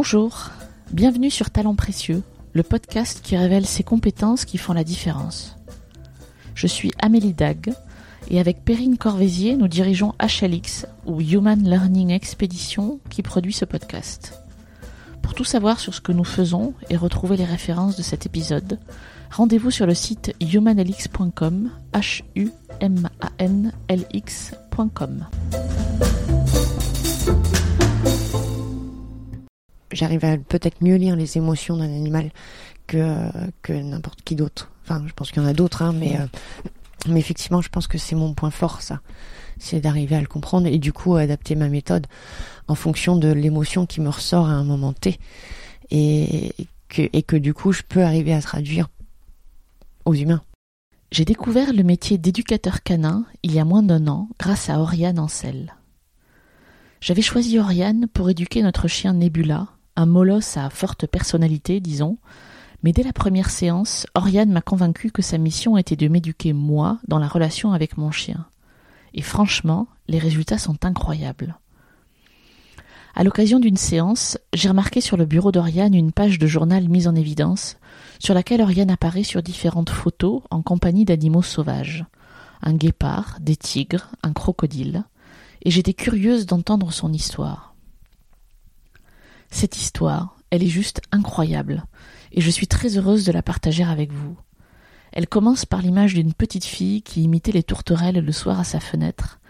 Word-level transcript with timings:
Bonjour, 0.00 0.50
bienvenue 0.92 1.28
sur 1.28 1.50
Talents 1.50 1.74
Précieux, 1.74 2.22
le 2.52 2.62
podcast 2.62 3.20
qui 3.20 3.36
révèle 3.36 3.66
ces 3.66 3.82
compétences 3.82 4.44
qui 4.44 4.56
font 4.56 4.72
la 4.72 4.84
différence. 4.84 5.56
Je 6.54 6.68
suis 6.68 6.92
Amélie 7.00 7.32
Dag 7.32 7.74
et 8.30 8.38
avec 8.38 8.64
Perrine 8.64 8.96
Corvézier, 8.96 9.56
nous 9.56 9.66
dirigeons 9.66 10.14
HLX 10.22 10.86
ou 11.04 11.20
Human 11.20 11.60
Learning 11.68 12.10
Expedition 12.10 13.00
qui 13.10 13.22
produit 13.22 13.52
ce 13.52 13.64
podcast. 13.64 14.40
Pour 15.20 15.34
tout 15.34 15.42
savoir 15.42 15.80
sur 15.80 15.92
ce 15.92 16.00
que 16.00 16.12
nous 16.12 16.22
faisons 16.22 16.74
et 16.90 16.96
retrouver 16.96 17.36
les 17.36 17.44
références 17.44 17.96
de 17.96 18.02
cet 18.02 18.24
épisode, 18.24 18.78
rendez-vous 19.32 19.72
sur 19.72 19.84
le 19.84 19.94
site 19.94 20.32
humanlx.com, 20.40 21.72
h 21.92 22.22
u 22.36 22.50
m 22.78 23.08
a 23.20 23.30
n 23.40 23.72
l 23.88 24.04
x.com. 24.12 25.26
J'arrive 29.92 30.24
à 30.24 30.36
peut-être 30.36 30.82
mieux 30.82 30.96
lire 30.96 31.16
les 31.16 31.38
émotions 31.38 31.76
d'un 31.76 31.84
animal 31.84 32.30
que 32.86 33.30
que 33.62 33.72
n'importe 33.72 34.22
qui 34.22 34.36
d'autre. 34.36 34.70
Enfin, 34.84 35.02
je 35.06 35.12
pense 35.12 35.30
qu'il 35.30 35.42
y 35.42 35.44
en 35.44 35.48
a 35.48 35.54
d'autres, 35.54 35.82
hein, 35.82 35.92
mais 35.92 36.16
euh, 36.18 36.26
mais 37.06 37.20
effectivement, 37.20 37.60
je 37.60 37.68
pense 37.68 37.86
que 37.86 37.98
c'est 37.98 38.16
mon 38.16 38.34
point 38.34 38.50
fort, 38.50 38.82
ça. 38.82 39.00
C'est 39.58 39.80
d'arriver 39.80 40.16
à 40.16 40.20
le 40.20 40.26
comprendre 40.26 40.66
et 40.66 40.78
du 40.78 40.92
coup 40.92 41.16
adapter 41.16 41.54
ma 41.54 41.68
méthode 41.68 42.06
en 42.68 42.74
fonction 42.74 43.16
de 43.16 43.28
l'émotion 43.28 43.86
qui 43.86 44.00
me 44.00 44.08
ressort 44.08 44.46
à 44.46 44.52
un 44.52 44.64
moment 44.64 44.92
T. 44.92 45.18
Et 45.90 46.54
que, 46.88 47.08
et 47.12 47.22
que 47.22 47.36
du 47.36 47.54
coup, 47.54 47.72
je 47.72 47.82
peux 47.86 48.02
arriver 48.02 48.32
à 48.32 48.42
traduire 48.42 48.88
aux 50.04 50.14
humains. 50.14 50.42
J'ai 51.10 51.24
découvert 51.24 51.72
le 51.72 51.82
métier 51.82 52.18
d'éducateur 52.18 52.82
canin 52.82 53.24
il 53.42 53.54
y 53.54 53.58
a 53.58 53.64
moins 53.64 53.82
d'un 53.82 54.06
an 54.08 54.28
grâce 54.38 54.68
à 54.68 54.78
Oriane 54.78 55.18
Ancel. 55.18 55.74
J'avais 57.00 57.22
choisi 57.22 57.58
Oriane 57.58 58.06
pour 58.12 58.28
éduquer 58.28 58.62
notre 58.62 58.88
chien 58.88 59.14
Nebula, 59.14 59.68
un 59.98 60.06
molosse 60.06 60.56
à 60.56 60.70
forte 60.70 61.08
personnalité, 61.08 61.80
disons, 61.80 62.18
mais 62.84 62.92
dès 62.92 63.02
la 63.02 63.12
première 63.12 63.50
séance, 63.50 64.06
Oriane 64.14 64.52
m'a 64.52 64.60
convaincu 64.60 65.10
que 65.10 65.22
sa 65.22 65.38
mission 65.38 65.76
était 65.76 65.96
de 65.96 66.06
m'éduquer 66.06 66.52
moi 66.52 66.98
dans 67.08 67.18
la 67.18 67.26
relation 67.26 67.72
avec 67.72 67.98
mon 67.98 68.12
chien. 68.12 68.46
Et 69.12 69.22
franchement, 69.22 69.88
les 70.06 70.20
résultats 70.20 70.58
sont 70.58 70.84
incroyables. 70.84 71.58
À 73.16 73.24
l'occasion 73.24 73.58
d'une 73.58 73.76
séance, 73.76 74.38
j'ai 74.52 74.68
remarqué 74.68 75.00
sur 75.00 75.16
le 75.16 75.24
bureau 75.24 75.50
d'Oriane 75.50 75.96
une 75.96 76.12
page 76.12 76.38
de 76.38 76.46
journal 76.46 76.88
mise 76.88 77.08
en 77.08 77.16
évidence, 77.16 77.76
sur 78.20 78.34
laquelle 78.34 78.62
Oriane 78.62 78.92
apparaît 78.92 79.24
sur 79.24 79.42
différentes 79.42 79.90
photos 79.90 80.42
en 80.50 80.62
compagnie 80.62 81.06
d'animaux 81.06 81.42
sauvages. 81.42 82.04
Un 82.62 82.74
guépard, 82.74 83.38
des 83.40 83.56
tigres, 83.56 84.12
un 84.22 84.32
crocodile, 84.32 85.02
et 85.64 85.72
j'étais 85.72 85.94
curieuse 85.94 86.46
d'entendre 86.46 86.92
son 86.92 87.12
histoire. 87.12 87.67
Cette 89.50 89.76
histoire, 89.76 90.36
elle 90.50 90.62
est 90.62 90.68
juste 90.68 91.00
incroyable, 91.12 91.84
et 92.32 92.40
je 92.40 92.50
suis 92.50 92.66
très 92.66 92.96
heureuse 92.96 93.24
de 93.24 93.32
la 93.32 93.42
partager 93.42 93.84
avec 93.84 94.12
vous. 94.12 94.36
Elle 95.12 95.26
commence 95.26 95.64
par 95.64 95.82
l'image 95.82 96.14
d'une 96.14 96.34
petite 96.34 96.64
fille 96.64 97.02
qui 97.02 97.22
imitait 97.22 97.52
les 97.52 97.62
tourterelles 97.62 98.24
le 98.24 98.32
soir 98.32 98.60
à 98.60 98.64
sa 98.64 98.80
fenêtre, 98.80 99.40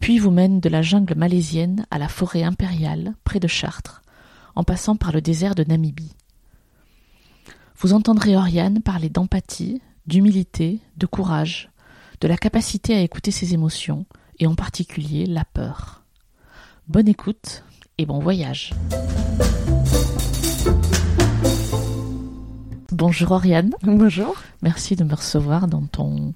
puis 0.00 0.18
vous 0.18 0.30
mène 0.30 0.60
de 0.60 0.68
la 0.68 0.82
jungle 0.82 1.16
malaisienne 1.16 1.86
à 1.90 1.98
la 1.98 2.08
forêt 2.08 2.44
impériale, 2.44 3.14
près 3.24 3.40
de 3.40 3.48
Chartres, 3.48 4.02
en 4.54 4.64
passant 4.64 4.96
par 4.96 5.12
le 5.12 5.20
désert 5.20 5.54
de 5.54 5.64
Namibie. 5.64 6.14
Vous 7.76 7.92
entendrez 7.92 8.36
Oriane 8.36 8.80
parler 8.80 9.08
d'empathie, 9.08 9.80
d'humilité, 10.06 10.80
de 10.96 11.06
courage, 11.06 11.70
de 12.20 12.28
la 12.28 12.36
capacité 12.36 12.94
à 12.94 13.00
écouter 13.00 13.30
ses 13.30 13.54
émotions, 13.54 14.06
et 14.40 14.46
en 14.46 14.54
particulier 14.54 15.26
la 15.26 15.44
peur. 15.44 16.02
Bonne 16.86 17.08
écoute 17.08 17.64
et 17.98 18.06
bon 18.06 18.20
voyage. 18.20 18.72
Bonjour 22.92 23.32
Oriane. 23.32 23.70
Bonjour. 23.82 24.36
Merci 24.62 24.96
de 24.96 25.04
me 25.04 25.14
recevoir 25.14 25.66
dans 25.66 25.82
ton 25.82 26.32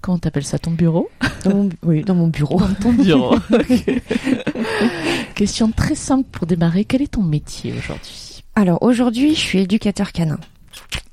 comment 0.00 0.18
t'appelles 0.18 0.44
ça 0.44 0.58
ton 0.58 0.70
bureau? 0.70 1.08
Dans 1.44 1.54
mon, 1.54 1.68
Oui, 1.82 2.02
dans 2.02 2.14
mon 2.14 2.28
bureau. 2.28 2.58
Dans 2.60 2.74
ton 2.74 2.92
bureau. 2.92 3.36
Question 5.34 5.70
très 5.70 5.94
simple 5.94 6.28
pour 6.30 6.46
démarrer. 6.46 6.84
Quel 6.84 7.02
est 7.02 7.12
ton 7.12 7.22
métier 7.22 7.72
aujourd'hui? 7.76 8.44
Alors 8.54 8.82
aujourd'hui, 8.82 9.34
je 9.34 9.40
suis 9.40 9.60
éducateur 9.60 10.12
canin. 10.12 10.38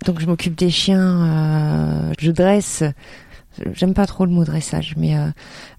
Donc 0.06 0.20
je 0.20 0.26
m'occupe 0.26 0.56
des 0.56 0.70
chiens. 0.70 2.10
Euh, 2.10 2.14
je 2.20 2.32
dresse. 2.32 2.84
J'aime 3.74 3.94
pas 3.94 4.06
trop 4.06 4.26
le 4.26 4.32
mot 4.32 4.44
dressage, 4.44 4.96
mais 4.98 5.18
euh, 5.18 5.28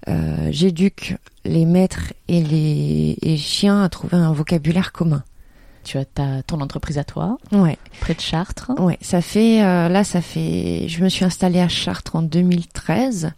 euh, 0.09 0.49
j'éduque 0.51 1.17
les 1.45 1.65
maîtres 1.65 2.13
et 2.27 2.43
les 2.43 3.17
et 3.21 3.37
chiens 3.37 3.83
à 3.83 3.89
trouver 3.89 4.17
un 4.17 4.33
vocabulaire 4.33 4.91
commun 4.91 5.23
tu 5.87 5.97
as 5.97 6.05
ta, 6.05 6.43
ton 6.43 6.59
entreprise 6.59 6.97
à 6.97 7.03
toi. 7.03 7.37
Ouais. 7.51 7.77
Près 8.01 8.13
de 8.13 8.19
Chartres. 8.19 8.71
Ouais, 8.77 8.97
ça 9.01 9.21
fait 9.21 9.63
euh, 9.63 9.87
là 9.87 10.03
ça 10.03 10.21
fait 10.21 10.87
je 10.87 11.01
me 11.03 11.09
suis 11.09 11.23
installée 11.23 11.61
à 11.61 11.69
Chartres 11.69 12.15
en 12.17 12.21
2013. 12.21 13.31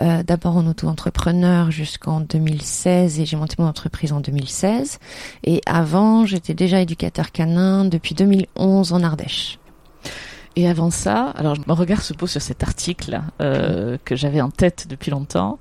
Euh, 0.00 0.22
d'abord 0.24 0.56
en 0.56 0.66
auto-entrepreneur 0.66 1.70
jusqu'en 1.70 2.20
2016 2.20 3.20
et 3.20 3.26
j'ai 3.26 3.36
monté 3.36 3.54
mon 3.58 3.66
entreprise 3.66 4.12
en 4.12 4.20
2016 4.20 4.98
et 5.44 5.60
avant, 5.66 6.26
j'étais 6.26 6.54
déjà 6.54 6.80
éducateur 6.80 7.30
canin 7.30 7.84
depuis 7.84 8.14
2011 8.14 8.92
en 8.92 9.02
Ardèche. 9.02 9.58
Et 10.56 10.68
avant 10.68 10.90
ça, 10.90 11.30
alors 11.36 11.56
mon 11.66 11.74
regard 11.74 12.02
se 12.02 12.14
pose 12.14 12.30
sur 12.30 12.42
cet 12.42 12.62
article 12.62 13.20
euh, 13.40 13.98
que 14.04 14.14
j'avais 14.14 14.40
en 14.40 14.50
tête 14.50 14.86
depuis 14.88 15.10
longtemps, 15.10 15.58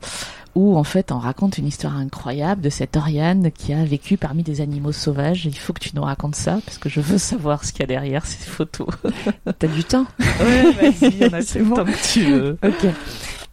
où 0.54 0.78
en 0.78 0.84
fait 0.84 1.12
on 1.12 1.18
raconte 1.18 1.58
une 1.58 1.66
histoire 1.66 1.98
incroyable 1.98 2.62
de 2.62 2.70
cette 2.70 2.96
Oriane 2.96 3.52
qui 3.52 3.74
a 3.74 3.84
vécu 3.84 4.18
parmi 4.18 4.44
des 4.44 4.62
animaux 4.62 4.92
sauvages. 4.92 5.46
Il 5.46 5.58
faut 5.58 5.74
que 5.74 5.80
tu 5.80 5.96
nous 5.96 6.04
racontes 6.04 6.36
ça 6.36 6.59
parce 6.66 6.78
que 6.78 6.90
je 6.90 7.02
veux 7.02 7.18
savoir 7.18 7.66
ce 7.66 7.72
qu'il 7.72 7.81
y 7.81 7.84
a 7.84 7.88
derrière 7.88 8.26
ces 8.26 8.46
photos. 8.46 8.88
T'as 9.59 9.68
du 9.68 9.84
temps 9.84 10.06
Ouais, 10.20 10.72
vas-y, 10.74 11.24
on 11.24 11.34
a 11.34 11.44
tout 11.44 11.58
le 11.58 11.75
temps 11.75 11.86
que 11.86 12.14
tu 12.14 12.25
veux. 12.25 12.58
Ok. 12.64 12.88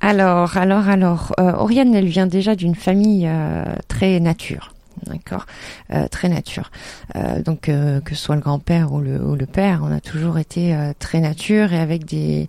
Alors, 0.02 0.56
alors, 0.56 0.88
alors, 0.88 1.34
euh, 1.40 1.52
Oriane, 1.52 1.94
elle 1.94 2.06
vient 2.06 2.26
déjà 2.26 2.54
d'une 2.54 2.74
famille 2.74 3.26
euh, 3.26 3.64
très 3.88 4.18
nature. 4.20 4.72
D'accord, 5.06 5.46
euh, 5.92 6.08
très 6.08 6.28
nature. 6.28 6.70
Euh, 7.16 7.42
donc 7.42 7.68
euh, 7.68 8.00
que 8.00 8.14
ce 8.14 8.22
soit 8.22 8.34
le 8.34 8.42
grand-père 8.42 8.92
ou 8.92 9.00
le, 9.00 9.20
ou 9.22 9.34
le 9.34 9.46
père, 9.46 9.80
on 9.82 9.92
a 9.92 10.00
toujours 10.00 10.38
été 10.38 10.76
très 10.98 11.20
nature 11.20 11.72
et 11.72 11.78
avec 11.78 12.04
des 12.04 12.48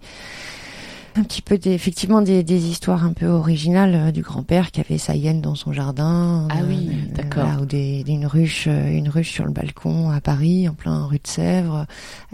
un 1.15 1.23
petit 1.23 1.41
peu 1.41 1.57
des, 1.57 1.71
effectivement 1.71 2.21
des, 2.21 2.43
des 2.43 2.67
histoires 2.67 3.03
un 3.03 3.13
peu 3.13 3.27
originales 3.27 3.95
euh, 3.95 4.11
du 4.11 4.21
grand-père 4.21 4.71
qui 4.71 4.79
avait 4.79 4.97
sa 4.97 5.15
hyène 5.15 5.41
dans 5.41 5.55
son 5.55 5.73
jardin. 5.73 6.47
Ah 6.49 6.59
oui, 6.67 6.89
euh, 6.91 7.15
d'accord. 7.15 7.43
voilà, 7.43 7.61
ou 7.61 7.65
des, 7.65 8.03
une 8.07 8.25
ruche, 8.25 8.65
euh, 8.67 8.89
une 8.89 9.09
ruche 9.09 9.31
sur 9.31 9.45
le 9.45 9.51
balcon 9.51 10.09
à 10.09 10.21
Paris, 10.21 10.69
en 10.69 10.73
plein 10.73 11.05
rue 11.05 11.17
de 11.17 11.27
Sèvres. 11.27 11.85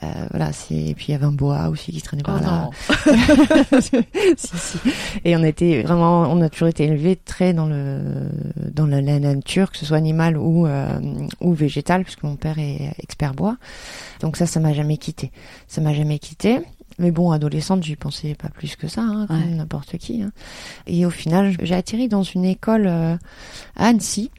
Euh, 0.04 0.08
voilà, 0.32 0.54
c'est 0.54 0.76
et 0.76 0.96
puis 0.96 1.08
il 1.10 1.12
y 1.12 1.16
avait 1.16 1.26
un 1.26 1.32
bois 1.32 1.70
aussi 1.70 1.92
qui 1.92 2.00
se 2.00 2.06
traînait 2.06 2.24
par 2.24 2.40
Oh 2.40 2.46
là. 2.46 2.70
non. 3.72 3.82
si, 4.38 4.58
si. 4.58 4.78
Et 5.26 5.36
on 5.36 5.44
été 5.44 5.82
vraiment, 5.82 6.22
on 6.32 6.42
a 6.42 6.50
toujours 6.50 6.68
été 6.68 6.84
élevés 6.84 7.16
très 7.16 7.54
dans 7.54 7.66
le 7.66 8.30
dans 8.74 8.86
la, 8.86 9.02
la 9.02 9.20
nature, 9.20 9.72
que 9.72 9.78
ce 9.78 9.86
soit 9.86 9.98
animal 9.98 10.38
ou 10.38 10.68
euh, 10.68 11.00
ou 11.42 11.54
végétal, 11.54 12.04
puisque 12.04 12.24
mon 12.24 12.36
père 12.36 12.60
est 12.60 12.94
expert 13.00 13.34
bois. 13.34 13.58
Donc 14.22 14.38
ça, 14.38 14.46
ça 14.46 14.60
m'a 14.60 14.74
jamais 14.74 14.98
quitté. 14.98 15.32
Ça 15.68 15.82
m'a 15.82 15.94
jamais 15.94 16.20
quitté. 16.20 16.60
Mais 17.00 17.12
bon, 17.12 17.32
adolescente, 17.32 17.84
j'y 17.84 17.96
pensais 17.96 18.34
pas 18.34 18.50
plus 18.50 18.76
que 18.76 18.88
ça, 18.88 19.02
hein, 19.02 19.26
comme 19.28 19.38
Ouais. 19.40 19.46
n'importe 19.56 19.98
qui. 19.98 20.24
hein. 20.24 20.32
Et 20.88 21.06
au 21.06 21.10
final, 21.12 21.56
j'ai 21.62 21.76
atterri 21.76 22.08
dans 22.08 22.24
une 22.24 22.44
école 22.46 22.88
euh, 22.88 23.16
à 23.76 23.88
Annecy, 23.88 24.32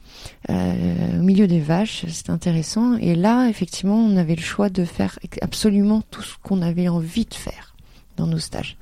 euh, 0.49 1.19
au 1.19 1.23
milieu 1.23 1.47
des 1.47 1.61
vaches. 1.61 2.05
C'était 2.09 2.31
intéressant. 2.31 2.97
Et 2.97 3.15
là, 3.15 3.47
effectivement, 3.47 3.95
on 3.97 4.17
avait 4.17 4.35
le 4.35 4.41
choix 4.41 4.69
de 4.69 4.83
faire 4.83 5.17
absolument 5.41 6.01
tout 6.11 6.21
ce 6.21 6.35
qu'on 6.43 6.61
avait 6.61 6.89
envie 6.89 7.25
de 7.25 7.33
faire 7.33 7.75
dans 8.17 8.27
nos 8.27 8.39
stages. 8.39 8.75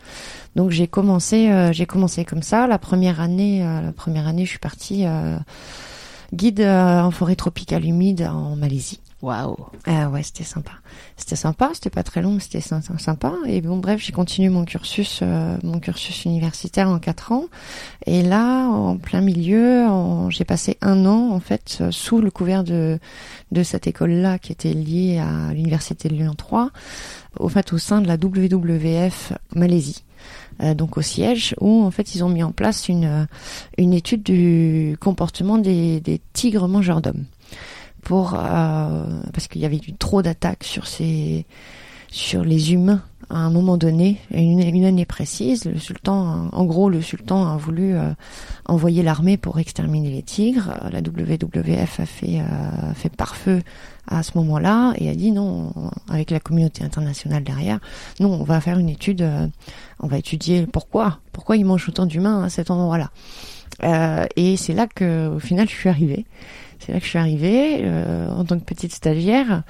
Donc 0.56 0.72
j'ai 0.72 0.88
commencé, 0.88 1.52
euh, 1.52 1.72
j'ai 1.72 1.86
commencé 1.86 2.26
comme 2.26 2.42
ça. 2.42 2.66
La 2.66 2.80
première 2.80 3.22
année, 3.22 3.64
euh, 3.64 3.82
la 3.82 3.92
première 3.92 4.28
année, 4.28 4.46
je 4.46 4.50
suis 4.50 4.58
partie 4.60 5.06
euh, 5.06 5.38
guide 6.34 6.60
euh, 6.62 7.02
en 7.02 7.12
forêt 7.12 7.36
tropicale 7.36 7.86
humide 7.86 8.24
en 8.32 8.56
Malaisie. 8.56 9.00
Waouh. 9.24 9.58
Ah 9.88 10.10
ouais, 10.10 10.22
c'était 10.22 10.44
sympa. 10.44 10.74
C'était 11.16 11.36
sympa, 11.36 11.72
c'était 11.74 11.90
pas 11.90 12.04
très 12.04 12.22
long, 12.22 12.34
mais 12.34 12.40
c'était 12.40 12.62
sy- 12.62 12.76
sympa. 13.00 13.34
Et 13.48 13.62
bon, 13.62 13.78
bref, 13.78 14.00
j'ai 14.00 14.12
continué 14.12 14.50
mon 14.50 14.64
cursus, 14.64 15.22
euh, 15.24 15.58
mon 15.64 15.80
cursus 15.80 16.26
universitaire 16.26 16.88
en 16.88 17.00
quatre 17.00 17.32
ans. 17.32 17.46
Et 18.06 18.22
là, 18.22 18.68
en 18.68 18.96
plein 18.98 19.22
milieu, 19.22 19.88
j'ai 20.30 20.44
passé 20.46 20.78
un 20.82 21.08
an 21.08 21.32
en 21.32 21.40
fait 21.40 21.80
euh, 21.82 21.90
sous 21.90 22.22
le 22.22 22.30
couvert 22.30 22.64
de 22.64 23.00
de 23.52 23.64
cette 23.64 23.88
école-là 23.88 24.38
qui 24.38 24.52
était 24.52 24.74
liée 24.74 25.18
à 25.18 25.52
l'université 25.52 26.10
de 26.10 26.14
Lyon 26.14 26.36
3, 26.38 26.70
au 27.40 27.50
fait 27.50 27.74
au 27.74 27.80
sein 27.80 28.02
de 28.02 28.08
la 28.08 28.18
WWF 28.18 29.34
Malaisie. 29.56 30.04
Euh, 30.64 30.74
donc 30.74 30.98
au 30.98 31.02
siège 31.02 31.56
où 31.62 31.84
en 31.84 31.92
fait 31.92 32.16
ils 32.16 32.24
ont 32.24 32.30
mis 32.30 32.42
en 32.42 32.52
place 32.52 32.90
une 32.90 33.06
euh, 33.06 33.26
une 33.78 33.94
étude 33.94 34.24
du 34.24 34.98
comportement 35.00 35.60
des, 35.60 36.22
tigres 36.34 36.68
mangeurs 36.68 37.02
d'hommes 37.02 37.26
pour 38.02 38.34
euh, 38.34 39.22
parce 39.34 39.48
qu'il 39.48 39.62
y 39.62 39.66
avait 39.66 39.78
eu 39.78 39.94
trop 39.94 40.24
d'attaques 40.24 40.64
sur 40.64 40.88
ces 40.88 41.46
sur 42.10 42.44
les 42.44 42.74
humains 42.74 43.04
à 43.30 43.38
un 43.38 43.50
moment 43.50 43.78
donné, 43.78 44.20
une, 44.32 44.86
année 44.86 45.06
précise, 45.06 45.66
le 45.66 45.80
sultan, 45.80 46.50
en 46.52 46.66
gros, 46.66 46.90
le 46.90 47.02
sultan 47.02 47.48
a 47.48 47.58
voulu 47.58 47.96
euh, 47.96 48.12
envoyer 48.66 49.04
l'armée 49.04 49.38
pour 49.38 49.60
exterminer 49.60 50.10
les 50.10 50.24
tigres. 50.24 50.74
La 50.92 51.00
WWF 51.00 52.00
a 52.00 52.06
fait, 52.06 52.40
euh, 52.40 52.94
fait 52.94 53.10
pare-feu 53.10 53.62
à 54.08 54.24
ce 54.24 54.38
moment-là 54.38 54.94
et 54.98 55.10
a 55.10 55.16
dit 55.16 55.32
non, 55.32 55.74
avec 56.10 56.32
la 56.32 56.40
communauté 56.40 56.84
internationale 56.84 57.44
derrière, 57.44 57.80
non, 58.20 58.34
on 58.34 58.44
va 58.44 58.62
faire 58.62 58.80
une 58.80 58.90
étude, 58.90 59.22
euh, 59.22 59.48
on 60.00 60.08
va 60.08 60.18
étudier 60.18 60.66
pourquoi, 60.66 61.20
pourquoi 61.34 61.58
ils 61.58 61.66
mangent 61.66 61.90
autant 61.90 62.06
d'humains 62.06 62.44
à 62.44 62.50
cet 62.50 62.72
endroit-là. 62.72 63.12
Euh, 63.84 64.26
et 64.36 64.58
c'est 64.58 64.74
là 64.74 64.88
que, 64.88 65.28
au 65.36 65.40
final, 65.40 65.68
je 65.70 65.76
suis 65.76 65.90
arrivée. 65.90 66.26
C'est 66.80 66.94
là 66.94 67.00
que 67.00 67.06
je 67.06 67.10
suis 67.10 67.20
arrivée 67.20 67.80
euh, 67.82 68.30
en 68.30 68.46
tant 68.46 68.58
que 68.58 68.64
petite 68.64 68.94
stagiaire 68.94 69.64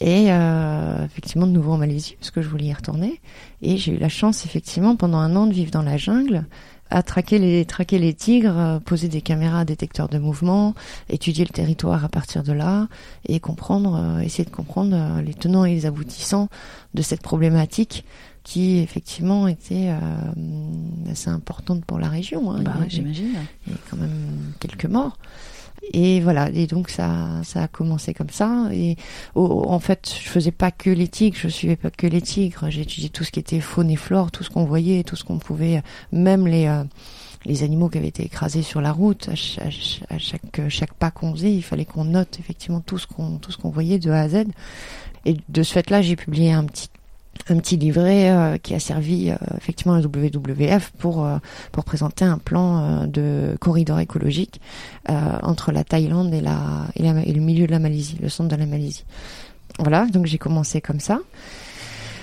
et 0.00 0.26
euh, 0.30 1.04
effectivement 1.04 1.46
de 1.46 1.52
nouveau 1.52 1.72
en 1.72 1.78
Malaisie 1.78 2.16
parce 2.18 2.30
que 2.30 2.42
je 2.42 2.48
voulais 2.48 2.66
y 2.66 2.72
retourner. 2.72 3.20
Et 3.62 3.76
j'ai 3.76 3.92
eu 3.92 3.98
la 3.98 4.08
chance 4.08 4.44
effectivement 4.44 4.96
pendant 4.96 5.18
un 5.18 5.34
an 5.36 5.46
de 5.46 5.52
vivre 5.52 5.70
dans 5.70 5.82
la 5.82 5.96
jungle 5.96 6.46
à 6.90 7.02
traquer 7.02 7.38
les 7.38 7.64
traquer 7.64 7.98
les 7.98 8.14
tigres, 8.14 8.80
poser 8.84 9.08
des 9.08 9.22
caméras 9.22 9.64
détecteurs 9.64 10.08
de 10.08 10.18
mouvement, 10.18 10.74
étudier 11.08 11.44
le 11.44 11.52
territoire 11.52 12.04
à 12.04 12.08
partir 12.08 12.42
de 12.42 12.52
là 12.52 12.88
et 13.26 13.38
comprendre, 13.40 13.94
euh, 13.94 14.20
essayer 14.20 14.44
de 14.44 14.50
comprendre 14.50 14.96
euh, 14.96 15.22
les 15.22 15.34
tenants 15.34 15.64
et 15.64 15.74
les 15.74 15.86
aboutissants 15.86 16.48
de 16.94 17.02
cette 17.02 17.22
problématique 17.22 18.04
qui 18.42 18.78
effectivement 18.78 19.46
était 19.48 19.90
assez 21.10 21.28
importante 21.28 21.84
pour 21.84 21.98
la 21.98 22.08
région. 22.08 22.50
Hein. 22.50 22.62
Bah, 22.62 22.72
j'imagine. 22.88 23.34
Il 23.66 23.72
y 23.72 23.76
a 23.76 23.78
quand 23.90 23.98
même 23.98 24.54
quelques 24.58 24.86
morts. 24.86 25.18
Et 25.92 26.20
voilà, 26.20 26.50
et 26.50 26.66
donc 26.66 26.88
ça, 26.90 27.40
ça 27.42 27.64
a 27.64 27.68
commencé 27.68 28.14
comme 28.14 28.30
ça. 28.30 28.68
Et 28.72 28.96
en 29.34 29.80
fait, 29.80 30.14
je 30.22 30.28
faisais 30.28 30.52
pas 30.52 30.70
que 30.70 30.90
les 30.90 31.08
tigres, 31.08 31.36
je 31.38 31.48
suivais 31.48 31.76
pas 31.76 31.90
que 31.90 32.06
les 32.06 32.20
tigres. 32.20 32.66
Étudié 32.66 33.08
tout 33.08 33.24
ce 33.24 33.30
qui 33.30 33.40
était 33.40 33.60
faune 33.60 33.90
et 33.90 33.96
flore, 33.96 34.30
tout 34.30 34.44
ce 34.44 34.50
qu'on 34.50 34.64
voyait, 34.64 35.02
tout 35.02 35.16
ce 35.16 35.24
qu'on 35.24 35.38
pouvait, 35.38 35.82
même 36.12 36.46
les 36.46 36.66
euh, 36.66 36.84
les 37.46 37.62
animaux 37.62 37.88
qui 37.88 37.98
avaient 37.98 38.08
été 38.08 38.24
écrasés 38.24 38.62
sur 38.62 38.80
la 38.80 38.92
route. 38.92 39.28
À, 39.30 39.34
chaque 39.34 39.64
à 40.10 40.18
chaque, 40.18 40.68
chaque 40.68 40.94
pas 40.94 41.10
qu'on 41.10 41.32
faisait, 41.32 41.52
il 41.54 41.62
fallait 41.62 41.86
qu'on 41.86 42.04
note 42.04 42.38
effectivement 42.38 42.80
tout 42.80 42.98
ce 42.98 43.06
qu'on 43.06 43.38
tout 43.38 43.50
ce 43.50 43.56
qu'on 43.58 43.70
voyait 43.70 43.98
de 43.98 44.10
A 44.10 44.20
à 44.20 44.28
Z. 44.28 44.44
Et 45.24 45.36
de 45.48 45.62
ce 45.62 45.72
fait-là, 45.72 46.02
j'ai 46.02 46.16
publié 46.16 46.52
un 46.52 46.64
petit 46.64 46.88
un 47.48 47.58
petit 47.58 47.76
livret 47.76 48.30
euh, 48.30 48.58
qui 48.58 48.74
a 48.74 48.80
servi 48.80 49.30
euh, 49.30 49.36
effectivement 49.56 49.94
à 49.94 50.00
la 50.00 50.06
WWF 50.06 50.92
pour 50.98 51.24
euh, 51.24 51.38
pour 51.72 51.84
présenter 51.84 52.24
un 52.24 52.38
plan 52.38 53.06
de 53.06 53.56
corridor 53.60 53.98
écologique 54.00 54.60
entre 55.08 55.72
la 55.72 55.84
Thaïlande 55.84 56.32
et 56.34 56.40
la, 56.40 56.86
et 56.96 57.02
la 57.02 57.20
et 57.22 57.32
le 57.32 57.40
milieu 57.40 57.66
de 57.66 57.72
la 57.72 57.78
Malaisie, 57.78 58.18
le 58.20 58.28
centre 58.28 58.48
de 58.48 58.56
la 58.56 58.66
Malaisie. 58.66 59.04
Voilà, 59.78 60.06
donc 60.06 60.26
j'ai 60.26 60.38
commencé 60.38 60.80
comme 60.80 61.00
ça. 61.00 61.20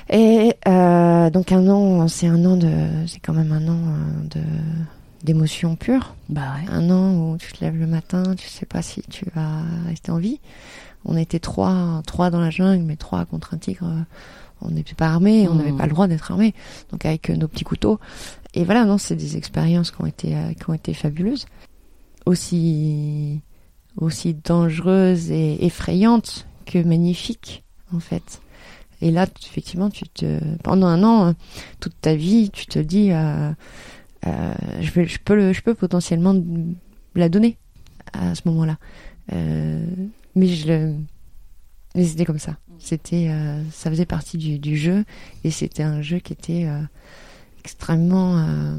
Et 0.09 0.55
donc 0.65 1.51
un 1.51 1.67
an, 1.67 2.07
c'est 2.07 2.27
un 2.27 2.45
an 2.45 2.55
de, 2.55 2.71
c'est 3.07 3.19
quand 3.19 3.33
même 3.33 3.51
un 3.51 3.67
an 3.67 3.79
de 4.29 4.41
d'émotion 5.23 5.75
pure. 5.75 6.15
Bah 6.29 6.41
ouais. 6.55 6.71
Un 6.71 6.89
an 6.89 7.13
où 7.13 7.37
tu 7.37 7.51
te 7.51 7.63
lèves 7.63 7.77
le 7.77 7.87
matin, 7.87 8.35
tu 8.37 8.47
sais 8.47 8.65
pas 8.65 8.81
si 8.81 9.01
tu 9.09 9.25
vas 9.35 9.61
rester 9.87 10.11
en 10.11 10.17
vie. 10.17 10.39
On 11.05 11.17
était 11.17 11.39
trois, 11.39 12.01
trois 12.05 12.29
dans 12.29 12.39
la 12.39 12.49
jungle, 12.49 12.83
mais 12.83 12.95
trois 12.95 13.25
contre 13.25 13.53
un 13.53 13.57
tigre 13.57 13.91
on 14.61 14.71
n'était 14.71 14.95
pas 14.95 15.07
armé, 15.07 15.47
on 15.47 15.55
n'avait 15.55 15.71
hmm. 15.71 15.77
pas 15.77 15.85
le 15.85 15.91
droit 15.91 16.07
d'être 16.07 16.31
armé, 16.31 16.53
donc 16.91 17.05
avec 17.05 17.29
euh, 17.29 17.35
nos 17.35 17.47
petits 17.47 17.63
couteaux. 17.63 17.99
Et 18.53 18.63
voilà, 18.63 18.85
non, 18.85 18.97
c'est 18.97 19.15
des 19.15 19.37
expériences 19.37 19.91
qui 19.91 20.01
ont 20.01 20.05
été 20.05 20.35
euh, 20.35 20.53
qui 20.53 20.69
ont 20.69 20.73
été 20.73 20.93
fabuleuses, 20.93 21.45
aussi 22.25 23.41
aussi 23.97 24.33
dangereuses 24.33 25.31
et 25.31 25.65
effrayantes 25.65 26.47
que 26.65 26.79
magnifiques 26.83 27.63
en 27.93 27.99
fait. 27.99 28.41
Et 29.01 29.11
là, 29.11 29.27
effectivement, 29.45 29.89
tu 29.89 30.07
te 30.09 30.39
pendant 30.63 30.87
un 30.87 31.03
an, 31.03 31.35
toute 31.79 31.99
ta 32.01 32.15
vie, 32.15 32.49
tu 32.49 32.65
te 32.65 32.79
dis, 32.79 33.11
euh, 33.11 33.51
euh, 34.25 34.53
je, 34.81 34.91
peux, 34.91 35.05
je 35.05 35.19
peux 35.19 35.35
le, 35.35 35.53
je 35.53 35.61
peux 35.61 35.75
potentiellement 35.75 36.35
la 37.15 37.29
donner 37.29 37.57
à 38.13 38.33
ce 38.33 38.41
moment-là, 38.45 38.77
euh, 39.33 39.85
mais 40.35 40.47
je 40.47 40.67
le, 40.67 40.95
mais 41.93 42.05
c'était 42.05 42.25
comme 42.25 42.39
ça. 42.39 42.57
C'était, 42.79 43.27
euh, 43.29 43.61
ça 43.71 43.89
faisait 43.89 44.05
partie 44.05 44.37
du, 44.37 44.59
du 44.59 44.77
jeu 44.77 45.05
et 45.43 45.51
c'était 45.51 45.83
un 45.83 46.01
jeu 46.01 46.19
qui 46.19 46.33
était 46.33 46.65
euh, 46.65 46.81
extrêmement 47.59 48.37
euh, 48.37 48.77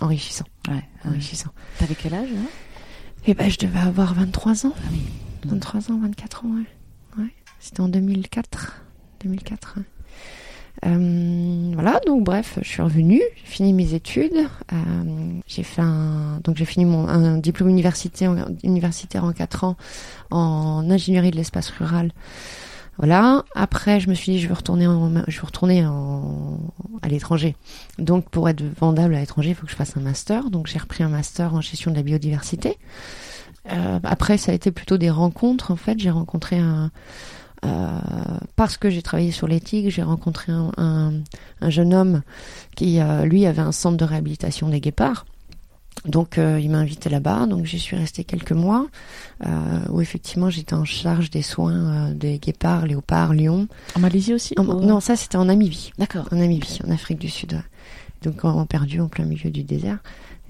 enrichissant. 0.00 0.46
Ouais, 0.68 0.84
enrichissant. 1.04 1.50
T'avais 1.78 1.94
quel 1.94 2.14
âge 2.14 2.30
là 2.30 2.40
Eh 3.26 3.34
ben, 3.34 3.50
je 3.50 3.58
devais 3.58 3.80
avoir 3.80 4.14
23 4.14 4.66
ans. 4.66 4.72
Ah 4.76 4.88
oui. 4.92 5.02
23 5.46 5.90
ans, 5.90 5.98
24 6.00 6.44
ans, 6.44 6.48
ouais. 6.48 7.22
ouais. 7.22 7.30
C'était 7.60 7.80
en 7.80 7.88
2004. 7.88 8.82
2004. 9.22 9.78
Euh, 10.86 11.70
voilà, 11.74 12.00
donc 12.06 12.24
bref, 12.24 12.58
je 12.60 12.68
suis 12.68 12.82
revenue, 12.82 13.22
j'ai 13.36 13.46
fini 13.46 13.72
mes 13.72 13.94
études, 13.94 14.36
euh, 14.72 14.76
j'ai 15.46 15.62
fait 15.62 15.80
un, 15.80 16.40
donc 16.44 16.56
j'ai 16.56 16.64
fini 16.64 16.84
mon 16.84 17.08
un 17.08 17.38
diplôme 17.38 17.70
universitaire, 17.70 18.34
universitaire 18.62 19.24
en 19.24 19.32
4 19.32 19.64
ans 19.64 19.76
en 20.30 20.90
ingénierie 20.90 21.30
de 21.30 21.36
l'espace 21.36 21.70
rural 21.70 22.10
voilà. 22.98 23.44
Après, 23.54 24.00
je 24.00 24.08
me 24.08 24.14
suis 24.14 24.32
dit, 24.32 24.38
je 24.40 24.48
veux 24.48 24.54
retourner, 24.54 24.86
en, 24.86 25.12
je 25.28 25.40
veux 25.40 25.46
retourner 25.46 25.82
à 25.82 27.08
l'étranger. 27.08 27.56
Donc, 27.98 28.28
pour 28.30 28.48
être 28.48 28.62
vendable 28.80 29.14
à 29.14 29.20
l'étranger, 29.20 29.50
il 29.50 29.54
faut 29.54 29.66
que 29.66 29.72
je 29.72 29.76
fasse 29.76 29.96
un 29.96 30.00
master. 30.00 30.50
Donc, 30.50 30.66
j'ai 30.66 30.78
repris 30.78 31.02
un 31.02 31.08
master 31.08 31.54
en 31.54 31.60
gestion 31.60 31.90
de 31.90 31.96
la 31.96 32.02
biodiversité. 32.02 32.78
Euh, 33.72 33.98
après, 34.02 34.38
ça 34.38 34.52
a 34.52 34.54
été 34.54 34.70
plutôt 34.70 34.98
des 34.98 35.10
rencontres. 35.10 35.70
En 35.70 35.76
fait, 35.76 35.98
j'ai 35.98 36.10
rencontré 36.10 36.58
un, 36.58 36.90
euh, 37.64 37.98
parce 38.56 38.76
que 38.76 38.90
j'ai 38.90 39.02
travaillé 39.02 39.30
sur 39.30 39.48
l'éthique, 39.48 39.90
j'ai 39.90 40.02
rencontré 40.02 40.52
un, 40.52 41.12
jeune 41.68 41.94
homme 41.94 42.22
qui, 42.76 43.00
euh, 43.00 43.24
lui, 43.24 43.46
avait 43.46 43.62
un 43.62 43.72
centre 43.72 43.96
de 43.96 44.04
réhabilitation 44.04 44.68
des 44.68 44.80
guépards. 44.80 45.24
Donc 46.04 46.36
euh, 46.36 46.60
il 46.60 46.70
m'a 46.70 46.78
invité 46.78 47.08
là-bas, 47.08 47.46
donc 47.46 47.64
j'y 47.64 47.78
suis 47.78 47.96
restée 47.96 48.24
quelques 48.24 48.52
mois, 48.52 48.86
euh, 49.46 49.48
où 49.88 50.00
effectivement 50.00 50.50
j'étais 50.50 50.74
en 50.74 50.84
charge 50.84 51.30
des 51.30 51.42
soins 51.42 51.72
euh, 52.10 52.14
des 52.14 52.38
guépards, 52.38 52.86
léopards, 52.86 53.32
lions. 53.32 53.68
En 53.96 54.00
Malaisie 54.00 54.34
aussi 54.34 54.54
Non, 54.58 55.00
ça 55.00 55.16
c'était 55.16 55.36
en 55.36 55.46
Namibie. 55.46 55.92
D'accord. 55.98 56.28
En 56.30 56.36
Namibie, 56.36 56.78
en 56.86 56.90
Afrique 56.90 57.18
du 57.18 57.30
Sud. 57.30 57.60
Donc 58.22 58.44
en 58.44 58.64
perdu 58.66 59.00
en 59.00 59.08
plein 59.08 59.24
milieu 59.24 59.50
du 59.50 59.64
désert, 59.64 59.98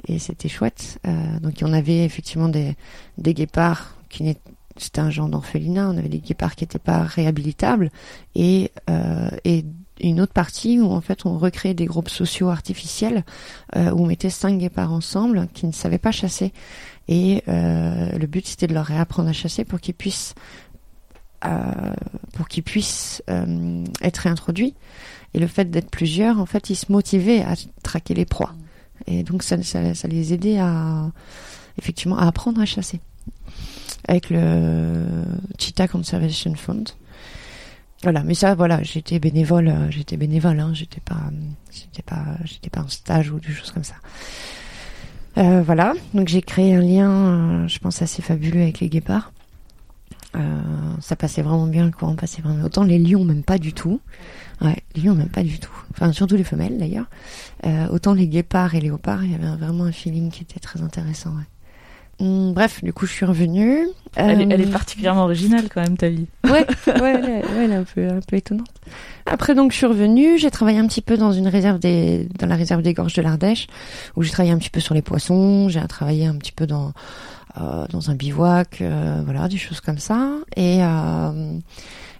et 0.08 0.18
c'était 0.18 0.48
chouette. 0.48 0.98
Euh, 1.06 1.38
donc 1.40 1.54
on 1.62 1.72
avait 1.72 2.04
effectivement 2.04 2.48
des, 2.48 2.76
des 3.18 3.34
guépards 3.34 3.96
qui 4.08 4.22
n'étaient 4.24 4.50
c'était 4.76 5.00
un 5.00 5.10
genre 5.10 5.28
d'orphelinat, 5.28 5.88
on 5.90 5.96
avait 5.96 6.08
des 6.08 6.18
guépards 6.18 6.56
qui 6.56 6.64
n'étaient 6.64 6.78
pas 6.78 7.02
réhabilitables, 7.02 7.90
et, 8.34 8.70
euh, 8.90 9.30
et 9.44 9.64
une 10.00 10.20
autre 10.20 10.32
partie 10.32 10.80
où 10.80 10.90
en 10.90 11.00
fait 11.00 11.24
on 11.24 11.38
recréait 11.38 11.74
des 11.74 11.86
groupes 11.86 12.08
sociaux 12.08 12.48
artificiels 12.48 13.24
euh, 13.76 13.90
où 13.92 14.02
on 14.02 14.06
mettait 14.06 14.30
cinq 14.30 14.58
guépards 14.58 14.92
ensemble 14.92 15.48
qui 15.54 15.66
ne 15.66 15.72
savaient 15.72 15.98
pas 15.98 16.10
chasser. 16.10 16.52
Et 17.08 17.42
euh, 17.48 18.10
le 18.18 18.26
but 18.26 18.46
c'était 18.46 18.66
de 18.66 18.74
leur 18.74 18.86
réapprendre 18.86 19.28
à 19.28 19.32
chasser 19.32 19.64
pour 19.64 19.80
qu'ils 19.80 19.94
puissent 19.94 20.34
euh, 21.44 21.94
pour 22.32 22.48
qu'ils 22.48 22.62
puissent 22.62 23.22
être 24.00 24.18
réintroduits. 24.18 24.74
Et 25.34 25.38
le 25.38 25.46
fait 25.46 25.70
d'être 25.70 25.90
plusieurs 25.90 26.40
en 26.40 26.46
fait 26.46 26.70
ils 26.70 26.76
se 26.76 26.90
motivaient 26.90 27.42
à 27.42 27.54
traquer 27.82 28.14
les 28.14 28.24
proies. 28.24 28.54
Et 29.06 29.22
donc 29.22 29.42
ça, 29.42 29.62
ça, 29.62 29.94
ça 29.94 30.08
les 30.08 30.32
aidait 30.32 30.58
à 30.58 31.10
effectivement 31.78 32.18
à 32.18 32.26
apprendre 32.26 32.60
à 32.60 32.64
chasser. 32.64 33.00
Avec 34.06 34.30
le 34.30 35.06
Cheetah 35.58 35.88
Conservation 35.88 36.54
Fund 36.54 36.84
voilà, 38.02 38.22
mais 38.22 38.34
ça, 38.34 38.54
voilà, 38.54 38.82
j'étais 38.82 39.18
bénévole, 39.18 39.68
euh, 39.68 39.90
j'étais 39.90 40.16
bénévole, 40.16 40.60
hein, 40.60 40.72
j'étais 40.74 41.00
pas, 41.00 41.30
j'étais 41.72 42.02
pas, 42.02 42.36
j'étais 42.44 42.70
pas 42.70 42.82
en 42.82 42.88
stage 42.88 43.30
ou 43.30 43.40
des 43.40 43.52
choses 43.52 43.70
comme 43.70 43.84
ça. 43.84 43.94
Euh, 45.38 45.62
voilà, 45.62 45.94
donc 46.12 46.28
j'ai 46.28 46.42
créé 46.42 46.74
un 46.74 46.80
lien, 46.80 47.10
euh, 47.10 47.68
je 47.68 47.78
pense 47.78 48.02
assez 48.02 48.22
fabuleux 48.22 48.62
avec 48.62 48.80
les 48.80 48.88
guépards. 48.88 49.32
Euh, 50.36 50.60
ça 51.00 51.16
passait 51.16 51.42
vraiment 51.42 51.66
bien, 51.66 51.86
le 51.86 51.92
courant 51.92 52.16
passait 52.16 52.42
vraiment. 52.42 52.64
Autant 52.64 52.82
les 52.82 52.98
lions, 52.98 53.24
même 53.24 53.44
pas 53.44 53.58
du 53.58 53.72
tout. 53.72 54.00
Ouais, 54.60 54.82
les 54.94 55.02
lions, 55.02 55.14
même 55.14 55.28
pas 55.28 55.42
du 55.42 55.58
tout. 55.58 55.72
Enfin, 55.92 56.12
surtout 56.12 56.36
les 56.36 56.44
femelles 56.44 56.78
d'ailleurs. 56.78 57.06
Euh, 57.66 57.86
autant 57.88 58.14
les 58.14 58.28
guépards 58.28 58.74
et 58.74 58.80
les 58.80 58.88
léopards, 58.88 59.24
il 59.24 59.32
y 59.32 59.34
avait 59.34 59.56
vraiment 59.56 59.84
un 59.84 59.92
feeling 59.92 60.30
qui 60.30 60.42
était 60.42 60.60
très 60.60 60.82
intéressant. 60.82 61.34
Hum, 62.20 62.52
bref, 62.52 62.82
du 62.82 62.92
coup, 62.92 63.06
je 63.06 63.12
suis 63.12 63.24
revenue. 63.24 63.86
Elle, 64.16 64.40
est, 64.40 64.44
elle, 64.44 64.60
est, 64.60 64.66
euh, 64.66 64.70
particulièrement 64.70 65.24
originale 65.24 65.64
quand 65.72 65.82
même 65.82 65.96
ta 65.96 66.08
vie. 66.08 66.26
Ouais, 66.44 66.66
ouais, 66.86 67.14
elle 67.18 67.24
est, 67.24 67.44
ouais, 67.44 67.64
elle 67.64 67.72
est 67.72 67.76
un 67.76 67.84
peu, 67.84 68.08
un 68.08 68.20
peu 68.20 68.36
étonnante. 68.36 68.68
Après 69.26 69.54
donc, 69.54 69.72
je 69.72 69.76
suis 69.76 69.86
revenue. 69.86 70.38
J'ai 70.38 70.50
travaillé 70.50 70.78
un 70.78 70.86
petit 70.86 71.00
peu 71.00 71.16
dans 71.16 71.32
une 71.32 71.48
réserve 71.48 71.78
des, 71.78 72.28
dans 72.38 72.46
la 72.46 72.54
réserve 72.56 72.82
des 72.82 72.94
Gorges 72.94 73.14
de 73.14 73.22
l'Ardèche, 73.22 73.66
où 74.16 74.22
j'ai 74.22 74.30
travaillé 74.30 74.52
un 74.52 74.58
petit 74.58 74.70
peu 74.70 74.80
sur 74.80 74.94
les 74.94 75.02
poissons. 75.02 75.68
J'ai 75.68 75.80
travaillé 75.88 76.26
un 76.26 76.36
petit 76.36 76.52
peu 76.52 76.66
dans, 76.66 76.92
euh, 77.60 77.86
dans 77.90 78.10
un 78.10 78.14
bivouac, 78.14 78.80
euh, 78.80 79.22
voilà, 79.24 79.48
des 79.48 79.56
choses 79.56 79.80
comme 79.80 79.98
ça. 79.98 80.30
Et 80.56 80.80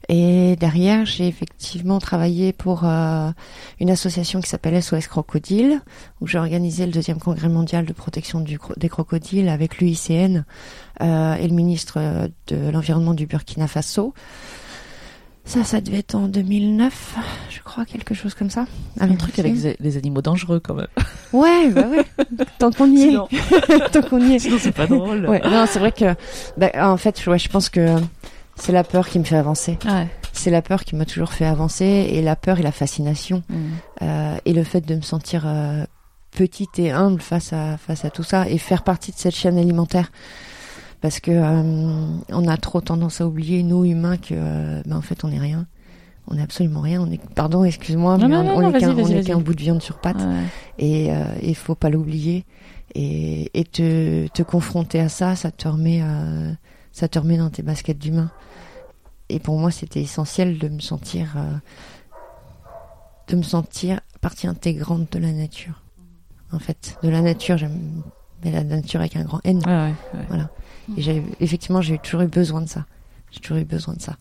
et 0.09 0.57
derrière, 0.57 1.07
j'ai 1.07 1.27
effectivement 1.27 1.99
travaillé 1.99 2.53
pour 2.53 2.83
euh, 2.85 3.31
une 3.81 3.91
association 3.91 4.41
qui 4.41 4.49
s'appelle 4.49 4.81
SOS 4.83 5.07
Crocodile, 5.07 5.81
où 6.21 6.27
j'ai 6.27 6.39
organisé 6.39 6.87
le 6.87 6.93
deuxième 6.93 7.19
congrès 7.19 7.49
mondial 7.49 7.87
de 7.87 7.93
protection 7.93 8.41
du, 8.41 8.59
des 8.77 8.89
crocodiles 8.89 9.49
avec 9.49 9.79
l'UICN 9.79 10.45
euh, 11.01 11.35
et 11.35 11.49
le 11.49 11.55
ministre 11.55 12.29
de 12.49 12.71
l'Environnement 12.71 13.15
du 13.15 13.27
Burkina 13.27 13.67
Faso. 13.67 14.15
Ça, 15.47 15.63
ça 15.63 15.83
devait 15.83 15.99
être 15.99 16.15
en 16.15 16.27
2009, 16.27 17.17
je 17.51 17.61
crois, 17.61 17.85
quelque 17.85 18.15
chose 18.15 18.33
comme 18.33 18.49
ça. 18.49 18.65
Un 18.99 19.15
truc 19.15 19.39
avec 19.39 19.55
les 19.79 19.97
animaux 19.99 20.23
dangereux 20.23 20.59
quand 20.59 20.73
même. 20.73 20.87
Ouais, 21.35 21.69
bah 21.69 21.87
ouais. 21.87 22.07
Tant 22.59 22.71
qu'on 22.71 22.91
y 22.91 23.03
est. 23.03 23.13
Tant 23.93 24.03
qu'on 24.03 24.21
y 24.21 24.35
est. 24.35 24.39
Sinon, 24.39 24.57
c'est 24.59 24.73
pas 24.73 24.87
drôle. 24.87 25.27
Ouais, 25.27 25.43
non, 25.45 25.67
c'est 25.69 25.81
vrai 25.81 25.93
que, 25.93 26.15
bah, 26.57 26.71
en 26.77 26.97
fait, 26.97 27.27
ouais, 27.27 27.39
je 27.39 27.51
pense 27.51 27.69
que 27.69 27.99
c'est 28.57 28.73
la 28.73 28.85
peur 28.85 29.09
qui 29.09 29.19
me 29.19 29.25
fait 29.25 29.37
avancer. 29.37 29.79
Ouais. 29.87 30.09
C'est 30.33 30.51
la 30.51 30.63
peur 30.63 30.85
qui 30.85 30.97
m'a 30.97 31.05
toujours 31.05 31.33
fait 31.33 31.47
avancer, 31.47 31.85
et 31.85 32.23
la 32.23 32.37
peur 32.37 32.59
et 32.59 32.63
la 32.63 32.73
fascination, 32.73 33.43
Mm. 33.49 33.55
euh, 34.03 34.37
et 34.45 34.53
le 34.53 34.65
fait 34.65 34.81
de 34.81 34.95
me 34.97 35.03
sentir 35.03 35.45
euh, 35.47 35.85
petite 36.33 36.79
et 36.79 36.91
humble 36.91 37.21
face 37.21 37.53
à 37.53 37.77
face 37.77 38.05
à 38.05 38.11
tout 38.11 38.25
ça, 38.25 38.49
et 38.49 38.59
faire 38.59 38.83
partie 38.83 39.13
de 39.13 39.17
cette 39.17 39.35
chaîne 39.35 39.59
alimentaire. 39.59 40.11
Parce 41.01 41.21
que 41.21 41.31
euh, 41.31 41.63
on 42.31 42.49
a 42.49 42.57
trop 42.57 42.81
tendance 42.81 43.21
à 43.21 43.27
oublier 43.27 43.63
nous 43.63 43.85
humains 43.85 44.17
que, 44.17 44.33
euh, 44.33 44.83
bah, 44.87 44.97
en 44.97 45.03
fait, 45.03 45.23
on 45.25 45.31
est 45.31 45.39
rien. 45.39 45.67
On 46.29 46.39
est 46.39 46.43
absolument 46.43 46.81
rien. 46.81 47.03
On 47.03 47.11
est, 47.13 47.21
pardon, 47.35 47.63
excuse-moi, 47.65 48.17
mais 48.17 48.27
non, 48.29 48.41
on, 48.41 48.45
non, 48.45 48.57
on 48.57 48.61
non, 48.63 48.69
est 48.73 48.81
qu'un 48.81 49.23
qu'un 49.23 49.39
bout 49.39 49.53
de 49.53 49.61
viande 49.61 49.83
sur 49.83 49.99
pattes. 49.99 50.17
Ouais. 50.23 50.45
Et 50.79 51.13
euh, 51.13 51.23
il 51.43 51.55
faut 51.55 51.75
pas 51.75 51.91
l'oublier. 51.91 52.47
Et, 52.95 53.51
et 53.53 53.65
te, 53.65 54.27
te 54.29 54.43
confronter 54.43 55.01
à 55.01 55.11
ça, 55.11 55.37
ça 55.37 55.51
te 55.51 55.69
remet, 55.69 56.01
euh, 56.03 56.53
ça 56.95 57.09
te 57.09 57.19
remet 57.19 57.37
dans 57.37 57.51
tes 57.51 57.63
baskets 57.63 57.99
d'humain. 57.99 58.31
Et 59.29 59.41
pour 59.41 59.59
moi, 59.59 59.71
c'était 59.71 60.01
essentiel 60.01 60.59
de 60.59 60.69
me 60.69 60.81
sentir, 60.81 61.35
euh, 61.37 61.57
de 63.29 63.37
me 63.37 63.43
sentir 63.43 64.01
partie 64.21 64.47
intégrante 64.47 65.13
de 65.13 65.19
la 65.19 65.33
nature. 65.33 65.83
En 66.53 66.61
fait, 66.61 66.97
de 67.03 67.09
la 67.09 67.21
nature, 67.21 67.59
j'aime, 67.59 68.03
mais 68.45 68.53
la 68.53 68.63
nature 68.63 69.01
avec 69.01 69.17
un 69.17 69.25
grand 69.25 69.41
N. 69.45 69.59
Ouais, 69.67 69.93
ouais. 70.19 70.25
Voilà. 70.29 70.49
Et 70.97 71.23
effectivement, 71.41 71.83
j'ai 71.83 71.99
toujours 71.99 72.23
eu 72.23 72.29
besoin 72.29 72.61
de 72.61 72.69
ça. 72.69 72.87
J'ai 73.35 73.41
toujours 73.41 73.59
eu 73.59 73.65
besoin 73.65 73.95
de 73.95 74.01
ça. 74.01 74.15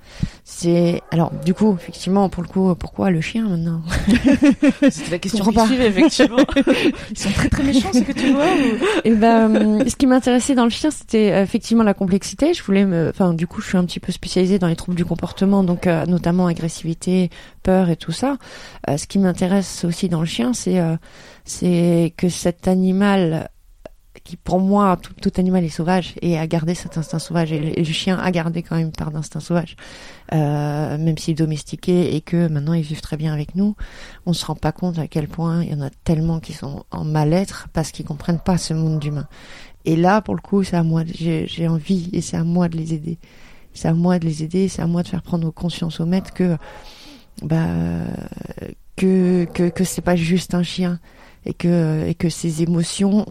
C'est 0.44 1.02
alors 1.12 1.32
du 1.46 1.54
coup, 1.54 1.76
effectivement, 1.80 2.28
pour 2.30 2.42
le 2.42 2.50
coup, 2.50 2.74
pourquoi 2.76 3.12
le 3.12 3.22
chien 3.22 3.48
maintenant? 3.48 3.82
C'était 4.90 5.12
la 5.12 5.20
question 5.20 5.44
qui 5.46 5.74
effectivement. 5.76 6.38
Ils 7.12 7.18
sont 7.20 7.30
très 7.32 7.50
très 7.50 7.64
méchants, 7.64 7.90
ce 7.94 8.00
que 8.00 8.12
tu 8.12 8.32
vois. 8.34 8.46
ou- 8.46 8.84
Et 9.04 9.12
ben, 9.14 9.56
euh, 9.56 9.84
ce 9.88 9.96
qui 9.96 10.08
m'intéressait 10.08 10.56
dans 10.56 10.64
le 10.64 10.70
chien, 10.72 10.90
c'était 10.92 11.32
euh, 11.32 11.44
effectivement 11.44 11.84
la 11.84 11.94
complexité. 11.94 12.54
Je 12.54 12.64
voulais 12.64 12.86
me, 12.86 13.10
enfin, 13.10 13.34
du 13.34 13.46
coup, 13.48 13.62
je 13.62 13.68
suis 13.68 13.78
un 13.78 13.86
petit 13.86 14.00
peu 14.00 14.12
spécialisée 14.12 14.58
dans 14.60 14.68
les 14.68 14.76
troubles 14.76 14.98
du 14.98 15.06
comportement, 15.06 15.64
donc 15.64 15.86
euh, 15.88 16.06
notamment 16.08 16.48
agressivité, 16.48 17.30
peur 17.62 17.90
et 17.90 17.96
tout 17.98 18.12
ça. 18.12 18.38
Euh, 18.90 18.98
ce 18.98 19.06
qui 19.08 19.20
m'intéresse 19.20 19.86
aussi 19.86 20.10
dans 20.10 20.22
le 20.22 20.26
chien, 20.26 20.54
c'est 20.54 20.80
euh, 20.80 20.96
c'est 21.46 22.14
que 22.18 22.30
cet 22.30 22.68
animal 22.68 23.50
qui 24.24 24.38
pour 24.38 24.60
moi 24.60 24.98
tout, 25.22 25.32
animal 25.38 25.64
est 25.66 25.70
sauvage 25.70 26.16
et 26.22 26.38
a 26.38 26.48
gardé 26.48 26.76
cet 26.76 26.98
instinct 26.98 27.20
sauvage. 27.20 27.52
Et 27.52 27.60
le, 27.60 27.84
chien 27.84 28.18
a 28.18 28.32
gardé 28.32 28.64
quand 28.64 28.76
même 28.76 28.88
une 28.88 28.92
part 28.92 29.12
d'instinct 29.12 29.42
sauvage. 29.42 29.76
Euh, 30.32 30.98
même 30.98 31.18
s'il 31.18 31.34
est 31.34 31.36
domestiqué 31.36 32.16
et 32.16 32.22
que 32.22 32.48
maintenant 32.48 32.74
ils 32.74 32.84
vivent 32.84 33.02
très 33.02 33.18
bien 33.18 33.34
avec 33.34 33.56
nous 33.56 33.76
on 34.26 34.32
se 34.32 34.46
rend 34.46 34.56
pas 34.56 34.72
compte 34.72 34.98
à 34.98 35.08
quel 35.08 35.28
point 35.28 35.62
il 35.62 35.72
y 35.72 35.76
en 35.76 35.82
a 35.82 35.90
tellement 36.06 36.40
qui 36.40 36.54
sont 36.54 36.86
en 36.92 37.04
mal-être 37.04 37.68
parce 37.74 37.92
qu'ils 37.92 38.06
comprennent 38.06 38.40
pas 38.40 38.58
ce 38.58 38.74
monde 38.74 39.00
d'humain 39.00 39.28
et 39.84 39.98
là 39.98 40.22
pour 40.22 40.34
le 40.34 40.40
coup 40.42 40.64
c'est 40.64 40.78
à 40.78 40.84
moi 40.84 41.04
j'ai 41.06 41.68
envie 41.68 42.10
et 42.14 42.22
c'est 42.22 42.38
à 42.38 42.46
moi 42.46 42.70
de 42.70 42.78
les 42.78 42.94
aider. 42.94 43.18
C'est 43.74 43.90
à 43.90 43.94
moi 43.94 44.18
de 44.18 44.26
les 44.26 44.44
aider 44.44 44.70
c'est 44.70 44.82
à 44.82 44.88
moi 44.88 45.04
de 45.04 45.10
faire 45.10 45.24
prendre 45.24 45.52
conscience 45.52 46.00
au 46.00 46.06
maître 46.06 46.34
que 46.34 46.58
bah 47.42 47.68
que 48.96 49.46
que 49.54 49.70
que 49.70 49.84
c'est 49.84 50.02
pas 50.02 50.16
juste 50.16 50.56
un 50.56 50.64
chien 50.64 51.00
et 51.46 51.54
que 51.54 52.08
et 52.08 52.16
que 52.16 52.30
ces 52.30 52.64
émotions 52.64 53.26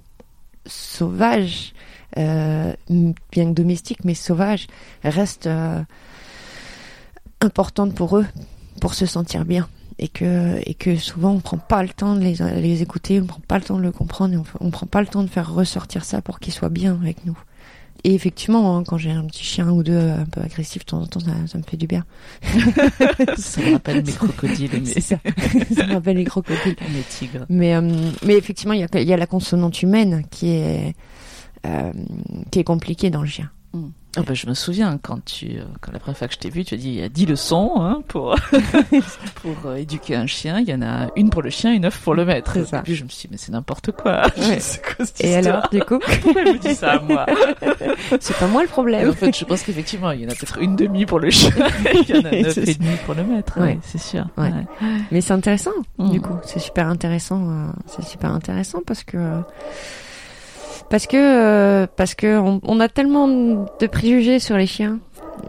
sauvages 0.66 1.72
euh, 2.18 2.72
bien 2.88 3.46
que 3.46 3.52
domestiques 3.52 4.04
mais 4.04 4.14
sauvages 4.14 4.66
restent 5.02 5.46
euh, 5.46 5.82
importantes 7.40 7.94
pour 7.94 8.18
eux 8.18 8.26
pour 8.80 8.94
se 8.94 9.06
sentir 9.06 9.44
bien. 9.44 9.68
Et 9.98 10.08
que 10.08 10.96
souvent 10.96 11.30
on 11.30 11.40
prend 11.40 11.58
pas 11.58 11.82
le 11.82 11.90
temps 11.90 12.16
de 12.16 12.20
les, 12.20 12.82
écouter 12.82 13.20
on 13.20 13.26
prend 13.26 13.42
pas 13.46 13.58
le 13.58 13.64
temps 13.64 13.76
de 13.76 13.82
le 13.82 13.92
comprendre 13.92 14.34
on, 14.60 14.66
on 14.66 14.70
prend 14.70 14.86
pas 14.86 15.00
le 15.00 15.06
temps 15.06 15.22
de 15.22 15.28
faire 15.28 15.52
ressortir 15.52 16.04
ça 16.04 16.22
pour 16.22 16.40
qu'ils 16.40 16.52
soient 16.52 16.70
bien 16.70 16.94
avec 16.94 17.24
nous 17.24 17.38
et 18.04 18.14
effectivement 18.14 18.76
hein, 18.76 18.84
quand 18.84 18.98
j'ai 18.98 19.10
un 19.10 19.24
petit 19.24 19.44
chien 19.44 19.70
ou 19.70 19.82
deux 19.82 19.98
un 19.98 20.24
peu 20.26 20.40
agressif 20.40 20.84
de 20.84 20.90
temps 20.90 21.02
en 21.02 21.06
temps 21.06 21.20
ça, 21.20 21.32
ça 21.46 21.58
me 21.58 21.62
fait 21.62 21.76
du 21.76 21.86
bien 21.86 22.04
Ça 23.36 23.60
me 23.60 23.72
rappelle 23.72 24.04
mes 24.04 24.12
crocodiles 24.12 24.70
c'est 24.84 25.00
ça 25.00 25.16
ça 25.74 25.86
me 25.86 25.94
rappelle 25.94 26.16
les 26.16 26.24
crocodiles 26.24 26.76
mes 26.92 27.02
tigres. 27.08 27.46
mais, 27.48 27.74
euh, 27.74 28.10
mais 28.24 28.34
effectivement, 28.36 28.74
il 28.74 28.80
y 28.80 28.84
a, 28.84 29.00
y 29.00 29.12
a 29.12 29.16
la 29.16 29.26
consonante 29.26 29.82
humaine 29.82 30.24
qui 30.30 30.48
est, 30.50 30.94
euh, 31.66 31.92
qui 32.50 32.58
est 32.58 32.64
compliquée 32.64 33.10
dans 33.10 33.22
le 33.22 33.28
chien. 33.28 33.50
Ah 34.14 34.20
bah, 34.26 34.34
je 34.34 34.46
me 34.46 34.52
souviens 34.52 34.98
quand 35.02 35.24
tu, 35.24 35.58
euh, 35.58 35.64
quand 35.80 35.90
la 35.90 35.98
première 35.98 36.18
fois 36.18 36.28
que 36.28 36.34
je 36.34 36.38
t'ai 36.38 36.50
vu, 36.50 36.64
tu 36.66 36.74
as 36.74 36.76
dit 36.76 36.88
il 36.88 36.94
y 36.96 37.02
a 37.02 37.08
10 37.08 37.24
leçons 37.26 37.72
hein, 37.76 38.02
pour 38.08 38.34
pour 39.36 39.56
euh, 39.66 39.76
éduquer 39.76 40.16
un 40.16 40.26
chien. 40.26 40.58
Il 40.60 40.68
y 40.68 40.74
en 40.74 40.82
a 40.82 41.08
une 41.16 41.30
pour 41.30 41.40
le 41.40 41.48
chien 41.48 41.72
et 41.72 41.78
neuf 41.78 41.98
pour 41.98 42.14
le 42.14 42.24
maître. 42.26 42.62
Ça. 42.66 42.80
Et 42.80 42.82
puis 42.82 42.94
je 42.94 43.04
me 43.04 43.08
suis 43.08 43.22
dit 43.22 43.28
mais 43.30 43.38
c'est 43.38 43.52
n'importe 43.52 43.90
quoi. 43.92 44.22
Ouais. 44.36 44.58
c'est 44.60 44.82
quoi 44.84 45.06
cette 45.06 45.24
Et 45.24 45.34
alors, 45.34 45.66
du 45.70 45.80
coup, 45.80 45.98
Pourquoi 46.22 46.42
elle 46.42 46.52
me 46.54 46.58
dit 46.58 46.74
ça 46.74 46.92
à 46.92 47.00
moi 47.00 47.24
c'est 48.20 48.36
pas 48.36 48.46
moi 48.48 48.62
le 48.62 48.68
Et 48.68 48.70
problème. 48.70 49.08
En 49.08 49.12
fait, 49.14 49.36
je 49.36 49.44
pense 49.46 49.62
qu'effectivement, 49.62 50.10
il 50.10 50.20
y 50.22 50.26
en 50.26 50.28
a 50.28 50.34
peut-être 50.34 50.58
une 50.58 50.76
demi 50.76 51.06
pour 51.06 51.18
le 51.18 51.30
chien, 51.30 51.50
et 51.86 51.96
il 52.06 52.14
y 52.14 52.18
en 52.18 52.24
a 52.24 52.30
neuf 52.32 52.58
et 52.58 52.74
demi 52.74 52.96
pour 53.06 53.14
le 53.14 53.24
maître. 53.24 53.58
Ouais. 53.60 53.78
C'est 53.82 53.98
sûr. 54.00 54.26
Ouais. 54.36 54.50
Mais 55.10 55.20
c'est 55.22 55.32
intéressant, 55.32 55.70
Mm. 55.98 56.10
du 56.10 56.20
coup. 56.20 56.36
C'est 56.44 56.58
super 56.58 56.86
intéressant. 56.88 57.40
euh, 57.48 57.66
c'est 57.86 58.04
super 58.04 58.30
intéressant 58.30 58.80
parce 58.86 59.04
que. 59.04 59.16
euh, 59.16 59.40
Parce 60.90 61.06
que, 61.06 61.16
euh, 61.16 61.86
parce 61.96 62.14
que 62.14 62.38
on, 62.38 62.60
on 62.64 62.80
a 62.80 62.88
tellement 62.88 63.28
de 63.28 63.86
préjugés 63.86 64.38
sur 64.38 64.56
les 64.56 64.66
chiens 64.66 64.98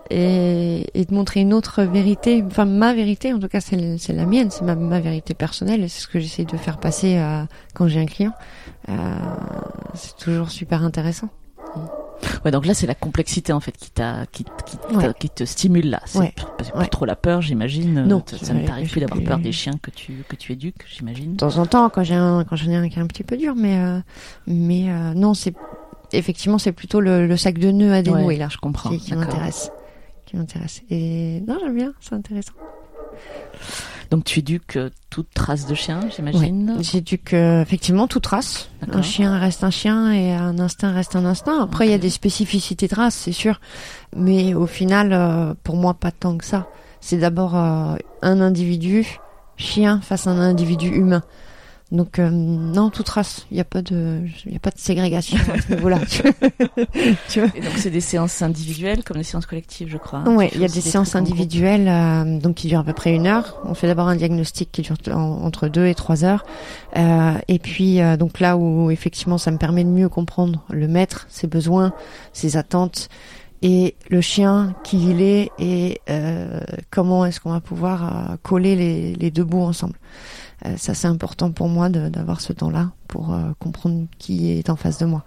et, 0.09 0.85
et 0.93 1.05
de 1.05 1.13
montrer 1.13 1.41
une 1.41 1.53
autre 1.53 1.83
vérité, 1.83 2.43
enfin 2.45 2.65
ma 2.65 2.93
vérité, 2.93 3.33
en 3.33 3.39
tout 3.39 3.47
cas 3.47 3.59
c'est 3.59 3.97
c'est 3.97 4.13
la 4.13 4.25
mienne, 4.25 4.49
c'est 4.51 4.63
ma, 4.63 4.75
ma 4.75 4.99
vérité 4.99 5.33
personnelle 5.33 5.89
c'est 5.89 6.01
ce 6.01 6.07
que 6.07 6.19
j'essaie 6.19 6.45
de 6.45 6.57
faire 6.57 6.77
passer 6.77 7.21
quand 7.73 7.87
j'ai 7.87 7.99
un 7.99 8.05
client. 8.05 8.33
Euh, 8.89 8.93
c'est 9.93 10.15
toujours 10.17 10.49
super 10.49 10.83
intéressant. 10.83 11.29
Ouais, 12.45 12.51
donc 12.51 12.65
là, 12.65 12.73
c'est 12.73 12.87
la 12.87 12.95
complexité 12.95 13.53
en 13.53 13.59
fait 13.59 13.71
qui 13.77 13.91
t'a, 13.91 14.25
qui, 14.31 14.43
qui, 14.65 14.95
Ouais. 14.95 15.11
qui 15.19 15.29
te 15.29 15.43
stimule 15.45 15.89
là. 15.89 16.01
C'est 16.05 16.19
Ouais. 16.19 16.33
p- 16.35 16.43
parce 16.57 16.71
que 16.71 16.75
Ouais. 16.77 16.83
plus 16.83 16.89
trop 16.89 17.05
la 17.05 17.15
peur, 17.15 17.41
j'imagine. 17.41 18.03
Non. 18.05 18.23
ça, 18.25 18.53
ne 18.53 18.65
t'arrive 18.65 18.89
plus 18.89 18.99
d'avoir 19.01 19.21
peur 19.23 19.39
des 19.39 19.51
chiens 19.51 19.73
que 19.81 19.91
tu 19.91 20.23
que 20.27 20.35
tu 20.35 20.51
éduques, 20.53 20.85
j'imagine. 20.87 21.33
de 21.33 21.37
temps 21.37 21.57
en 21.57 21.65
temps 21.65 21.89
quand 21.89 22.03
j'ai 22.03 22.15
un 22.15 22.43
quand 22.43 22.55
j'en 22.55 22.69
ai 22.71 22.75
un 22.75 22.89
qui 22.89 22.99
est 22.99 23.01
un 23.01 23.07
petit 23.07 23.23
peu 23.23 23.37
dur 23.37 23.53
mais 23.55 23.77
euh, 23.77 23.99
mais 24.47 24.89
euh, 24.89 25.13
non 25.13 25.33
c'est 25.33 25.53
effectivement 26.11 26.57
c'est 26.57 26.71
plutôt 26.71 26.99
le, 26.99 27.25
le 27.27 27.37
sac 27.37 27.57
de 27.57 27.71
nœuds 27.71 27.93
à 27.93 28.01
dénouer 28.01 28.37
là 28.37 28.47
je 28.49 28.57
comprends. 28.57 28.89
qui, 28.97 29.13
m'intéresse 29.15 29.71
qui 30.25 30.37
m'intéresse 30.37 30.81
et 30.89 31.41
non 31.47 31.57
j'aime 31.61 31.75
bien 31.75 31.93
c'est 32.01 32.13
intéressant 32.15 32.53
Donc 34.13 34.25
tu 34.25 34.41
éduques 34.41 34.75
euh, 34.75 34.91
toute 35.09 35.33
trace 35.33 35.65
de 35.65 35.73
chien, 35.73 35.99
j'imagine. 36.15 36.77
j'ai 36.81 37.01
dû 37.01 37.17
que 37.17 37.63
effectivement 37.63 38.07
toute 38.07 38.27
race. 38.27 38.69
Un 38.91 39.01
chien 39.01 39.39
reste 39.39 39.63
un 39.63 39.71
chien 39.71 40.11
et 40.11 40.33
un 40.33 40.59
instinct 40.59 40.91
reste 40.91 41.15
un 41.15 41.25
instinct. 41.25 41.63
Après 41.63 41.87
il 41.87 41.89
y 41.89 41.95
a 41.95 41.97
des 41.97 42.11
spécificités 42.11 42.87
de 42.87 42.93
race 42.93 43.15
c'est 43.15 43.31
sûr. 43.31 43.59
Mais 44.15 44.53
au 44.53 44.67
final 44.67 45.13
euh, 45.13 45.55
pour 45.63 45.77
moi 45.77 45.95
pas 45.95 46.11
tant 46.11 46.37
que 46.37 46.45
ça. 46.45 46.67
C'est 47.01 47.17
d'abord 47.17 47.57
euh, 47.57 47.95
un 48.21 48.39
individu 48.39 49.17
chien 49.57 49.99
face 49.99 50.27
à 50.27 50.29
un 50.29 50.39
individu 50.39 50.89
humain 50.89 51.23
donc 51.93 52.19
euh, 52.19 52.29
non 52.29 52.89
toute 52.89 53.07
race 53.07 53.45
il 53.51 53.57
y 53.57 53.59
a 53.61 53.63
pas 53.63 53.81
de 53.81 54.19
il 54.45 54.55
a 54.55 54.59
pas 54.59 54.71
de 54.71 54.77
ségrégation 54.79 55.37
à 55.53 55.61
ce 55.61 55.73
niveau-là 55.75 55.99
tu 57.29 57.39
vois 57.39 57.49
Et 57.55 57.61
donc 57.61 57.73
c'est 57.77 57.89
des 57.89 58.01
séances 58.01 58.41
individuelles 58.41 59.03
comme 59.03 59.17
des 59.17 59.23
séances 59.23 59.45
collectives, 59.45 59.87
je 59.89 59.97
crois. 59.97 60.21
Ouais, 60.27 60.49
Tu 60.49 60.55
il 60.57 60.61
y 60.61 60.65
a 60.65 60.67
des 60.67 60.81
séances 60.81 61.15
individuelles 61.15 61.87
euh, 61.87 62.39
donc 62.39 62.55
qui 62.55 62.67
durent 62.67 62.79
à 62.79 62.83
peu 62.83 62.93
près 62.93 63.13
une 63.13 63.27
heure. 63.27 63.61
On 63.63 63.73
fait 63.73 63.87
d'abord 63.87 64.07
un 64.07 64.15
diagnostic 64.15 64.71
qui 64.71 64.81
dure 64.81 64.95
en- 65.11 65.43
entre 65.43 65.67
deux 65.67 65.85
et 65.87 65.95
trois 65.95 66.23
heures, 66.25 66.43
Euh, 66.97 67.33
et 67.47 67.59
puis 67.59 68.01
euh, 68.01 68.17
donc 68.17 68.39
là 68.39 68.57
où 68.57 68.91
effectivement 68.91 69.37
ça 69.37 69.51
me 69.51 69.57
permet 69.57 69.83
de 69.83 69.89
mieux 69.89 70.09
comprendre 70.09 70.63
le 70.69 70.87
maître, 70.87 71.25
ses 71.29 71.47
besoins, 71.47 71.93
ses 72.33 72.57
attentes 72.57 73.09
et 73.61 73.95
le 74.09 74.19
chien 74.21 74.73
qui 74.83 75.09
il 75.09 75.21
est 75.21 75.49
et 75.57 76.01
euh, 76.09 76.59
comment 76.91 77.25
est-ce 77.25 77.39
qu'on 77.39 77.51
va 77.51 77.61
pouvoir 77.61 78.03
euh, 78.31 78.35
coller 78.43 78.75
les, 78.75 79.13
les 79.15 79.31
deux 79.31 79.43
bouts 79.45 79.61
ensemble. 79.63 79.95
Euh, 80.65 80.75
ça 80.77 80.93
c'est 80.93 81.07
important 81.07 81.51
pour 81.51 81.67
moi 81.67 81.89
d'avoir 81.89 82.41
ce 82.41 82.53
temps-là 82.53 82.91
pour 83.07 83.33
euh, 83.33 83.51
comprendre 83.59 84.05
qui 84.17 84.51
est 84.51 84.69
en 84.69 84.75
face 84.75 84.97
de 84.97 85.05
moi. 85.05 85.23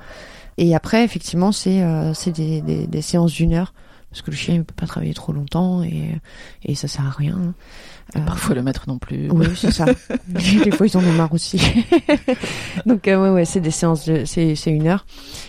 Et 0.59 0.75
après 0.75 1.05
effectivement 1.05 1.52
c'est 1.52 1.83
euh, 1.83 2.12
des, 2.26 2.61
des, 2.62 2.87
des 2.87 3.02
séances 3.02 3.33
d'une 3.33 3.52
heure 3.52 3.75
parce 4.11 4.23
que 4.23 4.31
le 4.31 4.37
chien 4.37 4.55
il 4.55 4.64
peut 4.64 4.75
pas 4.75 4.87
travailler 4.87 5.14
trop 5.14 5.33
longtemps 5.33 5.83
et 5.83 6.19
et 6.64 6.75
ça 6.75 6.88
sert 6.88 7.07
à 7.07 7.11
rien. 7.11 7.55
Euh, 8.14 8.21
Parfois 8.25 8.55
le 8.55 8.62
maître 8.62 8.85
non 8.87 8.99
plus. 8.99 9.28
oui, 9.31 9.47
c'est 9.57 9.73
ça. 9.73 9.85
Des 10.28 10.71
fois, 10.71 10.87
ils 10.87 10.97
en 10.97 11.00
ont 11.05 11.12
marre 11.12 11.33
aussi. 11.33 11.61
Donc, 12.87 13.09
euh, 13.09 13.21
ouais, 13.21 13.31
ouais, 13.31 13.45
c'est 13.45 13.61
des 13.61 13.73
séances 13.73 14.07
de, 14.07 14.25
c'est, 14.25 14.55
c'est 14.55 14.71
une 14.71 14.87
heure. 14.87 15.05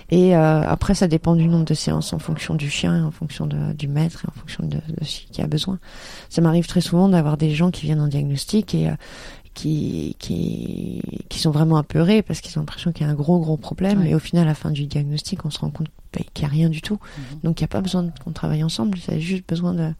Et 0.10 0.36
euh, 0.36 0.62
après, 0.68 0.96
ça 0.96 1.08
dépend 1.08 1.36
du 1.36 1.48
nombre 1.48 1.66
de 1.66 1.76
séances 1.76 2.14
en 2.14 2.20
fonction 2.20 2.56
du 2.56 2.70
chien, 2.70 3.06
en 3.06 3.12
fonction 3.12 3.46
de, 3.46 3.74
du 3.74 3.88
maître 3.88 4.26
et 4.26 4.28
en 4.28 4.40
fonction 4.40 4.64
de, 4.66 4.78
de 4.78 5.04
ce 5.04 5.22
qui 5.32 5.42
a 5.42 5.48
besoin. 5.48 5.78
Ça 6.30 6.42
m'arrive 6.42 6.66
très 6.66 6.82
souvent 6.82 7.10
d'avoir 7.10 7.38
des 7.38 7.52
gens 7.52 7.70
qui 7.70 7.86
viennent 7.86 8.02
en 8.02 8.08
diagnostic 8.08 8.74
et 8.74 8.88
euh, 8.90 8.94
qui, 9.58 10.16
qui, 10.20 11.02
qui 11.30 11.40
sont 11.40 11.50
vraiment 11.50 11.78
apeurés 11.78 12.22
parce 12.22 12.42
qu'ils 12.42 12.56
ont 12.60 12.62
l'impression 12.62 12.92
qu'il 12.92 13.08
y 13.08 13.10
a 13.10 13.12
un 13.12 13.16
gros, 13.16 13.40
gros 13.40 13.58
problème. 13.58 14.02
Ouais. 14.02 14.12
Et 14.12 14.16
au 14.16 14.20
final, 14.20 14.44
à 14.44 14.50
la 14.50 14.54
fin 14.54 14.70
du 14.70 14.86
diagnostic, 14.86 15.46
on 15.46 15.50
se 15.50 15.58
rend 15.58 15.72
compte 15.72 15.88
bah, 16.14 16.20
qu'il 16.36 16.46
n'y 16.46 16.52
a 16.52 16.54
rien 16.54 16.70
du 16.70 16.84
tout. 16.84 17.00
Mhm. 17.18 17.40
Donc, 17.44 17.60
il 17.60 17.64
n'y 17.64 17.66
a 17.66 17.70
pas 17.70 17.82
besoin 17.82 18.08
qu'on 18.24 18.34
travaille 18.34 18.64
ensemble. 18.64 19.00
Il 19.08 19.14
y 19.16 19.18
a 19.18 19.20
juste 19.20 19.50
besoin 19.50 19.74
de, 19.74 19.94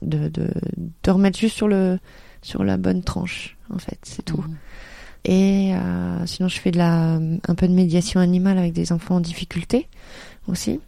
de, 0.00 0.28
de, 0.28 0.50
de 1.02 1.10
remettre 1.10 1.38
juste 1.38 1.56
sur 1.56 1.68
le 1.68 1.98
sur 2.40 2.64
la 2.64 2.76
bonne 2.76 3.02
tranche, 3.02 3.56
en 3.74 3.78
fait, 3.78 3.98
c'est 4.02 4.24
tout. 4.24 4.40
Mhm. 4.40 4.56
Et 5.24 5.74
euh, 5.74 6.24
sinon, 6.24 6.48
je 6.48 6.58
fais 6.58 6.70
de 6.70 6.78
la, 6.78 7.14
un 7.14 7.54
peu 7.54 7.68
de 7.68 7.72
médiation 7.72 8.20
animale 8.20 8.56
avec 8.56 8.72
des 8.72 8.92
enfants 8.92 9.16
en 9.16 9.20
difficulté 9.20 9.88
aussi. 10.46 10.80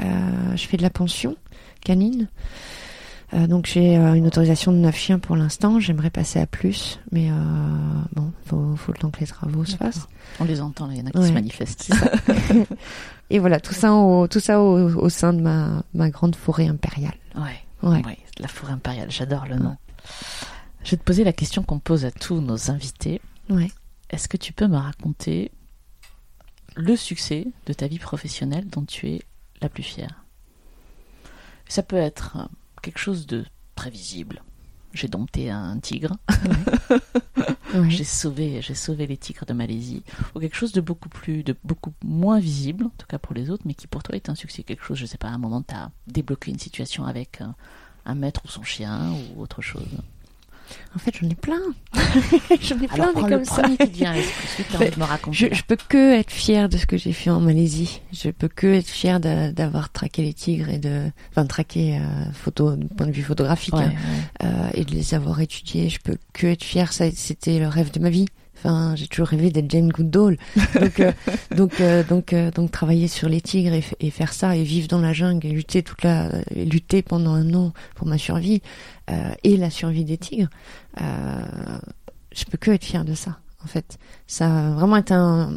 Euh, 0.00 0.56
je 0.56 0.66
fais 0.66 0.78
de 0.78 0.82
la 0.82 0.90
pension 0.90 1.36
canine. 1.84 2.28
Euh, 3.34 3.46
donc 3.48 3.66
j'ai 3.66 3.96
euh, 3.98 4.14
une 4.14 4.26
autorisation 4.26 4.70
de 4.72 4.76
9 4.78 4.96
chiens 4.96 5.18
pour 5.18 5.34
l'instant. 5.36 5.80
J'aimerais 5.80 6.10
passer 6.10 6.38
à 6.38 6.46
plus, 6.46 7.00
mais 7.10 7.30
euh, 7.30 7.34
bon, 8.14 8.32
faut, 8.46 8.76
faut 8.76 8.92
le 8.92 8.98
temps 8.98 9.10
que 9.10 9.18
les 9.20 9.26
travaux 9.26 9.64
se 9.64 9.76
fassent. 9.76 10.06
On 10.38 10.44
les 10.44 10.60
entend, 10.60 10.90
il 10.90 10.98
y 10.98 11.00
en 11.02 11.06
a 11.06 11.10
qui 11.10 11.18
Ouais. 11.18 11.28
se 11.28 11.32
manifestent. 11.32 11.92
Et 13.30 13.40
voilà, 13.40 13.58
tout 13.58 13.74
ça, 13.74 13.92
au, 13.94 14.28
tout 14.28 14.38
ça 14.38 14.60
au, 14.60 14.94
au 14.94 15.08
sein 15.08 15.32
de 15.32 15.40
ma, 15.40 15.82
ma 15.94 16.10
grande 16.10 16.36
forêt 16.36 16.68
impériale. 16.68 17.16
Ouais. 17.34 17.58
Ouais. 17.82 18.04
Ouais, 18.06 18.18
la 18.38 18.48
forêt 18.48 18.72
impériale, 18.72 19.10
j'adore 19.10 19.46
le 19.46 19.56
nom. 19.56 19.76
Je 20.84 20.92
vais 20.92 20.96
te 20.96 21.02
poser 21.02 21.24
la 21.24 21.32
question 21.32 21.62
qu'on 21.64 21.80
pose 21.80 22.04
à 22.04 22.12
tous 22.12 22.40
nos 22.40 22.70
invités. 22.70 23.20
Ouais. 23.50 23.70
Est-ce 24.10 24.28
que 24.28 24.36
tu 24.36 24.52
peux 24.52 24.68
me 24.68 24.76
raconter 24.76 25.50
le 26.76 26.94
succès 26.94 27.48
de 27.66 27.72
ta 27.72 27.88
vie 27.88 27.98
professionnelle 27.98 28.68
dont 28.68 28.84
tu 28.84 29.08
es 29.08 29.22
la 29.60 29.68
plus 29.68 29.82
fière? 29.82 30.22
Ça 31.68 31.82
peut 31.82 31.96
être 31.96 32.38
quelque 32.86 32.98
chose 33.00 33.26
de 33.26 33.44
très 33.74 33.90
visible. 33.90 34.42
J'ai 34.92 35.08
dompté 35.08 35.50
un 35.50 35.78
tigre, 35.80 36.16
Ouais. 37.74 37.90
j'ai 37.90 38.04
sauvé, 38.04 38.62
j'ai 38.62 38.74
sauvé 38.74 39.06
les 39.06 39.16
tigres 39.18 39.44
de 39.44 39.52
Malaisie, 39.52 40.02
ou 40.34 40.40
quelque 40.40 40.56
chose 40.56 40.72
de 40.72 40.80
beaucoup 40.80 41.08
plus, 41.10 41.42
de 41.42 41.54
beaucoup 41.64 41.92
moins 42.02 42.38
visible, 42.38 42.84
en 42.86 42.92
tout 42.96 43.06
cas 43.08 43.18
pour 43.18 43.34
les 43.34 43.50
autres, 43.50 43.64
mais 43.66 43.74
qui 43.74 43.86
pour 43.88 44.02
toi 44.02 44.14
est 44.14 44.30
un 44.30 44.34
succès, 44.36 44.62
quelque 44.62 44.84
chose, 44.84 44.96
je 44.96 45.04
sais 45.04 45.18
pas, 45.18 45.28
à 45.28 45.32
un 45.32 45.38
moment 45.38 45.62
tu 45.62 45.74
as 45.74 45.90
débloqué 46.06 46.50
une 46.52 46.58
situation 46.60 47.04
avec 47.04 47.40
un, 47.40 47.54
un 48.06 48.14
maître 48.14 48.40
ou 48.44 48.48
son 48.48 48.62
chien 48.62 49.12
ou 49.36 49.42
autre 49.42 49.60
chose. 49.60 49.82
En 50.94 50.98
fait, 50.98 51.14
j'en 51.20 51.28
ai 51.28 51.34
plein. 51.34 51.60
j'en 52.60 52.80
ai 52.80 52.88
plein 52.88 53.04
Alors 53.10 53.14
des 53.14 53.20
comme 53.30 53.40
le 53.40 53.44
ça. 53.44 53.62
qui 53.62 53.76
te 53.76 53.84
vient 53.96 54.12
de 54.12 54.18
me. 54.18 54.22
Je, 55.32 55.46
je 55.52 55.62
peux 55.62 55.76
que 55.88 56.14
être 56.14 56.30
fière 56.30 56.68
de 56.68 56.76
ce 56.76 56.86
que 56.86 56.96
j'ai 56.96 57.12
fait 57.12 57.30
en 57.30 57.40
Malaisie. 57.40 58.00
Je 58.12 58.30
peux 58.30 58.48
que 58.48 58.66
être 58.66 58.88
fière 58.88 59.20
d'a- 59.20 59.52
d'avoir 59.52 59.90
traqué 59.90 60.22
les 60.22 60.32
tigres 60.32 60.68
et 60.70 60.78
de, 60.78 61.10
enfin, 61.30 61.46
traqué 61.46 61.96
euh, 61.98 62.00
photo, 62.32 62.76
du 62.76 62.86
point 62.88 63.06
de 63.06 63.12
vue 63.12 63.22
photographique 63.22 63.74
Ouais, 63.74 63.84
hein, 63.84 63.92
ouais. 64.42 64.46
euh, 64.48 64.68
et 64.74 64.84
de 64.84 64.90
les 64.92 65.14
avoir 65.14 65.40
étudiés. 65.40 65.88
Je 65.88 65.98
peux 66.00 66.16
que 66.32 66.46
être 66.46 66.64
fière. 66.64 66.92
Ça, 66.92 67.04
c'était 67.14 67.58
le 67.58 67.68
rêve 67.68 67.90
de 67.92 68.00
ma 68.00 68.10
vie. 68.10 68.26
Enfin, 68.58 68.94
j'ai 68.96 69.06
toujours 69.06 69.28
rêvé 69.28 69.50
d'être 69.50 69.70
Jane 69.70 69.90
Goodall. 69.90 70.38
Donc, 70.80 70.98
euh, 71.00 71.12
donc, 71.54 71.80
euh, 71.80 72.02
donc, 72.02 72.32
euh, 72.32 72.50
donc, 72.50 72.70
travailler 72.70 73.06
sur 73.06 73.28
les 73.28 73.42
tigres 73.42 73.74
et, 74.00 74.10
faire 74.10 74.32
ça 74.32 74.56
et 74.56 74.62
vivre 74.64 74.88
dans 74.88 75.00
la 75.00 75.12
jungle 75.12 75.46
et 75.46 75.50
lutter 75.50 75.82
toute 75.82 76.02
la, 76.02 76.30
et 76.54 76.64
lutter 76.64 77.02
pendant 77.02 77.34
un 77.34 77.52
an 77.52 77.74
pour 77.96 78.06
ma 78.06 78.16
survie 78.16 78.62
et 79.08 79.56
la 79.56 79.70
survie 79.70 80.04
des 80.04 80.18
tigres. 80.18 80.48
Euh, 81.00 81.78
je 82.32 82.44
peux 82.44 82.58
que 82.58 82.70
être 82.70 82.84
fière 82.84 83.04
de 83.04 83.14
ça. 83.14 83.38
En 83.64 83.68
fait, 83.68 83.98
ça 84.26 84.68
a 84.68 84.70
vraiment 84.72 84.96
été 84.96 85.14
un, 85.14 85.52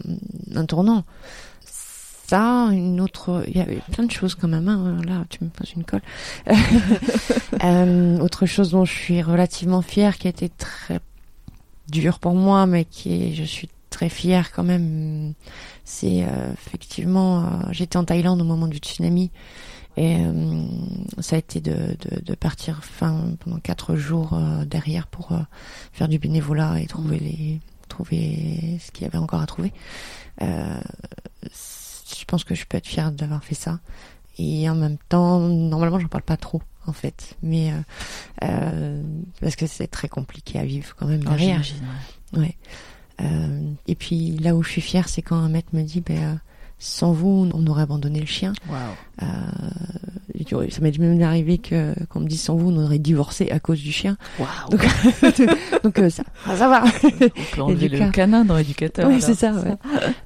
un 0.55 0.65
tournant. 0.65 1.03
Ça, 1.61 2.69
une 2.71 3.01
autre, 3.01 3.43
il 3.47 3.57
y 3.57 3.59
avait 3.61 3.81
plein 3.91 4.05
de 4.05 4.11
choses 4.11 4.35
quand 4.35 4.47
même. 4.47 4.67
Hein. 4.67 5.01
Là, 5.05 5.25
tu 5.29 5.43
me 5.43 5.49
poses 5.49 5.73
une 5.75 5.83
colle. 5.83 6.01
Euh, 7.61 8.19
autre 8.19 8.45
chose 8.45 8.71
dont 8.71 8.85
je 8.85 8.93
suis 8.93 9.21
relativement 9.21 9.81
fière, 9.81 10.17
qui 10.17 10.27
a 10.27 10.29
été 10.29 10.47
très 10.47 11.01
dur 11.89 12.19
pour 12.19 12.33
moi, 12.33 12.65
mais 12.67 12.85
qui 12.85 13.13
est, 13.13 13.33
je 13.33 13.43
suis 13.43 13.67
très 13.89 14.07
fière 14.07 14.53
quand 14.53 14.63
même. 14.63 15.33
C'est 15.83 16.23
euh, 16.23 16.53
effectivement, 16.53 17.39
euh, 17.39 17.47
j'étais 17.71 17.97
en 17.97 18.05
Thaïlande 18.05 18.39
au 18.39 18.45
moment 18.45 18.67
du 18.67 18.77
tsunami 18.77 19.29
et 20.01 20.15
euh, 20.17 20.63
ça 21.19 21.35
a 21.35 21.39
été 21.39 21.59
de, 21.59 21.73
de, 21.99 22.21
de 22.23 22.33
partir 22.35 22.77
enfin, 22.79 23.31
pendant 23.41 23.59
quatre 23.59 23.95
jours 23.97 24.31
euh, 24.33 24.63
derrière 24.63 25.07
pour 25.07 25.33
euh, 25.33 25.39
faire 25.91 26.07
du 26.07 26.19
bénévolat 26.19 26.79
et 26.79 26.85
trouver 26.85 27.19
les 27.19 27.59
trouver 27.89 28.79
ce 28.81 28.91
qu'il 28.91 29.03
y 29.03 29.07
avait 29.07 29.17
encore 29.17 29.41
à 29.41 29.45
trouver. 29.45 29.73
Je 30.39 32.25
pense 32.27 32.43
que 32.45 32.55
je 32.55 32.65
peux 32.65 32.77
être 32.77 32.87
fière 32.87 33.11
d'avoir 33.11 33.43
fait 33.43 33.55
ça. 33.55 33.79
Et 34.37 34.69
en 34.69 34.75
même 34.75 34.97
temps, 35.09 35.39
normalement, 35.39 35.99
j'en 35.99 36.07
parle 36.07 36.23
pas 36.23 36.37
trop, 36.37 36.61
en 36.85 36.93
fait. 36.93 37.35
Mais, 37.43 37.73
parce 38.39 39.55
que 39.57 39.67
c'est 39.67 39.87
très 39.87 40.07
compliqué 40.07 40.59
à 40.59 40.63
vivre 40.65 40.95
quand 40.97 41.07
même 41.07 41.21
Oh, 41.25 41.29
derrière. 41.29 41.61
ouais. 42.33 42.55
Ouais. 43.19 43.27
Et 43.87 43.95
puis 43.95 44.37
là 44.37 44.55
où 44.55 44.63
je 44.63 44.69
suis 44.69 44.81
fière, 44.81 45.09
c'est 45.09 45.21
quand 45.21 45.35
un 45.35 45.49
maître 45.49 45.69
me 45.73 45.81
dit, 45.83 45.99
ben, 46.01 46.39
sans 46.79 47.11
vous, 47.11 47.49
on 47.53 47.67
aurait 47.67 47.83
abandonné 47.83 48.19
le 48.19 48.25
chien. 48.25 48.53
Waouh. 48.69 48.79
Euh, 49.21 49.25
ça 50.69 50.81
m'est 50.81 50.97
même 50.97 51.21
arrivé 51.21 51.57
que 51.57 51.93
qu'on 52.07 52.21
me 52.21 52.27
dise 52.27 52.41
sans 52.41 52.55
vous, 52.55 52.71
on 52.71 52.83
aurait 52.83 52.99
divorcé 52.99 53.49
à 53.51 53.59
cause 53.59 53.81
du 53.81 53.91
chien. 53.91 54.17
Waouh. 54.39 54.69
Donc, 54.71 54.87
donc 55.83 55.99
euh, 55.99 56.09
ça, 56.09 56.23
ça 56.45 56.67
va. 56.69 56.83
On 57.03 57.55
peut 57.55 57.61
enlever 57.61 57.89
le 57.89 58.09
canin 58.11 58.45
dans 58.45 58.55
l'éducateur. 58.55 59.07
Oui, 59.09 59.21
c'est 59.21 59.35
ça. 59.35 59.51
Ouais. 59.51 59.75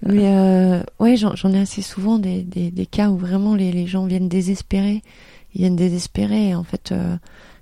Mais 0.06 0.28
euh, 0.28 0.84
ouais, 1.00 1.16
j'en 1.18 1.52
ai 1.54 1.60
assez 1.60 1.82
souvent 1.82 2.20
des, 2.20 2.44
des, 2.44 2.72
des 2.72 2.86
cas 2.86 3.10
où 3.10 3.18
vraiment 3.18 3.56
les, 3.56 3.72
les 3.72 3.88
gens 3.88 4.06
viennent 4.06 4.30
désespérer. 4.30 5.02
Ils 5.56 5.62
viennent 5.62 5.76
désespérer. 5.76 6.50
Et 6.50 6.56
en 6.56 6.64
fait, 6.64 6.92
euh, 6.92 7.18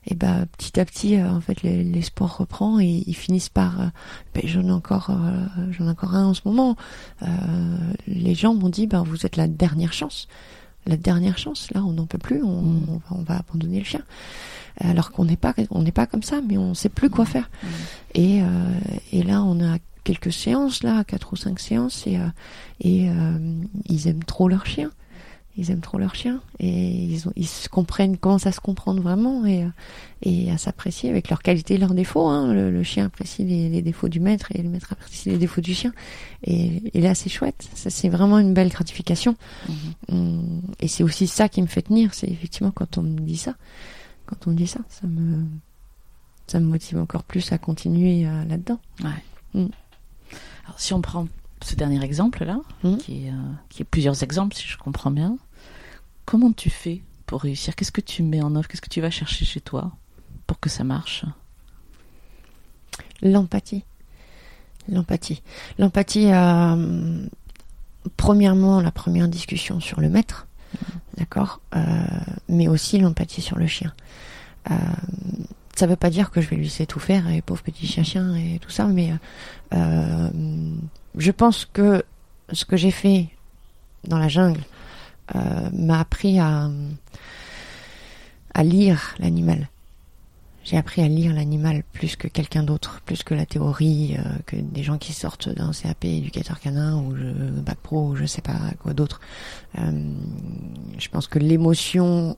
et 0.07 0.15
ben 0.15 0.47
petit 0.57 0.79
à 0.79 0.85
petit, 0.85 1.15
euh, 1.17 1.29
en 1.29 1.41
fait, 1.41 1.61
les- 1.61 1.83
l'espoir 1.83 2.37
reprend 2.37 2.79
et 2.79 3.03
ils 3.05 3.15
finissent 3.15 3.49
par. 3.49 3.79
euh, 3.81 3.85
ben, 4.33 4.43
j'en 4.45 4.63
ai 4.67 4.71
encore, 4.71 5.09
euh, 5.11 5.45
j'en 5.71 5.85
ai 5.85 5.89
encore 5.91 6.15
un 6.15 6.25
en 6.25 6.33
ce 6.33 6.41
moment. 6.45 6.75
Euh, 7.23 7.27
les 8.07 8.33
gens 8.35 8.53
m'ont 8.55 8.69
dit, 8.69 8.87
ben 8.87 9.03
vous 9.03 9.25
êtes 9.25 9.35
la 9.37 9.47
dernière 9.47 9.93
chance. 9.93 10.27
La 10.87 10.97
dernière 10.97 11.37
chance. 11.37 11.69
Là, 11.75 11.83
on 11.83 11.91
n'en 11.93 12.07
peut 12.07 12.17
plus. 12.17 12.41
On, 12.43 12.61
Mm. 12.63 12.81
on, 12.89 12.97
va, 12.97 13.03
on 13.11 13.21
va 13.23 13.37
abandonner 13.37 13.77
le 13.79 13.85
chien. 13.85 14.01
Alors 14.79 15.11
qu'on 15.11 15.25
n'est 15.25 15.37
pas, 15.37 15.53
on 15.69 15.83
n'est 15.83 15.91
pas 15.91 16.07
comme 16.07 16.23
ça, 16.23 16.41
mais 16.47 16.57
on 16.57 16.73
sait 16.73 16.89
plus 16.89 17.09
quoi 17.11 17.25
faire. 17.25 17.51
Mm. 17.61 17.67
Et, 18.15 18.41
euh, 18.41 18.45
et 19.11 19.21
là, 19.21 19.43
on 19.43 19.59
a 19.63 19.77
quelques 20.03 20.33
séances, 20.33 20.81
là, 20.81 21.03
quatre 21.03 21.33
ou 21.33 21.35
cinq 21.35 21.59
séances, 21.59 22.07
et, 22.07 22.17
euh, 22.17 22.25
et 22.79 23.07
euh, 23.11 23.37
ils 23.87 24.07
aiment 24.07 24.23
trop 24.23 24.47
leur 24.49 24.65
chien. 24.65 24.89
Ils 25.57 25.69
aiment 25.69 25.81
trop 25.81 25.97
leur 25.97 26.15
chien 26.15 26.41
et 26.59 26.69
ils, 26.69 27.27
ont, 27.27 27.33
ils 27.35 27.45
se 27.47 27.67
comprennent, 27.67 28.17
commencent 28.17 28.47
à 28.47 28.53
se 28.53 28.61
comprendre 28.61 29.01
vraiment 29.01 29.45
et, 29.45 29.67
et 30.21 30.49
à 30.49 30.57
s'apprécier 30.57 31.09
avec 31.09 31.29
leurs 31.29 31.41
qualités 31.41 31.73
et 31.73 31.77
leurs 31.77 31.93
défauts. 31.93 32.25
Hein. 32.27 32.53
Le, 32.53 32.71
le 32.71 32.83
chien 32.83 33.07
apprécie 33.07 33.43
les, 33.43 33.67
les 33.67 33.81
défauts 33.81 34.07
du 34.07 34.21
maître 34.21 34.47
et 34.55 34.61
le 34.61 34.69
maître 34.69 34.93
apprécie 34.93 35.29
les 35.29 35.37
défauts 35.37 35.59
du 35.59 35.73
chien. 35.73 35.93
Et, 36.45 36.81
et 36.93 37.01
là, 37.01 37.15
c'est 37.15 37.29
chouette. 37.29 37.67
Ça, 37.75 37.89
c'est 37.89 38.07
vraiment 38.07 38.39
une 38.39 38.53
belle 38.53 38.69
gratification. 38.69 39.35
Mhm. 39.67 39.75
Hum, 40.09 40.61
Et 40.79 40.87
c'est 40.87 41.03
aussi 41.03 41.27
ça 41.27 41.49
qui 41.49 41.61
me 41.61 41.67
fait 41.67 41.81
tenir. 41.81 42.13
C'est 42.13 42.29
effectivement 42.29 42.71
quand 42.71 42.97
on 42.97 43.03
me 43.03 43.19
dit 43.19 43.37
ça. 43.37 43.55
Quand 44.27 44.47
on 44.47 44.51
me 44.51 44.55
dit 44.55 44.67
ça, 44.67 44.79
ça 44.87 45.05
me, 45.05 45.45
ça 46.47 46.61
me 46.61 46.65
motive 46.65 46.97
encore 46.97 47.23
plus 47.23 47.51
à 47.51 47.57
continuer 47.57 48.25
euh, 48.25 48.45
là-dedans. 48.45 48.79
Alors, 50.63 50.79
si 50.79 50.93
on 50.93 51.01
prend 51.01 51.27
ce 51.63 51.75
dernier 51.75 52.03
exemple-là, 52.03 52.61
qui, 52.99 53.27
est, 53.27 53.29
euh, 53.29 53.53
qui 53.69 53.81
est 53.81 53.85
plusieurs 53.85 54.23
exemples, 54.23 54.55
si 54.55 54.67
je 54.67 54.77
comprends 54.77 55.11
bien, 55.11 55.37
comment 56.25 56.51
tu 56.51 56.69
fais 56.69 57.01
pour 57.25 57.41
réussir? 57.41 57.75
Qu'est-ce 57.75 57.91
que 57.91 58.01
tu 58.01 58.23
mets 58.23 58.41
en 58.41 58.55
œuvre? 58.55 58.67
Qu'est-ce 58.67 58.81
que 58.81 58.89
tu 58.89 59.01
vas 59.01 59.11
chercher 59.11 59.45
chez 59.45 59.61
toi 59.61 59.91
pour 60.47 60.59
que 60.59 60.69
ça 60.69 60.83
marche? 60.83 61.25
L'empathie. 63.21 63.83
L'empathie. 64.89 65.41
L'empathie, 65.77 66.31
euh, 66.31 67.27
premièrement, 68.17 68.81
la 68.81 68.91
première 68.91 69.27
discussion 69.27 69.79
sur 69.79 70.01
le 70.01 70.09
maître, 70.09 70.47
d'accord, 71.17 71.61
euh, 71.75 72.03
mais 72.49 72.67
aussi 72.67 72.97
l'empathie 72.97 73.41
sur 73.41 73.57
le 73.57 73.67
chien. 73.67 73.93
Euh, 74.71 74.75
ça 75.75 75.87
veut 75.87 75.95
pas 75.95 76.09
dire 76.09 76.31
que 76.31 76.41
je 76.41 76.49
vais 76.49 76.55
lui 76.55 76.65
laisser 76.65 76.85
tout 76.85 76.99
faire 76.99 77.29
et 77.29 77.41
pauvre 77.41 77.61
petit 77.63 77.87
chien-chien 77.87 78.35
et 78.35 78.59
tout 78.59 78.69
ça, 78.69 78.85
mais 78.87 79.13
je 81.15 81.31
pense 81.31 81.65
que 81.65 82.03
ce 82.51 82.65
que 82.65 82.77
j'ai 82.77 82.91
fait 82.91 83.27
dans 84.07 84.17
la 84.17 84.27
jungle 84.27 84.61
euh, 85.35 85.69
m'a 85.73 85.99
appris 85.99 86.39
à, 86.39 86.69
lire 88.63 89.15
l'animal. 89.19 89.69
J'ai 90.63 90.77
appris 90.77 91.01
à 91.01 91.07
lire 91.07 91.33
l'animal 91.33 91.83
plus 91.93 92.15
que 92.15 92.27
quelqu'un 92.27 92.63
d'autre, 92.63 93.01
plus 93.05 93.23
que 93.23 93.33
la 93.33 93.45
théorie, 93.45 94.15
euh, 94.19 94.23
que 94.45 94.55
des 94.55 94.83
gens 94.83 94.97
qui 94.97 95.13
sortent 95.13 95.49
d'un 95.49 95.71
CAP 95.71 96.05
éducateur 96.05 96.59
canin 96.59 96.97
ou 96.97 97.15
je, 97.15 97.23
bac 97.23 97.77
pro 97.81 98.09
ou 98.09 98.15
je 98.15 98.25
sais 98.25 98.41
pas 98.41 98.59
quoi 98.79 98.93
d'autre. 98.93 99.21
Euh, 99.79 100.03
je 100.99 101.09
pense 101.09 101.27
que 101.27 101.39
l'émotion, 101.39 102.37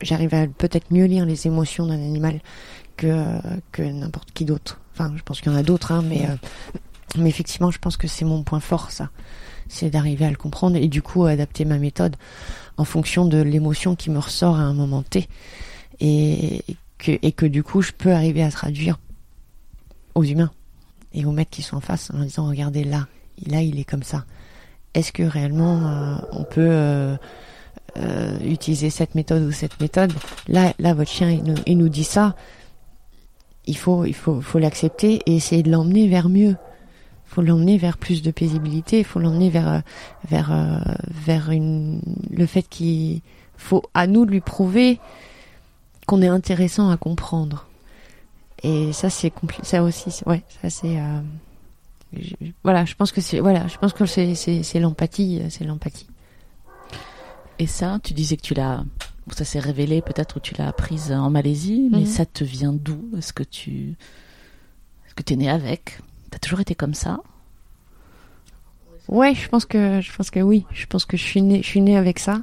j'arrive 0.00 0.34
à 0.34 0.46
peut-être 0.46 0.90
mieux 0.90 1.04
lire 1.04 1.26
les 1.26 1.46
émotions 1.46 1.86
d'un 1.86 1.94
animal 1.94 2.40
que 2.96 3.40
que 3.72 3.82
n'importe 3.82 4.32
qui 4.32 4.44
d'autre. 4.44 4.80
Enfin, 4.94 5.12
je 5.16 5.22
pense 5.22 5.40
qu'il 5.40 5.50
y 5.50 5.54
en 5.54 5.58
a 5.58 5.62
d'autres, 5.64 5.90
hein, 5.92 6.02
mais 6.08 6.26
euh, 6.26 6.36
mais 7.18 7.28
effectivement, 7.28 7.70
je 7.70 7.78
pense 7.78 7.96
que 7.96 8.08
c'est 8.08 8.24
mon 8.24 8.42
point 8.42 8.60
fort, 8.60 8.90
ça. 8.90 9.10
C'est 9.68 9.90
d'arriver 9.90 10.26
à 10.26 10.30
le 10.30 10.36
comprendre 10.36 10.76
et 10.76 10.88
du 10.88 11.00
coup 11.02 11.24
adapter 11.24 11.64
ma 11.64 11.78
méthode 11.78 12.16
en 12.76 12.84
fonction 12.84 13.24
de 13.24 13.40
l'émotion 13.40 13.96
qui 13.96 14.10
me 14.10 14.18
ressort 14.18 14.56
à 14.56 14.62
un 14.62 14.74
moment 14.74 15.02
T. 15.02 15.28
Et 16.00 16.62
que, 16.98 17.12
et 17.22 17.32
que 17.32 17.46
du 17.46 17.62
coup, 17.62 17.82
je 17.82 17.92
peux 17.92 18.12
arriver 18.12 18.42
à 18.42 18.50
traduire 18.50 18.98
aux 20.14 20.24
humains 20.24 20.50
et 21.12 21.24
aux 21.24 21.32
maîtres 21.32 21.50
qui 21.50 21.62
sont 21.62 21.76
en 21.76 21.80
face 21.80 22.10
en 22.12 22.22
disant 22.22 22.48
regardez 22.48 22.84
là, 22.84 23.06
là 23.46 23.62
il 23.62 23.78
est 23.78 23.84
comme 23.84 24.02
ça. 24.02 24.24
Est-ce 24.94 25.12
que 25.12 25.22
réellement 25.22 25.86
euh, 25.86 26.16
on 26.32 26.44
peut 26.44 26.68
euh, 26.70 27.16
euh, 27.96 28.38
utiliser 28.40 28.90
cette 28.90 29.14
méthode 29.14 29.42
ou 29.42 29.52
cette 29.52 29.80
méthode? 29.80 30.12
Là, 30.48 30.72
là, 30.78 30.94
votre 30.94 31.10
chien, 31.10 31.30
il 31.30 31.42
nous, 31.42 31.56
il 31.66 31.78
nous 31.78 31.88
dit 31.88 32.04
ça. 32.04 32.36
Il 33.66 33.76
faut, 33.76 34.04
il 34.04 34.14
faut, 34.14 34.40
faut 34.40 34.58
l'accepter 34.58 35.20
et 35.26 35.36
essayer 35.36 35.62
de 35.62 35.70
l'emmener 35.70 36.08
vers 36.08 36.28
mieux. 36.28 36.56
Il 37.34 37.42
faut 37.42 37.42
l'emmener 37.42 37.78
vers 37.78 37.98
plus 37.98 38.22
de 38.22 38.30
paisibilité. 38.30 39.00
Il 39.00 39.04
faut 39.04 39.18
l'emmener 39.18 39.50
vers, 39.50 39.68
euh, 39.68 39.80
vers, 40.28 40.52
euh, 40.52 40.78
vers 41.10 41.50
une, 41.50 42.00
le 42.30 42.46
fait 42.46 42.62
qu'il 42.62 43.22
faut 43.56 43.82
à 43.92 44.06
nous 44.06 44.24
lui 44.24 44.40
prouver 44.40 45.00
qu'on 46.06 46.22
est 46.22 46.28
intéressant 46.28 46.90
à 46.90 46.96
comprendre. 46.96 47.66
Et 48.62 48.92
ça, 48.92 49.10
c'est. 49.10 49.32
Ça 49.64 49.82
aussi, 49.82 50.10
ouais, 50.26 50.44
ça 50.62 50.70
c'est. 50.70 50.96
euh, 51.00 51.20
je- 52.16 52.36
voilà, 52.62 52.84
je 52.84 52.94
pense 52.94 53.10
que 53.10 53.20
c'est, 53.20 53.40
voilà, 53.40 53.66
je 53.66 53.78
pense 53.78 53.92
que 53.92 54.06
c'est, 54.06 54.36
c'est, 54.36 54.78
l'empathie, 54.78 55.42
c'est 55.50 55.64
l'empathie. 55.64 56.06
Et 57.58 57.66
ça, 57.66 57.98
tu 58.04 58.14
disais 58.14 58.36
que 58.36 58.42
tu 58.42 58.54
l'as. 58.54 58.84
Ça 59.32 59.44
s'est 59.44 59.58
révélé 59.58 60.02
peut-être 60.02 60.36
où 60.36 60.40
tu 60.40 60.54
l'as 60.56 60.68
apprise 60.68 61.10
en 61.10 61.30
Malaisie, 61.30 61.88
mais 61.90 61.98
Mhm. 62.00 62.06
ça 62.06 62.26
te 62.26 62.44
vient 62.44 62.72
d'où? 62.72 63.10
Est-ce 63.18 63.32
que 63.32 63.42
tu. 63.42 63.96
Est-ce 65.06 65.14
que 65.16 65.24
tu 65.24 65.32
es 65.32 65.36
né 65.36 65.50
avec? 65.50 65.98
T'as 66.34 66.40
toujours 66.40 66.58
été 66.58 66.74
comme 66.74 66.94
ça? 66.94 67.20
Ouais, 69.06 69.36
je 69.36 69.48
pense 69.48 69.66
que, 69.66 70.00
je 70.00 70.12
pense 70.16 70.32
que 70.32 70.40
oui. 70.40 70.66
Je 70.72 70.86
pense 70.86 71.04
que 71.04 71.16
je 71.16 71.22
suis 71.22 71.42
née, 71.42 71.62
je 71.62 71.66
suis 71.68 71.80
née 71.80 71.96
avec 71.96 72.18
ça. 72.18 72.40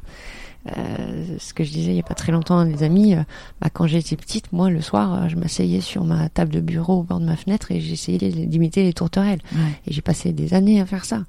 Euh, 0.77 1.25
ce 1.39 1.53
que 1.53 1.65
je 1.65 1.71
disais 1.71 1.91
il 1.91 1.97
y 1.97 1.99
a 1.99 2.03
pas 2.03 2.13
très 2.13 2.31
longtemps 2.31 2.59
à 2.59 2.65
des 2.65 2.83
amis, 2.83 3.15
euh, 3.15 3.23
bah, 3.59 3.69
quand 3.73 3.87
j'étais 3.87 4.15
petite, 4.15 4.53
moi 4.53 4.69
le 4.69 4.79
soir, 4.79 5.13
euh, 5.13 5.27
je 5.27 5.35
m'asseyais 5.35 5.81
sur 5.81 6.05
ma 6.05 6.29
table 6.29 6.53
de 6.53 6.61
bureau 6.61 6.99
au 6.99 7.03
bord 7.03 7.19
de 7.19 7.25
ma 7.25 7.35
fenêtre 7.35 7.69
et 7.73 7.81
j'essayais 7.81 8.17
d'imiter 8.17 8.83
les 8.83 8.93
tourterelles. 8.93 9.41
Et 9.85 9.91
j'ai 9.91 10.01
passé 10.01 10.31
des 10.31 10.53
années 10.53 10.79
à 10.79 10.85
faire 10.85 11.03
ça. 11.03 11.25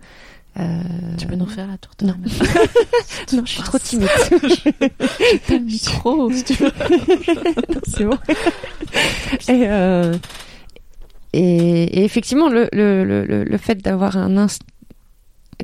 Euh, 0.61 0.83
Tu 1.18 1.27
peux 1.27 1.35
nous 1.35 1.46
faire 1.46 1.66
la 1.66 1.79
tour 1.79 1.90
non. 2.03 2.14
non, 3.33 3.42
je 3.44 3.51
suis 3.51 3.62
trop 3.64 3.79
timide. 3.79 4.09
T'as 5.48 5.55
le 5.55 5.64
micro, 5.64 6.31
si 6.31 6.44
tu 6.44 6.55
veux. 6.62 6.72
c'est 7.88 8.05
bon. 8.05 8.18
et, 9.48 9.66
et, 11.33 11.85
et 12.01 12.05
effectivement, 12.05 12.49
le, 12.49 12.68
le, 12.73 13.05
le, 13.05 13.45
le- 13.45 13.59
fait 13.59 13.77
d'avoir 13.77 14.16
un 14.16 14.37
instinct, 14.37 14.66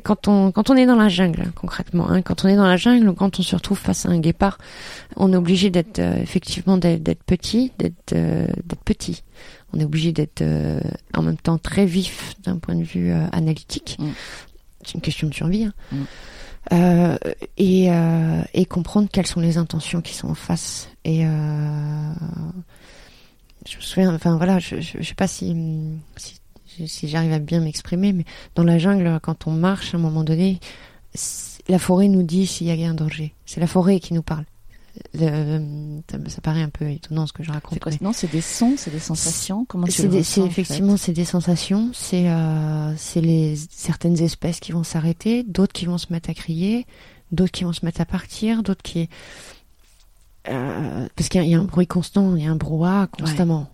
quand 0.03 0.27
on, 0.29 0.51
quand 0.51 0.69
on 0.69 0.75
est 0.77 0.85
dans 0.85 0.95
la 0.95 1.09
jungle, 1.09 1.41
hein, 1.45 1.51
concrètement, 1.55 2.09
hein, 2.09 2.21
quand 2.21 2.45
on 2.45 2.47
est 2.47 2.55
dans 2.55 2.67
la 2.67 2.77
jungle 2.77 3.13
quand 3.13 3.37
on 3.39 3.43
se 3.43 3.53
retrouve 3.55 3.77
face 3.77 4.05
à 4.05 4.09
un 4.09 4.19
guépard, 4.19 4.57
on 5.17 5.33
est 5.33 5.35
obligé 5.35 5.69
d'être, 5.69 5.99
euh, 5.99 6.21
effectivement, 6.21 6.77
d'être 6.77 7.23
petit, 7.23 7.73
d'être 7.77 8.13
euh, 8.13 8.47
d'être 8.65 8.83
petit. 8.85 9.23
On 9.73 9.79
est 9.79 9.83
obligé 9.83 10.11
d'être 10.13 10.41
euh, 10.41 10.79
en 11.13 11.21
même 11.21 11.37
temps 11.37 11.57
très 11.57 11.85
vif 11.85 12.33
d'un 12.43 12.57
point 12.57 12.75
de 12.75 12.83
vue 12.83 13.11
euh, 13.11 13.25
analytique. 13.33 13.97
Mm. 13.99 14.07
C'est 14.85 14.93
une 14.93 15.01
question 15.01 15.27
de 15.27 15.33
survie. 15.33 15.65
hein. 15.65 15.73
Mm. 15.91 17.17
Et, 17.57 17.89
et 18.53 18.65
comprendre 18.65 19.09
quelles 19.11 19.25
sont 19.27 19.39
les 19.41 19.57
intentions 19.57 20.01
qui 20.01 20.13
sont 20.13 20.27
en 20.29 20.35
face. 20.35 20.87
Et 21.03 21.23
je 23.67 23.77
me 23.77 23.81
souviens, 23.81 24.13
enfin 24.13 24.37
voilà, 24.37 24.59
je, 24.59 24.79
je, 24.81 24.97
je 24.99 25.03
sais 25.07 25.15
pas 25.15 25.27
si, 25.27 25.55
si, 26.17 26.87
si 26.87 27.07
j'arrive 27.07 27.33
à 27.33 27.39
bien 27.39 27.59
m'exprimer, 27.61 28.13
mais 28.13 28.25
dans 28.55 28.63
la 28.63 28.77
jungle, 28.79 29.19
quand 29.21 29.47
on 29.47 29.51
marche, 29.51 29.93
à 29.93 29.97
un 29.97 30.01
moment 30.01 30.23
donné, 30.23 30.59
la 31.67 31.79
forêt 31.79 32.07
nous 32.07 32.23
dit 32.23 32.47
s'il 32.47 32.67
y 32.67 32.83
a 32.83 32.89
un 32.89 32.93
danger. 32.93 33.33
C'est 33.45 33.59
la 33.59 33.67
forêt 33.67 33.99
qui 33.99 34.13
nous 34.13 34.21
parle. 34.23 34.45
Le- 35.13 35.99
ça, 36.09 36.17
ça 36.27 36.41
paraît 36.41 36.61
un 36.63 36.69
peu 36.69 36.89
étonnant 36.89 37.25
ce 37.27 37.31
que 37.33 37.43
je 37.43 37.51
raconte. 37.51 37.79
Quoi 37.79 37.91
mais- 37.91 37.97
Non, 38.01 38.11
c'est 38.11 38.29
des 38.29 38.41
sons, 38.41 38.73
c'est 38.75 38.91
des 38.91 38.99
sensations? 38.99 39.63
Comment 39.65 39.85
tu 39.87 40.07
des- 40.07 40.17
ressens, 40.17 40.41
en 40.41 40.45
effectivement 40.47 40.97
c'est 40.97 41.13
des 41.13 41.25
sensations, 41.25 41.91
c'est 41.93 42.25
euh, 42.27 42.93
les 43.15 43.55
certaines 43.69 44.19
espèces 44.21 44.59
qui 44.59 44.71
vont 44.71 44.83
s'arrêter, 44.83 45.43
d'autres 45.43 45.73
qui 45.73 45.85
vont 45.85 45.97
se 45.99 46.11
mettre 46.11 46.29
à 46.31 46.33
crier, 46.33 46.85
d'autres 47.31 47.51
qui 47.51 47.63
vont 47.63 47.71
se 47.73 47.85
mettre 47.85 48.01
à 48.01 48.05
partir, 48.05 48.63
d'autres 48.63 48.81
qui 48.81 49.09
euh, 50.49 51.07
parce 51.15 51.29
qu'il 51.29 51.39
y, 51.39 51.43
a- 51.43 51.47
il 51.47 51.51
y 51.51 51.55
a 51.55 51.59
un 51.59 51.63
bruit 51.65 51.87
constant, 51.87 52.35
il 52.35 52.43
y 52.43 52.47
a 52.47 52.51
un 52.51 52.55
brouhaha 52.55 53.07
constamment. 53.07 53.69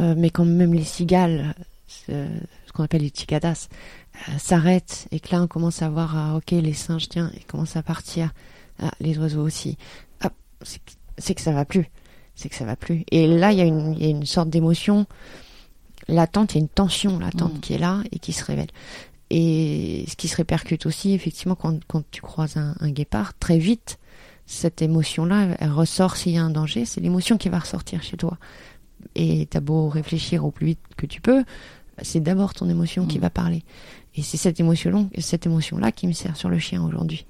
Euh, 0.00 0.14
mais 0.16 0.30
quand 0.30 0.44
même 0.44 0.72
les 0.74 0.84
cigales, 0.84 1.54
ce, 1.86 2.12
ce 2.66 2.72
qu'on 2.72 2.84
appelle 2.84 3.02
les 3.02 3.12
cicadas, 3.14 3.68
euh, 4.28 4.32
s'arrêtent 4.38 5.08
et 5.10 5.18
que 5.20 5.34
là 5.34 5.42
on 5.42 5.46
commence 5.48 5.82
à 5.82 5.88
voir 5.88 6.16
ah, 6.16 6.36
ok 6.36 6.52
les 6.52 6.72
singes 6.72 7.08
tiens 7.08 7.30
ils 7.34 7.44
commencent 7.44 7.76
à 7.76 7.82
partir, 7.82 8.32
ah, 8.80 8.90
les 9.00 9.18
oiseaux 9.18 9.42
aussi, 9.42 9.76
ah, 10.20 10.30
c'est 10.62 11.34
que- 11.34 11.40
ça 11.40 11.52
va 11.52 11.64
plus, 11.64 11.90
c'est 12.36 12.48
que 12.48 12.54
ça 12.54 12.64
va 12.64 12.76
plus. 12.76 13.04
Et 13.10 13.26
là 13.26 13.50
il 13.52 13.58
y 13.58 13.62
a 13.62 13.64
une, 13.64 13.94
il 13.94 14.02
y 14.02 14.06
a 14.06 14.10
une 14.10 14.26
sorte 14.26 14.48
d'émotion 14.50 15.06
latente, 16.08 16.52
il 16.54 16.58
y 16.58 16.60
a 16.60 16.62
une 16.62 16.68
tension 16.68 17.18
latente 17.18 17.54
Mm. 17.54 17.60
qui 17.60 17.74
est 17.74 17.78
là 17.78 18.02
et 18.12 18.18
qui 18.18 18.32
se 18.32 18.44
révèle. 18.44 18.68
Et 19.30 20.04
ce 20.08 20.16
qui 20.16 20.28
se 20.28 20.36
répercute 20.36 20.86
aussi, 20.86 21.12
effectivement, 21.14 21.54
quand, 21.56 21.82
quand 21.88 22.02
tu 22.10 22.20
croises 22.20 22.56
un, 22.56 22.74
un 22.80 22.90
guépard, 22.90 23.32
très 23.38 23.58
vite, 23.58 23.98
cette 24.46 24.82
émotion-là, 24.82 25.56
elle, 25.58 25.70
ressort 25.72 26.16
s'il 26.16 26.32
y 26.32 26.38
a 26.38 26.42
un 26.44 26.50
danger, 26.50 26.84
c'est 26.84 27.00
l'émotion 27.00 27.38
qui 27.38 27.48
va 27.48 27.58
ressortir 27.58 28.02
chez 28.02 28.16
toi. 28.16 28.36
Et 29.14 29.46
t'as 29.50 29.60
beau 29.60 29.88
réfléchir 29.88 30.44
au 30.44 30.50
plus 30.50 30.66
vite 30.66 30.80
que 30.96 31.06
tu 31.06 31.20
peux, 31.20 31.44
c'est 32.02 32.20
d'abord 32.20 32.54
ton 32.54 32.68
émotion 32.68 33.06
qui 33.06 33.18
Mm. 33.18 33.22
va 33.22 33.30
parler. 33.30 33.62
Et 34.16 34.22
c'est 34.22 34.36
cette 34.36 34.60
émotion, 34.60 35.10
cette 35.18 35.46
émotion-là 35.46 35.92
qui 35.92 36.06
me 36.06 36.12
sert 36.12 36.36
sur 36.36 36.48
le 36.48 36.58
chien 36.58 36.82
aujourd'hui. 36.84 37.26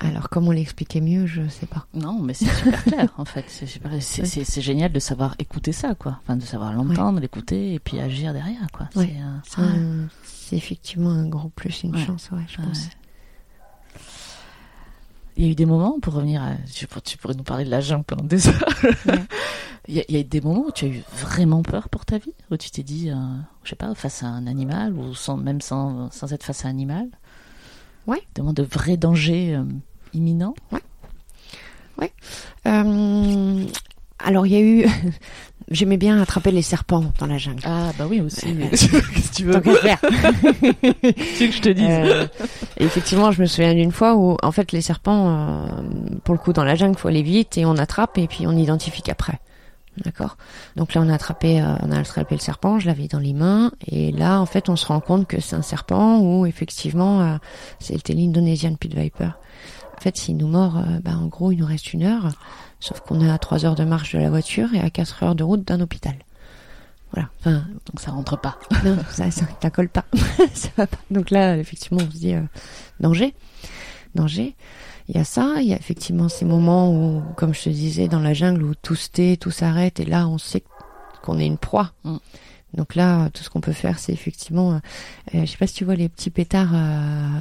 Alors, 0.00 0.28
comment 0.28 0.52
l'expliquer 0.52 1.00
mieux, 1.00 1.26
je 1.26 1.48
sais 1.48 1.66
pas. 1.66 1.86
Non, 1.92 2.20
mais 2.20 2.34
c'est 2.34 2.44
super 2.46 2.84
clair 2.84 3.12
en 3.18 3.24
fait. 3.24 3.44
C'est 3.48 4.60
génial 4.60 4.92
de 4.92 5.00
savoir 5.00 5.34
écouter 5.40 5.72
ça, 5.72 5.94
quoi. 5.96 6.20
Enfin, 6.22 6.36
de 6.36 6.42
savoir 6.44 6.72
l'entendre, 6.72 7.18
l'écouter 7.18 7.74
et 7.74 7.78
puis 7.80 7.98
agir 7.98 8.32
derrière, 8.32 8.66
quoi. 8.72 8.88
Ouais. 8.94 9.12
C'est, 9.44 9.60
euh, 9.60 10.06
C'est 10.24 10.56
effectivement 10.56 11.10
un 11.10 11.26
gros 11.28 11.48
plus, 11.48 11.82
une 11.82 11.96
Ouais. 11.96 12.04
chance, 12.06 12.30
ouais, 12.30 12.42
je 12.48 12.58
Ouais. 12.60 12.66
pense. 12.68 12.88
Il 15.36 15.44
y 15.44 15.48
a 15.48 15.50
eu 15.50 15.54
des 15.54 15.66
moments, 15.66 15.98
pour 16.00 16.14
revenir 16.14 16.42
à. 16.42 16.52
Tu 16.74 16.86
pourrais 17.18 17.34
nous 17.34 17.42
parler 17.42 17.64
de 17.64 17.70
la 17.70 17.80
jungle 17.80 18.04
pendant 18.04 18.24
des 18.24 18.48
heures. 18.48 18.68
Ouais. 19.06 19.14
Il 19.88 19.96
y, 19.96 19.98
a, 19.98 20.04
il 20.08 20.14
y 20.14 20.18
a 20.18 20.20
eu 20.20 20.24
des 20.24 20.40
moments 20.40 20.66
où 20.68 20.70
tu 20.70 20.84
as 20.84 20.88
eu 20.88 21.02
vraiment 21.12 21.62
peur 21.62 21.88
pour 21.88 22.04
ta 22.04 22.16
vie 22.16 22.32
Où 22.52 22.56
tu 22.56 22.70
t'es 22.70 22.84
dit, 22.84 23.10
euh, 23.10 23.16
je 23.64 23.70
sais 23.70 23.74
pas, 23.74 23.92
face 23.96 24.22
à 24.22 24.26
un 24.26 24.46
animal 24.46 24.92
ou 24.96 25.12
sans, 25.12 25.36
même 25.36 25.60
sans, 25.60 26.08
sans 26.12 26.32
être 26.32 26.44
face 26.44 26.64
à 26.64 26.68
un 26.68 26.70
animal? 26.70 27.08
Ouais. 28.06 28.22
De 28.36 28.62
vrais 28.62 28.96
dangers 28.96 29.56
euh, 29.56 29.64
imminents? 30.12 30.54
Euh, 32.66 33.66
alors, 34.18 34.46
il 34.46 34.52
y 34.52 34.56
a 34.56 34.60
eu. 34.60 34.86
J'aimais 35.72 35.96
bien 35.96 36.20
attraper 36.20 36.50
les 36.50 36.62
serpents 36.62 37.12
dans 37.18 37.26
la 37.26 37.38
jungle. 37.38 37.62
Ah, 37.64 37.92
bah 37.98 38.06
oui, 38.08 38.20
aussi. 38.20 38.46
Ouais. 38.46 38.68
Qu'est-ce 38.70 39.30
que 39.30 39.34
tu 39.34 39.44
veux 39.44 39.52
Tant 39.52 39.60
qu'à 39.60 39.74
faire. 39.76 39.98
Tu 41.36 41.44
veux 41.44 41.48
que 41.48 41.56
je 41.56 41.60
te 41.60 41.68
dise 41.68 41.86
Euh, 41.88 42.26
effectivement, 42.76 43.32
je 43.32 43.40
me 43.40 43.46
souviens 43.46 43.74
d'une 43.74 43.92
fois 43.92 44.14
où, 44.16 44.36
en 44.42 44.52
fait, 44.52 44.72
les 44.72 44.80
serpents, 44.82 45.28
euh, 45.28 45.66
pour 46.24 46.34
le 46.34 46.38
coup, 46.38 46.52
dans 46.52 46.64
la 46.64 46.74
jungle, 46.74 46.96
faut 46.96 47.08
aller 47.08 47.22
vite 47.22 47.58
et 47.58 47.64
on 47.64 47.76
attrape 47.76 48.18
et 48.18 48.26
puis 48.28 48.46
on 48.46 48.56
identifie 48.56 49.02
qu'après. 49.02 49.40
D'accord? 49.98 50.38
Donc 50.76 50.94
là, 50.94 51.02
on 51.02 51.08
a 51.08 51.14
attrapé, 51.14 51.60
euh, 51.60 51.74
on 51.82 51.90
a 51.90 51.98
attrapé 51.98 52.34
le 52.34 52.40
serpent. 52.40 52.78
Je 52.78 52.86
l'avais 52.86 53.08
dans 53.08 53.18
les 53.18 53.34
mains 53.34 53.72
et 53.86 54.10
là, 54.10 54.40
en 54.40 54.46
fait, 54.46 54.68
on 54.68 54.76
se 54.76 54.86
rend 54.86 55.00
compte 55.00 55.26
que 55.26 55.40
c'est 55.40 55.54
un 55.54 55.62
serpent 55.62 56.18
ou 56.20 56.46
effectivement, 56.46 57.20
euh, 57.20 57.36
c'était 57.78 58.14
l'Indonesian 58.14 58.74
Pit 58.74 58.94
Viper. 58.94 59.30
En 59.96 60.00
fait, 60.00 60.16
s'il 60.16 60.38
nous 60.38 60.48
mord, 60.48 60.78
euh, 60.78 60.98
bah, 61.02 61.12
en 61.16 61.26
gros, 61.26 61.52
il 61.52 61.58
nous 61.58 61.66
reste 61.66 61.92
une 61.92 62.04
heure. 62.04 62.30
Sauf 62.82 62.98
qu'on 62.98 63.20
est 63.20 63.30
à 63.30 63.38
trois 63.38 63.64
heures 63.64 63.76
de 63.76 63.84
marche 63.84 64.12
de 64.12 64.18
la 64.18 64.28
voiture 64.28 64.74
et 64.74 64.80
à 64.80 64.90
quatre 64.90 65.22
heures 65.22 65.36
de 65.36 65.44
route 65.44 65.64
d'un 65.64 65.80
hôpital. 65.80 66.16
Voilà. 67.12 67.28
Enfin, 67.38 67.64
Donc 67.86 68.00
ça 68.00 68.10
rentre 68.10 68.36
pas. 68.36 68.58
non, 68.84 68.98
ça, 69.08 69.30
ça, 69.30 69.46
ça 69.62 69.70
colle 69.70 69.88
pas. 69.88 70.04
ça 70.52 70.68
va 70.76 70.88
pas. 70.88 70.98
Donc 71.12 71.30
là, 71.30 71.56
effectivement, 71.56 72.00
on 72.02 72.10
se 72.10 72.16
dit 72.18 72.34
euh, 72.34 72.42
danger, 72.98 73.34
danger. 74.16 74.56
Il 75.08 75.14
y 75.16 75.20
a 75.20 75.24
ça, 75.24 75.60
il 75.60 75.68
y 75.68 75.72
a 75.72 75.76
effectivement 75.76 76.28
ces 76.28 76.44
moments 76.44 76.92
où, 76.92 77.22
comme 77.36 77.54
je 77.54 77.62
te 77.62 77.68
disais, 77.68 78.08
dans 78.08 78.18
la 78.18 78.34
jungle, 78.34 78.64
où 78.64 78.74
tout 78.74 78.96
se 78.96 79.08
tait, 79.10 79.36
tout 79.36 79.52
s'arrête, 79.52 80.00
et 80.00 80.04
là, 80.04 80.26
on 80.26 80.38
sait 80.38 80.64
qu'on 81.22 81.38
est 81.38 81.46
une 81.46 81.58
proie. 81.58 81.92
Mm. 82.02 82.16
Donc 82.74 82.96
là, 82.96 83.30
tout 83.30 83.44
ce 83.44 83.50
qu'on 83.50 83.60
peut 83.60 83.72
faire, 83.72 84.00
c'est 84.00 84.12
effectivement, 84.12 84.72
euh, 84.72 84.78
euh, 85.36 85.40
je 85.44 85.46
sais 85.46 85.58
pas 85.58 85.68
si 85.68 85.74
tu 85.74 85.84
vois 85.84 85.94
les 85.94 86.08
petits 86.08 86.30
pétards 86.30 86.74
euh, 86.74 87.40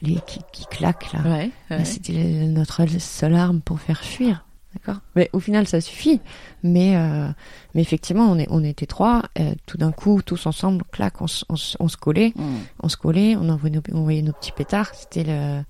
les, 0.00 0.18
qui, 0.26 0.40
qui 0.50 0.64
claquent 0.66 1.12
là. 1.12 1.20
Ouais. 1.24 1.50
Bah, 1.68 1.84
C'était 1.84 2.46
notre 2.46 2.86
seule 3.00 3.34
arme 3.34 3.60
pour 3.60 3.80
faire 3.80 4.02
fuir. 4.02 4.46
D'accord. 4.74 5.00
Mais 5.16 5.28
au 5.32 5.40
final, 5.40 5.66
ça 5.68 5.80
suffit. 5.80 6.20
Mais, 6.62 6.96
euh, 6.96 7.28
mais 7.74 7.82
effectivement, 7.82 8.30
on, 8.30 8.38
est, 8.38 8.46
on 8.50 8.64
était 8.64 8.86
trois. 8.86 9.22
euh, 9.38 9.54
tout 9.66 9.76
d'un 9.76 9.92
coup, 9.92 10.22
tous 10.22 10.46
ensemble, 10.46 10.82
clac, 10.92 11.20
on, 11.20 11.26
se 11.26 11.96
collait, 11.98 12.32
Mm. 12.36 12.56
on 12.82 12.88
se 12.88 12.96
collait, 12.96 13.36
on 13.36 13.48
envoyait 13.50 13.76
nos, 13.76 13.82
on 13.92 13.98
envoyait 13.98 14.22
nos 14.22 14.32
petits 14.32 14.52
pétards. 14.52 14.94
C'était 14.94 15.24
le. 15.24 15.62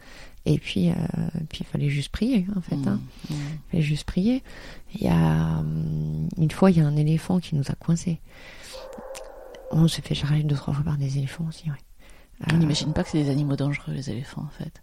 Et 0.45 0.59
puis, 0.59 0.91
euh, 0.91 0.95
puis 1.49 1.61
il 1.61 1.67
fallait 1.67 1.89
juste 1.89 2.11
prier, 2.11 2.47
en 2.57 2.61
fait. 2.61 2.75
Hein. 2.89 3.01
Mm. 3.31 3.35
Il 3.35 3.71
fallait 3.71 3.83
juste 3.83 4.05
prier. 4.05 4.43
Il 4.95 5.03
y 5.03 5.09
a 5.09 5.59
hum, 5.59 6.29
une 6.39 6.51
fois, 6.51 6.71
il 6.71 6.79
y 6.79 6.81
a 6.81 6.87
un 6.87 6.97
éléphant 6.97 7.39
qui 7.41 7.55
nous 7.57 7.65
a 7.71 7.75
coincés. 7.75 8.21
On 9.71 9.89
s'est 9.89 10.03
fait 10.03 10.15
charger 10.15 10.43
deux 10.43 10.57
trois 10.57 10.75
fois 10.75 10.85
par 10.85 10.97
des 10.97 11.19
éléphants 11.19 11.47
aussi. 11.49 11.71
Ouais. 11.71 11.77
On 12.53 12.57
n'imagine 12.59 12.93
pas 12.93 13.05
que 13.05 13.11
c'est 13.11 13.23
des 13.23 13.31
animaux 13.31 13.57
dangereux, 13.57 13.93
les 13.95 14.11
éléphants, 14.11 14.43
en 14.43 14.63
fait. 14.63 14.83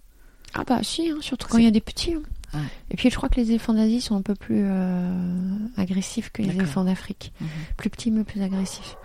Ah 0.54 0.64
bah 0.66 0.80
si, 0.82 1.10
hein, 1.10 1.18
surtout 1.22 1.48
quand 1.48 1.58
il 1.58 1.66
y 1.66 1.68
a 1.68 1.72
des 1.72 1.82
petits. 1.82 2.14
hein. 2.14 2.22
Ouais. 2.54 2.60
Et 2.92 2.98
puis 2.98 3.10
je 3.10 3.16
crois 3.16 3.30
que 3.30 3.40
les 3.40 3.50
éléphants 3.50 3.74
d'Asie 3.74 4.02
sont 4.02 4.16
un 4.16 4.22
peu 4.22 4.36
plus 4.36 4.64
euh, 4.66 5.58
agressifs 5.78 6.32
que 6.32 6.42
les 6.42 6.50
éléphants 6.50 6.84
d'Afrique. 6.84 7.34
Mhm. 7.40 7.48
Plus 7.78 7.90
petits 7.90 8.12
mais 8.12 8.24
plus 8.24 8.42
agressifs. 8.42 8.98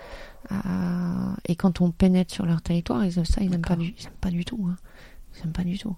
Euh, 0.52 0.56
et 1.46 1.56
quand 1.56 1.80
on 1.80 1.90
pénètre 1.90 2.32
sur 2.32 2.46
leur 2.46 2.62
territoire, 2.62 3.04
ils, 3.04 3.12
ça 3.12 3.40
ils 3.40 3.52
aiment 3.52 3.60
pas 3.60 3.76
du, 3.76 3.94
ils 3.98 4.06
aiment 4.06 4.12
pas 4.20 4.30
du 4.30 4.44
tout. 4.44 4.66
Hein. 4.68 4.76
Ils 5.34 5.44
aiment 5.44 5.52
pas 5.52 5.64
du 5.64 5.78
tout. 5.78 5.96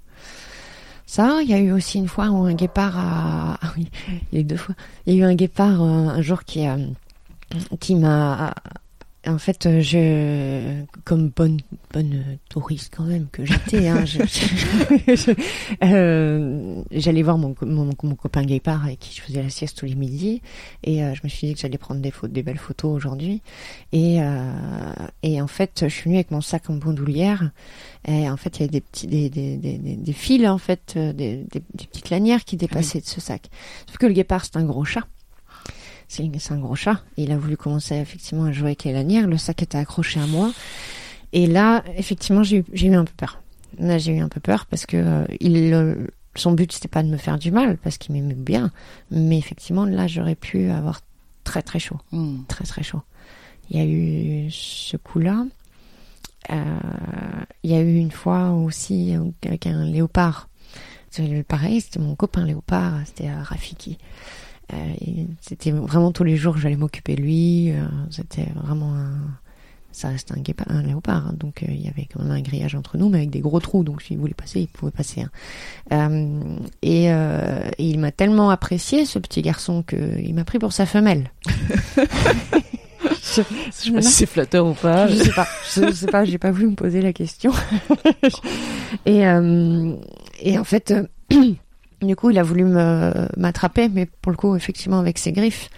Ça, 1.07 1.41
il 1.43 1.49
y 1.49 1.55
a 1.55 1.59
eu 1.59 1.73
aussi 1.73 1.99
une 1.99 2.09
fois 2.09 2.31
où 2.31 2.45
un 2.45 2.55
guépard 2.55 2.99
a... 2.99 3.59
Ah 3.63 3.73
oui, 3.77 3.89
il 4.09 4.37
y 4.37 4.39
a 4.39 4.41
eu 4.41 4.45
deux 4.45 4.57
fois. 4.57 4.75
Il 5.07 5.15
y 5.15 5.23
a 5.23 5.27
eu 5.27 5.31
un 5.31 5.35
guépard 5.35 5.81
euh, 5.83 6.09
un 6.09 6.21
jour 6.21 6.45
qui, 6.45 6.67
qui 7.81 7.95
m'a 7.95 8.55
en 9.27 9.39
fait, 9.39 9.67
euh, 9.67 9.81
je, 9.81 10.85
comme 11.05 11.29
bonne 11.29 11.59
bonne 11.93 12.39
touriste 12.49 12.93
quand 12.97 13.05
même 13.05 13.27
que 13.31 13.45
j'étais, 13.45 13.89
hein, 13.89 14.05
euh, 15.85 16.83
j'allais 16.91 17.23
voir 17.23 17.39
mon, 17.39 17.55
mon, 17.63 17.91
mon, 18.03 18.15
copain 18.15 18.45
Guépard 18.45 18.85
avec 18.85 19.01
qui 19.01 19.17
je 19.17 19.23
faisais 19.23 19.43
la 19.43 19.51
sieste 19.51 19.79
tous 19.79 19.87
les 19.87 19.95
midis, 19.95 20.43
et 20.85 21.03
euh, 21.03 21.15
je 21.15 21.21
me 21.25 21.29
suis 21.29 21.49
dit 21.49 21.55
que 21.55 21.61
j'allais 21.61 21.79
prendre 21.79 22.01
des, 22.01 22.11
photos, 22.11 22.33
des 22.33 22.43
belles 22.43 22.59
photos 22.59 22.95
aujourd'hui. 22.95 23.43
Et, 23.93 24.19
et 25.23 25.41
en 25.41 25.47
fait, 25.47 25.81
je 25.83 25.89
suis 25.89 26.05
venue 26.05 26.17
avec 26.17 26.31
mon 26.31 26.41
sac 26.41 26.71
en 26.71 26.75
bandoulière, 26.75 27.51
et 28.07 28.29
en 28.29 28.37
fait, 28.37 28.59
il 28.59 28.61
y 28.61 28.63
avait 28.65 28.73
des 28.73 28.81
petits 28.81 29.07
des, 29.07 29.31
des, 29.31 29.57
des, 29.57 29.79
des 29.79 30.13
fils 30.13 30.47
en 30.47 30.59
fait, 30.59 30.97
des, 30.97 31.45
des, 31.51 31.61
petites 31.61 32.11
lanières 32.11 32.45
qui 32.45 32.57
dépassaient 32.57 33.01
de 33.01 33.07
ce 33.07 33.21
sac. 33.21 33.49
Sauf 33.87 33.99
que 33.99 34.07
le 34.07 34.13
Guépard, 34.13 34.45
c'est 34.45 34.57
un 34.57 34.65
gros 34.65 34.85
chat 34.85 35.07
c'est 36.09 36.53
un 36.53 36.59
gros 36.59 36.77
chat. 36.77 37.01
il 37.17 37.33
a 37.33 37.39
voulu 37.39 37.57
commencer 37.57 37.97
effectivement 37.97 38.45
à 38.45 38.53
jouer 38.53 38.69
avec 38.69 38.85
les 38.85 38.93
lanières. 38.93 39.27
Le 39.27 39.37
sac 39.37 39.63
était 39.63 39.79
accroché 39.79 40.21
à 40.21 40.27
moi. 40.27 40.53
Et 41.33 41.47
là, 41.47 41.83
effectivement, 41.97 42.43
j'ai 42.43 42.65
eu 42.73 42.95
un 42.95 43.05
peu 43.05 43.13
peur. 43.17 43.41
Là, 43.79 43.99
j'ai 43.99 44.15
eu 44.15 44.21
un 44.21 44.29
peu 44.29 44.41
peur 44.41 44.67
parce 44.67 44.87
que 44.87 44.97
euh, 44.97 45.25
il, 45.41 45.75
son 46.35 46.53
but, 46.53 46.73
c'était 46.73 46.89
pas 46.89 47.03
de 47.03 47.09
me 47.09 47.17
faire 47.17 47.39
du 47.39 47.51
mal 47.51 47.77
parce 47.79 47.99
qu'il 47.99 48.15
m'aimait 48.15 48.35
bien. 48.35 48.71
Mais 49.11 49.39
effectivement, 49.39 49.85
là, 49.85 50.07
j'aurais 50.07 50.35
pu 50.35 50.71
avoir 50.71 51.01
très 51.45 51.63
très 51.63 51.79
chaud. 51.79 51.99
Hmm. 52.13 52.43
Très 52.49 52.65
très 52.65 52.83
chaud. 52.83 53.03
Il 53.71 53.77
y 53.77 53.81
a 53.81 53.85
eu 53.85 54.51
ce 54.51 54.97
coup-là. 54.97 55.45
Euh, 56.51 56.65
il 57.65 57.71
y 57.71 57.75
a 57.75 57.81
eu 57.81 57.97
une 57.97 58.13
fois 58.13 58.51
aussi 58.53 59.17
avec 59.45 59.67
un 59.67 59.85
léopard. 59.85 60.49
Pareil, 61.49 61.81
c'était 61.81 61.99
mon 61.99 62.15
copain 62.15 62.45
léopard, 62.45 63.01
c'était 63.07 63.33
Rafiki. 63.33 63.99
Euh, 64.73 64.77
c'était 65.41 65.71
vraiment 65.71 66.13
tous 66.13 66.25
les 66.25 66.37
jours, 66.37 66.59
j'allais 66.59 66.77
m'occuper 66.77 67.17
de 67.17 67.23
lui. 67.23 67.71
Euh, 67.71 67.85
c'était 68.11 68.49
vraiment 68.57 68.95
un, 68.95 69.13
ça 69.93 70.09
reste 70.09 70.33
un, 70.33 70.41
guépard, 70.41 70.67
un 70.71 70.83
léopard, 70.83 71.29
hein. 71.29 71.35
donc 71.39 71.63
euh, 71.63 71.67
il 71.69 71.81
y 71.81 71.89
avait 71.89 72.09
quand 72.13 72.23
même 72.23 72.33
un 72.33 72.41
grillage 72.41 72.75
entre 72.75 72.99
nous, 72.99 73.09
mais 73.09 73.19
avec 73.19 73.31
des 73.31 73.41
gros 73.41 73.61
trous, 73.61 73.85
donc 73.85 74.03
s'il 74.03 74.19
voulait 74.19 74.35
passer, 74.35 74.61
il 74.61 74.69
pouvait 74.69 74.91
passer. 74.91 75.25
Hein. 75.91 76.11
Et, 76.83 77.05
et, 77.07 77.11
il 77.79 77.99
m'a 77.99 78.11
tellement 78.11 78.51
apprécié, 78.51 79.07
ce 79.07 79.19
petit 79.19 79.43
garçon, 79.43 79.83
qu'il 79.83 80.35
m'a 80.35 80.45
pris 80.45 80.59
pour 80.59 80.73
sa 80.73 80.85
femelle. 80.87 81.31
je, 83.23 83.43
sais 83.71 83.93
pas 83.93 84.03
si 84.03 84.13
c'est 84.13 84.27
flatteur 84.27 84.67
ou 84.67 84.75
pas. 84.75 85.07
Je 85.07 85.15
sais 85.15 85.33
pas. 85.33 85.47
Je 85.75 85.93
sais 85.93 86.07
pas. 86.07 86.25
J'ai 86.25 86.39
pas 86.39 86.51
voulu 86.51 86.67
me 86.69 86.75
poser 86.75 87.01
la 87.01 87.13
question. 87.13 87.53
et 89.07 89.23
et 90.41 90.59
en 90.59 90.65
fait, 90.65 90.93
du 92.03 92.15
coup, 92.15 92.31
il 92.31 92.39
a 92.39 92.43
voulu 92.43 92.65
m'attraper, 92.65 93.89
mais 93.89 94.07
pour 94.07 94.31
le 94.31 94.37
coup, 94.37 94.55
effectivement, 94.55 94.99
avec 94.99 95.19
ses 95.19 95.33
griffes, 95.33 95.71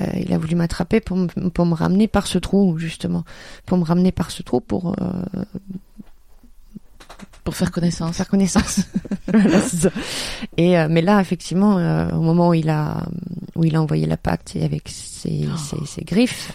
euh, 0.00 0.06
il 0.14 0.32
a 0.32 0.38
voulu 0.38 0.54
m'attraper 0.54 1.00
pour, 1.00 1.18
pour 1.52 1.66
me 1.66 1.74
ramener 1.74 2.06
par 2.06 2.26
ce 2.26 2.38
trou, 2.38 2.78
justement, 2.78 3.24
pour 3.64 3.78
me 3.78 3.84
ramener 3.84 4.12
par 4.12 4.30
ce 4.30 4.42
trou 4.42 4.60
pour 4.60 4.94
euh, 5.00 5.44
pour 7.42 7.54
faire 7.56 7.70
connaissance. 7.70 8.16
Faire 8.16 8.28
connaissance. 8.28 8.80
Et 10.56 10.78
euh, 10.78 10.88
mais 10.90 11.02
là, 11.02 11.20
effectivement, 11.20 11.76
au 12.12 12.20
moment 12.20 12.50
où 12.50 12.54
il 12.54 12.68
a 12.68 13.06
où 13.54 13.64
il 13.64 13.74
a 13.74 13.82
envoyé 13.82 14.06
la 14.06 14.16
pacte 14.16 14.56
avec 14.60 14.88
ses, 14.88 15.48
oh. 15.52 15.56
ses, 15.56 15.84
ses 15.86 16.04
griffes, 16.04 16.52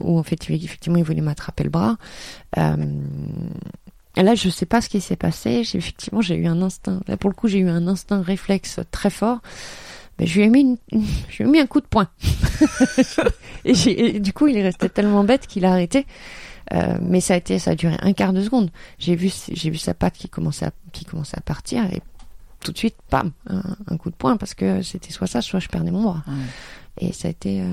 où 0.00 0.18
en 0.18 0.22
fait, 0.22 0.50
effectivement, 0.50 0.98
il 0.98 1.04
voulait 1.04 1.20
m'attraper 1.20 1.64
le 1.64 1.70
bras. 1.70 1.96
Et 4.18 4.22
là, 4.24 4.34
je 4.34 4.48
sais 4.48 4.66
pas 4.66 4.80
ce 4.80 4.88
qui 4.88 5.00
s'est 5.00 5.16
passé. 5.16 5.62
Effectivement, 5.72 6.20
j'ai 6.20 6.34
eu 6.34 6.48
un 6.48 6.60
instinct. 6.60 7.00
Là, 7.06 7.16
pour 7.16 7.30
le 7.30 7.36
coup, 7.36 7.46
j'ai 7.46 7.60
eu 7.60 7.68
un 7.68 7.86
instinct 7.86 8.20
réflexe 8.20 8.80
très 8.90 9.10
fort. 9.10 9.38
Mais 10.18 10.26
je 10.26 10.40
lui 10.40 10.46
ai 10.46 10.50
mis, 10.50 10.76
un 11.60 11.66
coup 11.66 11.80
de 11.80 11.86
poing. 11.86 12.08
et, 13.64 14.18
du 14.18 14.32
coup, 14.32 14.48
il 14.48 14.56
est 14.56 14.64
resté 14.64 14.88
tellement 14.88 15.22
bête 15.22 15.46
qu'il 15.46 15.64
a 15.64 15.70
arrêté. 15.70 16.04
Euh, 16.74 16.98
mais 17.00 17.20
ça 17.20 17.34
a 17.34 17.36
été, 17.36 17.60
ça 17.60 17.70
a 17.70 17.74
duré 17.76 17.96
un 18.02 18.12
quart 18.12 18.32
de 18.32 18.42
seconde. 18.42 18.72
J'ai 18.98 19.14
vu, 19.14 19.30
sa 19.30 19.94
patte 19.94 20.14
qui 20.14 20.28
commençait 20.28 20.66
à, 20.66 21.40
partir 21.40 21.84
et 21.84 22.02
tout 22.58 22.72
de 22.72 22.78
suite, 22.78 22.96
bam, 23.12 23.30
un, 23.46 23.96
coup 23.98 24.10
de 24.10 24.16
poing 24.16 24.36
parce 24.36 24.54
que 24.54 24.82
c'était 24.82 25.12
soit 25.12 25.28
ça, 25.28 25.42
soit 25.42 25.60
je 25.60 25.68
perdais 25.68 25.92
mon 25.92 26.02
bras. 26.02 26.24
Et 27.00 27.12
ça 27.12 27.28
a 27.28 27.30
été. 27.30 27.60
Euh... 27.60 27.64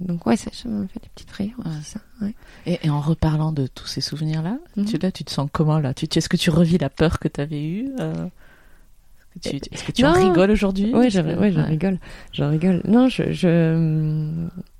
Donc, 0.00 0.26
ouais, 0.26 0.36
ça, 0.36 0.50
m'a 0.66 0.86
fait 0.88 1.00
des 1.00 1.08
petites 1.14 1.30
frayeurs. 1.30 1.56
Ça, 1.82 2.00
ouais. 2.22 2.34
et, 2.66 2.78
et, 2.84 2.90
en 2.90 3.00
reparlant 3.00 3.52
de 3.52 3.66
tous 3.66 3.86
ces 3.86 4.00
souvenirs-là, 4.00 4.58
mhm. 4.76 4.84
tu, 4.84 4.98
là, 4.98 5.10
tu 5.10 5.24
te 5.24 5.30
sens 5.30 5.48
comment 5.50 5.78
là? 5.78 5.94
Tu, 5.94 6.06
Est-ce 6.14 6.28
que 6.28 6.36
tu 6.36 6.50
revis 6.50 6.78
la 6.78 6.90
peur 6.90 7.18
que 7.18 7.28
tu 7.28 7.40
avais 7.40 7.62
eue 7.62 7.90
euh... 8.00 8.26
Est-ce 9.44 9.84
que 9.84 9.92
tu, 9.92 10.04
en 10.04 10.12
rigoles 10.12 10.50
aujourd'hui? 10.50 10.90
Oui, 10.92 11.08
ouais, 11.08 11.10
j'en 11.10 11.64
rigole. 11.64 11.98
J'en 12.32 12.50
rigole. 12.50 12.82
Non, 12.84 13.08
je, 13.08 13.32
je, 13.32 13.76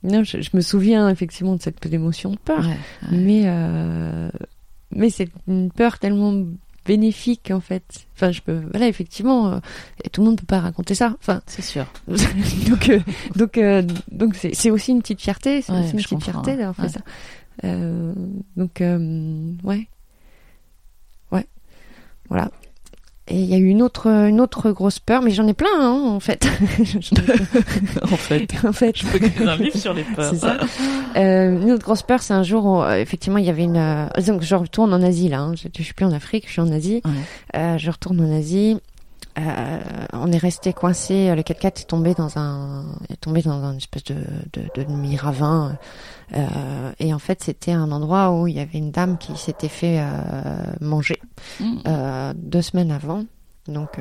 non, 0.03 0.25
je, 0.25 0.41
je, 0.41 0.51
me 0.55 0.61
souviens 0.61 1.09
effectivement 1.09 1.55
de 1.55 1.63
cette 1.63 1.85
émotion 1.87 2.33
de 2.33 2.37
peur. 2.37 2.65
Mais, 3.13 3.43
euh, 3.47 4.29
mais 4.91 5.09
c'est 5.11 5.29
une 5.47 5.71
peur 5.71 6.01
tellement 6.01 6.35
bénéfique 6.87 7.51
en 7.51 7.61
fait. 7.61 8.07
Enfin, 8.15 8.31
je 8.33 8.41
peux, 8.41 8.63
voilà, 8.71 8.89
effectivement, 8.89 9.49
euh, 9.49 9.59
tout 10.13 10.21
le 10.21 10.29
monde 10.29 10.41
peut 10.41 10.47
pas 10.47 10.61
raconter 10.61 10.95
ça. 10.95 11.15
Enfin, 11.19 11.43
c'est 11.47 11.63
sûr. 11.63 11.87
donc, 12.07 12.89
euh, 12.89 13.01
donc, 13.37 13.59
euh, 13.59 13.83
donc, 14.11 14.35
c'est, 14.35 14.55
c'est 14.55 14.71
aussi 14.71 14.93
une 14.93 15.01
petite 15.01 15.21
fierté, 15.21 15.63
c'est 15.63 15.73
aussi 15.73 15.93
une 15.93 16.03
petite 16.03 16.23
fierté 16.23 16.57
d'avoir 16.57 16.77
fait 16.77 16.89
ça. 16.89 17.01
donc, 18.57 18.81
ouais, 18.81 19.89
ouais, 21.33 21.47
voilà. 22.29 22.51
Et 23.31 23.37
il 23.37 23.45
y 23.45 23.55
a 23.55 23.59
eu 23.59 23.67
une 23.67 23.81
autre, 23.81 24.09
une 24.09 24.41
autre 24.41 24.73
grosse 24.73 24.99
peur, 24.99 25.23
mais 25.23 25.31
j'en 25.31 25.47
ai 25.47 25.55
plein, 25.55 25.69
hein, 25.79 26.03
en 26.05 26.19
fait. 26.19 26.47
en 28.03 28.17
fait. 28.17 28.49
en 28.65 28.73
fait. 28.73 28.99
Je 28.99 29.07
peux 29.07 29.25
écrire 29.25 29.51
un 29.51 29.57
livre 29.57 29.77
sur 29.77 29.95
les 29.95 30.03
peurs. 30.03 30.35
Ça. 30.35 30.59
Euh, 31.17 31.63
une 31.63 31.71
autre 31.71 31.85
grosse 31.85 32.03
peur, 32.03 32.23
c'est 32.23 32.35
un 32.35 32.43
jour 32.43 32.65
où, 32.65 32.83
euh, 32.83 32.97
effectivement, 32.97 33.39
il 33.39 33.45
y 33.45 33.51
avait 33.51 33.63
une, 33.63 33.77
euh, 33.77 34.07
donc, 34.27 34.43
je 34.43 34.55
retourne 34.57 34.93
en 34.93 35.01
Asie, 35.01 35.29
là, 35.29 35.41
hein. 35.43 35.55
je, 35.55 35.69
je 35.77 35.83
suis 35.83 35.95
plus 35.95 36.07
en 36.07 36.13
Afrique, 36.13 36.47
je 36.49 36.53
suis 36.53 36.61
en 36.61 36.73
Asie. 36.73 37.03
Euh, 37.57 37.79
je 37.79 37.91
retourne 37.91 38.21
en 38.21 38.37
Asie. 38.37 38.79
Euh, 39.39 39.79
on 40.13 40.33
est 40.33 40.39
resté 40.39 40.73
coincé. 40.73 41.33
Le 41.35 41.43
4x4 41.43 41.67
est 41.83 41.89
tombé 41.89 42.15
dans 42.15 42.37
un, 42.37 42.85
est 43.11 43.21
tombé 43.21 43.43
dans 43.43 43.71
une 43.71 43.77
espèce 43.77 44.05
de, 44.05 44.17
de, 44.53 44.63
de 44.75 44.83
demi-ravin. 44.83 45.79
Euh, 46.35 46.93
et 46.99 47.15
en 47.15 47.21
fait, 47.21 47.43
c'était 47.43 47.73
un 47.73 47.93
endroit 47.93 48.33
où 48.33 48.49
il 48.49 48.57
y 48.57 48.61
avait 48.61 48.79
une 48.79 48.91
dame 48.91 49.19
qui 49.19 49.37
s'était 49.37 49.69
fait 49.69 50.03
manger 50.81 51.20
mmh. 51.61 52.33
deux 52.35 52.63
semaines 52.63 52.91
avant. 52.91 53.25
Donc, 53.67 54.01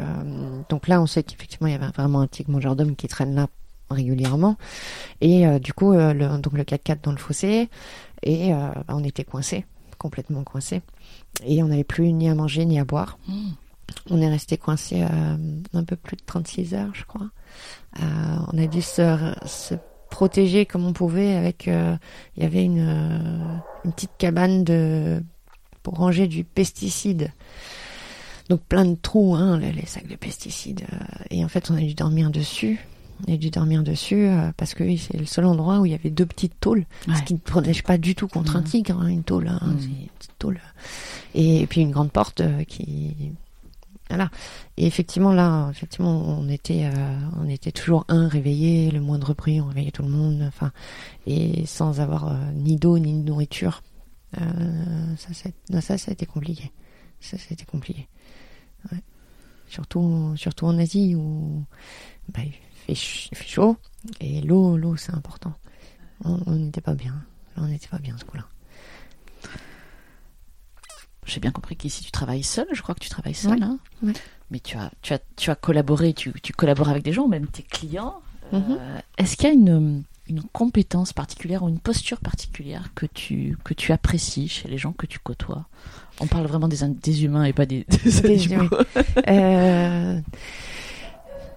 donc 0.70 0.88
là, 0.88 1.02
on 1.02 1.06
sait 1.06 1.24
qu'effectivement, 1.24 1.68
il 1.68 1.74
y 1.74 1.76
avait 1.76 1.88
vraiment 1.88 2.22
un 2.22 2.28
tigre 2.28 2.52
mangeur 2.52 2.76
d'hommes 2.76 2.96
qui 2.96 3.08
traîne 3.08 3.36
là 3.36 3.48
régulièrement. 3.90 4.58
Et 5.22 5.46
du 5.60 5.74
coup, 5.74 5.94
le, 5.94 6.38
donc 6.40 6.54
le 6.54 6.64
4x4 6.64 7.04
dans 7.04 7.12
le 7.12 7.18
fossé, 7.18 7.70
et 8.24 8.52
bah, 8.52 8.86
on 8.88 9.04
était 9.04 9.26
coincé, 9.26 9.66
complètement 9.98 10.44
coincé, 10.44 10.82
et 11.46 11.62
on 11.62 11.68
n'avait 11.68 11.84
plus 11.84 12.12
ni 12.14 12.30
à 12.30 12.36
manger 12.36 12.66
ni 12.66 12.80
à 12.80 12.86
boire. 12.86 13.20
Mmh. 13.28 13.50
On 14.10 14.22
est 14.22 14.30
resté 14.30 14.58
coincé 14.58 15.04
euh, 15.04 15.38
un 15.74 15.84
peu 15.84 15.96
plus 15.96 16.18
de 16.18 16.24
36 16.26 16.74
heures, 16.74 16.92
je 16.94 17.06
crois. 17.06 17.30
Euh, 18.00 18.38
on 18.52 18.58
a 18.58 18.68
dû 18.68 18.82
se, 18.82 19.34
se, 19.46 19.76
protéger 20.10 20.66
comme 20.66 20.86
on 20.86 20.94
pouvait 20.94 21.36
avec. 21.36 21.68
Euh, 21.68 21.96
il 22.36 22.44
y 22.44 22.46
avait 22.46 22.64
une, 22.64 22.80
euh, 22.80 23.58
une 23.86 23.94
petite 23.94 24.18
cabane 24.18 24.64
de 24.64 25.24
pour 25.90 25.98
ranger 25.98 26.28
du 26.28 26.44
pesticide. 26.44 27.32
Donc 28.48 28.62
plein 28.62 28.86
de 28.86 28.96
trous, 28.96 29.36
hein, 29.36 29.58
les, 29.58 29.72
les 29.72 29.86
sacs 29.88 30.08
de 30.08 30.16
pesticides. 30.16 30.86
et 31.32 31.44
en 31.44 31.48
fait, 31.48 31.72
on 31.72 31.76
a 31.76 31.82
dû 31.82 31.96
dormir 31.96 32.30
dessus. 32.30 32.80
On 33.28 33.34
a 33.34 33.38
dû 33.38 33.50
dormir 33.50 33.84
dessus 33.84 34.30
parce 34.56 34.76
que 34.76 34.96
c'est 34.96 35.18
le 35.18 35.26
seul 35.26 35.46
endroit 35.46 35.80
où 35.80 35.86
il 35.86 35.92
y 35.92 35.96
avait 35.96 36.10
deux 36.10 36.26
petites 36.26 36.60
tôles, 36.60 36.86
ce 37.14 37.22
qui 37.24 37.34
ne 37.34 37.40
protège 37.40 37.84
pas 37.84 37.98
du 37.98 38.16
tout 38.16 38.28
contre 38.28 38.56
un 38.56 38.62
tigre, 38.62 38.98
hein, 39.02 39.08
une 39.08 39.24
tôle, 39.24 39.50
hein, 39.50 39.60
mmh. 39.62 39.72
une 39.72 40.08
petite 40.18 40.40
tôle. 40.40 40.60
Et, 41.36 41.62
et, 41.62 41.68
puis 41.68 41.82
une 41.82 41.92
grande 41.92 42.12
porte 42.12 42.42
qui 42.68 43.34
voilà. 44.10 44.32
Et 44.78 44.88
effectivement, 44.88 45.34
là, 45.34 45.70
effectivement, 45.70 46.40
on 46.40 46.50
était, 46.50 46.86
euh, 46.86 47.20
on 47.40 47.48
était 47.48 47.72
toujours 47.72 48.06
un 48.08 48.28
réveillé, 48.28 48.90
le 48.90 49.02
moindre 49.02 49.36
bruit, 49.36 49.62
on 49.62 49.68
réveillait 49.68 49.92
tout 49.92 50.02
le 50.02 50.10
monde, 50.10 50.44
enfin, 50.48 50.72
et 51.28 51.66
sans 51.68 52.00
avoir 52.00 52.28
euh, 52.28 52.36
ni 52.56 52.76
d'eau 52.76 52.98
ni 52.98 53.14
de 53.14 53.24
nourriture. 53.28 53.84
Euh, 54.38 55.16
ça, 55.18 55.34
ça, 55.34 55.82
ça, 55.82 55.98
ça 55.98 56.12
a 56.12 56.14
été 56.14 56.26
compliqué. 56.26 56.72
Ça, 57.20 57.38
ça 57.38 57.46
a 57.50 57.54
été 57.54 57.66
compliqué. 57.66 58.08
Ouais. 58.92 59.00
Surtout, 59.68 60.34
surtout 60.36 60.66
en 60.66 60.78
Asie 60.78 61.16
où 61.16 61.64
bah, 62.30 62.42
il, 62.44 62.52
fait 62.52 63.28
il, 63.32 63.38
fait 63.38 63.48
chaud 63.48 63.78
et 64.20 64.42
l'eau, 64.42 64.78
l'eau, 64.78 64.96
c'est 64.98 65.14
important. 65.14 65.54
On 66.26 66.56
n'était 66.56 66.82
pas 66.82 66.96
bien. 66.96 67.24
on 67.56 67.68
n'était 67.68 67.88
pas 67.88 68.00
bien 68.00 68.18
ce 68.18 68.26
coup-là. 68.26 68.46
J'ai 71.26 71.40
bien 71.40 71.52
compris 71.52 71.76
qu'ici 71.76 72.04
tu 72.04 72.12
travailles 72.12 72.44
seul, 72.44 72.68
je 72.74 72.82
crois 72.82 72.96
que 72.96 73.00
tu 73.00 73.10
travailles 73.10 73.36
seul. 73.36 73.62
Hein 73.62 73.78
Mais 74.50 74.60
tu 74.60 74.78
as, 74.78 74.92
tu 75.02 75.14
as, 75.14 75.20
tu 75.36 75.52
as 75.52 75.56
collaboré, 75.56 76.14
tu, 76.14 76.34
tu 76.42 76.54
collabores 76.54 76.90
avec 76.90 77.04
des 77.04 77.14
gens, 77.14 77.28
même 77.28 77.48
tes 77.48 77.64
clients. 77.64 78.22
Euh, 78.54 78.60
mhm. 78.60 78.80
Est-ce 79.18 79.38
qu'il 79.38 79.48
y 79.48 79.52
a 79.52 79.54
une, 79.54 80.04
une 80.30 80.44
compétence 80.44 81.14
particulière 81.14 81.64
ou 81.64 81.70
une 81.70 81.80
posture 81.80 82.20
particulière 82.20 82.92
que 82.96 83.06
tu, 83.06 83.58
que 83.64 83.74
tu 83.74 83.92
apprécies 83.92 84.48
chez 84.48 84.68
les 84.68 84.78
gens 84.78 84.94
que 84.94 85.06
tu 85.06 85.20
côtoies. 85.20 85.66
On 86.20 86.28
parle 86.28 86.46
vraiment 86.46 86.68
des, 86.68 86.78
des 86.88 87.24
humains 87.24 87.46
et 87.46 87.54
pas 87.54 87.66
des, 87.66 87.86
des, 88.04 88.26
animaux. 88.26 88.70
Euh, 89.28 90.20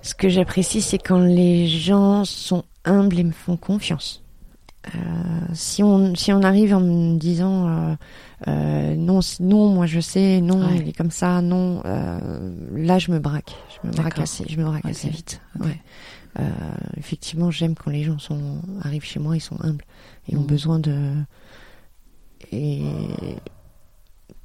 ce 0.02 0.14
que 0.14 0.28
j'apprécie, 0.28 0.82
c'est 0.82 0.98
quand 0.98 1.20
les 1.20 1.68
gens 1.68 2.24
sont 2.24 2.64
humbles 2.84 3.18
et 3.18 3.24
me 3.24 3.32
font 3.32 3.56
confiance. 3.56 4.22
Euh, 4.94 4.98
si 5.52 5.82
on 5.84 6.16
si 6.16 6.32
on 6.32 6.42
arrive 6.42 6.74
en 6.74 6.80
me 6.80 7.16
disant 7.16 7.68
euh, 7.68 7.94
euh, 8.48 8.96
non 8.96 9.20
non 9.38 9.68
moi 9.68 9.86
je 9.86 10.00
sais 10.00 10.40
non 10.40 10.70
il 10.74 10.88
est 10.88 10.92
comme 10.92 11.12
ça 11.12 11.40
non 11.40 11.82
là 12.74 12.98
je 12.98 13.12
me 13.12 13.20
braque. 13.20 13.54
Je 13.70 13.86
me 13.86 13.92
braque 13.92 14.18
assez 14.18 14.44
je 14.48 14.58
me 14.58 14.64
braque 14.64 14.84
assez 14.84 15.08
vite. 15.08 15.40
Ouais. 15.60 15.80
Effectivement 16.96 17.50
j'aime 17.50 17.74
quand 17.74 17.90
les 17.90 18.04
gens 18.04 18.18
sont 18.18 18.62
arrivent 18.80 19.04
chez 19.04 19.20
moi 19.20 19.36
ils 19.36 19.40
sont 19.40 19.62
humbles 19.62 19.84
et 20.28 20.36
ont 20.36 20.42
mm. 20.42 20.46
besoin 20.46 20.78
de 20.78 21.14
et 22.50 22.82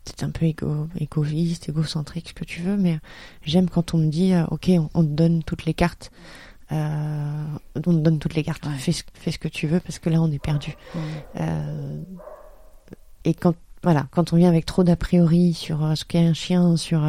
c'est 0.07 0.23
un 0.23 0.29
peu 0.29 0.45
égo, 0.45 0.87
égoïste, 0.99 1.69
égocentrique, 1.69 2.29
ce 2.29 2.33
que 2.33 2.45
tu 2.45 2.61
veux, 2.61 2.77
mais 2.77 2.99
j'aime 3.43 3.69
quand 3.69 3.93
on 3.93 3.97
me 3.97 4.09
dit, 4.09 4.33
ok, 4.49 4.71
on, 4.93 5.03
te 5.03 5.09
donne 5.09 5.43
toutes 5.43 5.65
les 5.65 5.73
cartes, 5.73 6.11
euh, 6.71 7.45
on 7.75 7.81
te 7.81 7.89
donne 7.89 8.19
toutes 8.19 8.35
les 8.35 8.43
cartes, 8.43 8.65
fais, 8.77 8.91
ce 8.93 9.37
que 9.37 9.47
tu 9.47 9.67
veux 9.67 9.79
parce 9.79 9.99
que 9.99 10.09
là 10.09 10.21
on 10.21 10.31
est 10.31 10.39
perdu. 10.39 10.75
Euh, 11.39 12.01
et 13.23 13.33
quand 13.33 13.55
voilà, 13.83 14.07
quand 14.11 14.33
on 14.33 14.37
vient 14.37 14.49
avec 14.49 14.65
trop 14.65 14.83
d'a 14.83 14.95
priori 14.95 15.53
sur 15.53 15.83
euh, 15.83 15.95
ce 15.95 16.03
qu'est 16.03 16.25
un 16.25 16.33
chien, 16.33 16.77
sur 16.77 17.01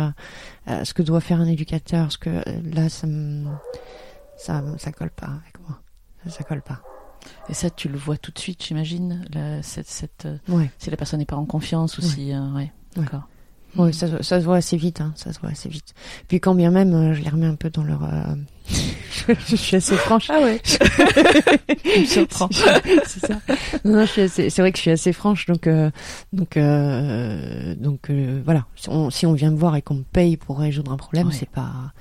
ce 0.67 0.93
que 0.93 1.03
doit 1.03 1.21
faire 1.21 1.41
un 1.41 1.47
éducateur, 1.47 2.13
ce 2.13 2.19
que 2.19 2.43
là 2.75 2.89
ça 2.89 3.07
me 3.07 3.47
ça 4.39 4.63
ça 4.79 4.93
colle 4.93 5.11
pas 5.11 5.27
avec 5.27 5.61
moi, 5.67 5.81
ça, 6.29 6.45
colle 6.45 6.63
pas. 6.63 6.81
Et 7.49 7.55
ça, 7.55 7.69
tu 7.69 7.89
le 7.89 7.99
vois 7.99 8.17
tout 8.17 8.31
de 8.31 8.39
suite, 8.39 8.65
j'imagine. 8.65 9.27
Cette, 9.63 9.89
cette, 9.89 10.27
Si 10.79 10.91
la 10.91 10.97
personne 10.97 11.19
n'est 11.19 11.27
pas 11.27 11.37
en 11.37 11.45
confiance 11.45 11.99
ou 11.99 12.03
si, 12.03 12.33
ouais, 12.33 12.73
d'accord. 12.97 13.25
Oui, 13.77 13.93
ça, 13.93 14.23
ça, 14.23 14.41
se 14.41 14.45
voit 14.45 14.57
assez 14.57 14.77
vite, 14.77 15.01
hein, 15.01 15.13
ça 15.15 15.33
se 15.33 15.41
voit 15.41 15.51
assez 15.51 15.69
vite. 15.69 15.95
Puis 16.27 16.41
quand 16.41 16.55
bien 16.55 16.71
même, 16.71 16.95
euh, 16.95 17.15
je 17.15 17.23
les 17.23 17.29
remets 17.29 17.47
un 17.47 17.55
peu 17.55 17.69
dans 17.69 17.85
leur. 17.85 18.03
Euh, 18.03 19.35
je 19.47 19.57
suis 19.57 19.77
assez 19.77 19.95
franche. 19.97 20.31
Ah 20.31 20.41
ouais. 20.41 20.61
je 20.65 22.01
me 22.01 22.07
surprends. 22.07 22.49
c'est 22.51 23.27
ça. 23.27 23.41
Non, 23.85 24.07
c'est 24.07 24.59
vrai 24.59 24.73
que 24.73 24.79
je 24.79 24.83
suis 24.83 24.91
assez 24.91 25.13
franche, 25.13 25.47
donc 25.47 25.67
euh, 25.67 25.91
donc 26.33 26.57
euh, 26.57 27.75
donc 27.75 28.11
voilà. 28.45 28.65
Si 28.75 28.89
on, 28.89 29.11
si 29.11 29.27
on, 29.27 29.35
vient 29.35 29.51
me 29.51 29.59
voir 29.59 29.77
et 29.77 29.83
qu'on 29.83 29.95
me 29.95 30.03
paye 30.03 30.37
pour 30.37 30.59
résoudre 30.59 30.93
un 30.93 30.97
problème, 30.97 31.31
c'est 31.31 31.49
pas 31.49 31.93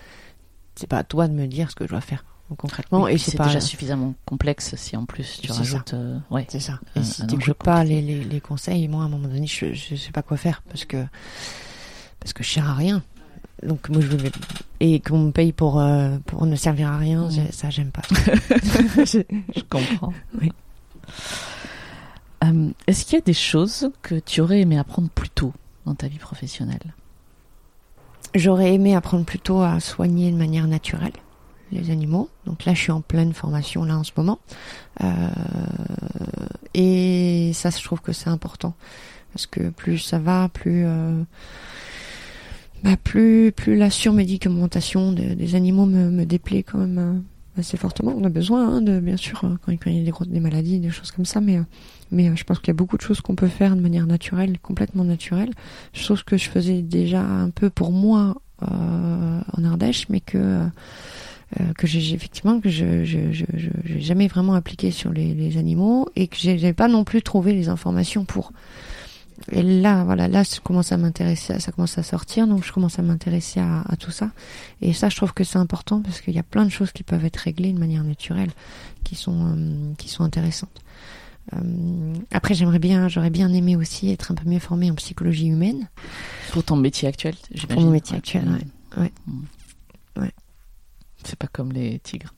c'est 0.77 0.87
pas 0.87 0.99
à 0.99 1.03
toi 1.03 1.27
de 1.27 1.33
me 1.33 1.47
dire 1.47 1.69
ce 1.69 1.75
que 1.75 1.85
je 1.85 1.89
dois 1.89 2.01
faire 2.01 2.23
concrètement 2.55 3.07
et 3.07 3.17
c'est 3.17 3.37
déjà 3.41 3.59
suffisamment 3.59 4.13
complexe 4.25 4.75
si 4.75 4.95
en 4.95 5.05
plus 5.05 5.39
tu 5.41 5.51
rajoutes 5.51 5.93
euh, 5.93 6.17
ouais. 6.31 6.45
C'est 6.47 6.61
ça. 6.61 6.79
Et 6.95 7.03
si 7.03 7.27
tu 7.27 7.37
pas 7.53 7.83
les, 7.83 8.01
les, 8.01 8.23
les, 8.23 8.39
conseils 8.39 8.87
moi 8.87 9.03
à 9.03 9.05
un 9.05 9.09
moment 9.09 9.27
donné 9.27 9.47
je, 9.47 9.73
je 9.73 9.95
sais 9.95 10.11
pas 10.11 10.21
quoi 10.21 10.37
faire 10.37 10.63
parce 10.69 10.85
que 10.85 11.05
parce 12.19 12.33
que 12.33 12.43
je 12.43 12.49
sers 12.49 12.69
à 12.69 12.73
rien. 12.73 13.03
Donc 13.63 13.89
moi 13.89 14.01
je 14.01 14.15
et 14.79 14.99
qu'on 14.99 15.19
me 15.19 15.31
paye 15.31 15.51
pour 15.51 15.79
euh, 15.79 16.17
pour 16.25 16.45
ne 16.45 16.55
servir 16.55 16.89
à 16.89 16.97
rien 16.97 17.29
ça 17.51 17.69
j'aime 17.69 17.91
pas. 17.91 18.03
Je, 19.05 19.61
comprends. 19.69 20.13
Oui. 20.39 20.51
Euh, 22.43 22.69
est-ce 22.85 23.05
qu'il 23.05 23.15
y 23.15 23.21
a 23.21 23.25
des 23.25 23.33
choses 23.33 23.91
que 24.01 24.15
tu 24.15 24.41
aurais 24.41 24.61
aimé 24.61 24.77
apprendre 24.77 25.09
plus 25.09 25.29
tôt 25.29 25.53
dans 25.85 25.95
ta 25.95 26.07
vie 26.07 26.19
professionnelle? 26.19 26.93
J'aurais 28.35 28.73
aimé 28.73 28.95
apprendre 28.95 29.25
plus 29.25 29.39
tôt 29.39 29.61
à 29.61 29.79
soigner 29.79 30.31
de 30.31 30.37
manière 30.37 30.67
naturelle 30.67 31.13
les 31.71 31.91
animaux. 31.91 32.29
Donc 32.45 32.65
là, 32.65 32.73
je 32.73 32.79
suis 32.79 32.91
en 32.91 33.01
pleine 33.01 33.33
formation 33.33 33.83
là 33.83 33.97
en 33.97 34.03
ce 34.03 34.11
moment. 34.15 34.39
Euh, 35.03 35.29
et 36.73 37.51
ça, 37.53 37.69
je 37.69 37.83
trouve 37.83 38.01
que 38.01 38.13
c'est 38.13 38.29
important 38.29 38.73
parce 39.33 39.47
que 39.47 39.69
plus 39.69 39.99
ça 39.99 40.19
va, 40.19 40.49
plus 40.49 40.85
euh, 40.85 41.21
bah, 42.83 42.95
plus 43.03 43.51
plus 43.51 43.75
la 43.75 43.89
surmédicamentation 43.89 45.11
des 45.11 45.55
animaux 45.55 45.85
me, 45.85 46.09
me 46.09 46.25
déplaît 46.25 46.63
quand 46.63 46.77
même 46.77 46.97
euh, 46.99 47.19
assez 47.57 47.77
fortement. 47.77 48.13
On 48.17 48.23
a 48.23 48.29
besoin 48.29 48.67
hein, 48.67 48.81
de 48.81 48.99
bien 48.99 49.17
sûr 49.17 49.41
quand 49.61 49.71
il 49.71 49.97
y 49.97 50.07
a 50.07 50.11
des, 50.11 50.25
des 50.27 50.39
maladies, 50.39 50.79
des 50.79 50.89
choses 50.89 51.11
comme 51.11 51.25
ça, 51.25 51.41
mais 51.41 51.59
mais 52.11 52.35
je 52.35 52.43
pense 52.43 52.59
qu'il 52.59 52.69
y 52.69 52.71
a 52.71 52.73
beaucoup 52.73 52.97
de 52.97 53.01
choses 53.01 53.21
qu'on 53.21 53.35
peut 53.35 53.47
faire 53.47 53.75
de 53.75 53.81
manière 53.81 54.07
naturelle, 54.07 54.59
complètement 54.59 55.03
naturelle. 55.03 55.51
Chose 55.93 56.23
que 56.23 56.37
je 56.37 56.49
faisais 56.49 56.81
déjà 56.81 57.21
un 57.21 57.49
peu 57.49 57.69
pour 57.69 57.91
moi 57.91 58.35
en 58.61 59.63
Ardèche, 59.63 60.07
mais 60.09 60.19
que 60.19 60.67
euh, 61.61 61.73
que 61.77 61.87
j'ai 61.87 62.13
effectivement 62.13 62.59
que 62.59 62.67
je, 62.67 63.05
je 63.05 63.21
jamais 63.99 64.27
vraiment 64.27 64.53
appliqué 64.53 64.91
sur 64.91 65.13
les, 65.13 65.33
les 65.33 65.57
animaux 65.57 66.09
et 66.17 66.27
que 66.27 66.35
j'ai 66.35 66.73
pas 66.73 66.89
non 66.89 67.05
plus 67.05 67.21
trouvé 67.21 67.53
les 67.53 67.69
informations 67.69 68.25
pour. 68.25 68.51
Et 69.51 69.61
là, 69.61 70.03
voilà, 70.03 70.27
là, 70.27 70.43
ça 70.43 70.59
commence 70.63 70.91
à 70.91 70.97
m'intéresser, 70.97 71.59
ça 71.59 71.71
commence 71.71 71.97
à 71.97 72.03
sortir, 72.03 72.47
donc 72.47 72.65
je 72.65 72.71
commence 72.71 72.99
à 72.99 73.01
m'intéresser 73.01 73.59
à, 73.59 73.81
à, 73.87 73.95
tout 73.95 74.11
ça. 74.11 74.31
Et 74.81 74.93
ça, 74.93 75.09
je 75.09 75.15
trouve 75.15 75.33
que 75.33 75.43
c'est 75.43 75.59
important 75.59 76.01
parce 76.01 76.21
qu'il 76.21 76.33
y 76.33 76.39
a 76.39 76.43
plein 76.43 76.65
de 76.65 76.71
choses 76.71 76.91
qui 76.91 77.03
peuvent 77.03 77.23
être 77.23 77.37
réglées 77.37 77.71
de 77.71 77.79
manière 77.79 78.03
naturelle, 78.03 78.49
qui 79.03 79.15
sont 79.15 79.55
euh, 79.55 79.93
qui 79.97 80.09
sont 80.09 80.23
intéressantes. 80.23 80.81
Euh, 81.53 82.13
après, 82.31 82.53
j'aimerais 82.55 82.79
bien, 82.79 83.07
j'aurais 83.07 83.29
bien 83.29 83.53
aimé 83.53 83.75
aussi 83.75 84.11
être 84.11 84.31
un 84.31 84.35
peu 84.35 84.49
mieux 84.49 84.59
formée 84.59 84.91
en 84.91 84.95
psychologie 84.95 85.47
humaine. 85.47 85.87
Pour 86.51 86.63
ton 86.63 86.75
métier 86.75 87.07
actuel, 87.07 87.35
j'imagine. 87.51 87.75
Pour 87.75 87.83
mon 87.83 87.91
métier 87.91 88.17
actuel, 88.17 88.45
ouais. 88.49 89.01
ouais. 89.01 89.11
Mm. 89.27 90.21
ouais. 90.21 90.31
C'est 91.23 91.37
pas 91.37 91.47
comme 91.47 91.71
les 91.71 91.99
tigres. 91.99 92.33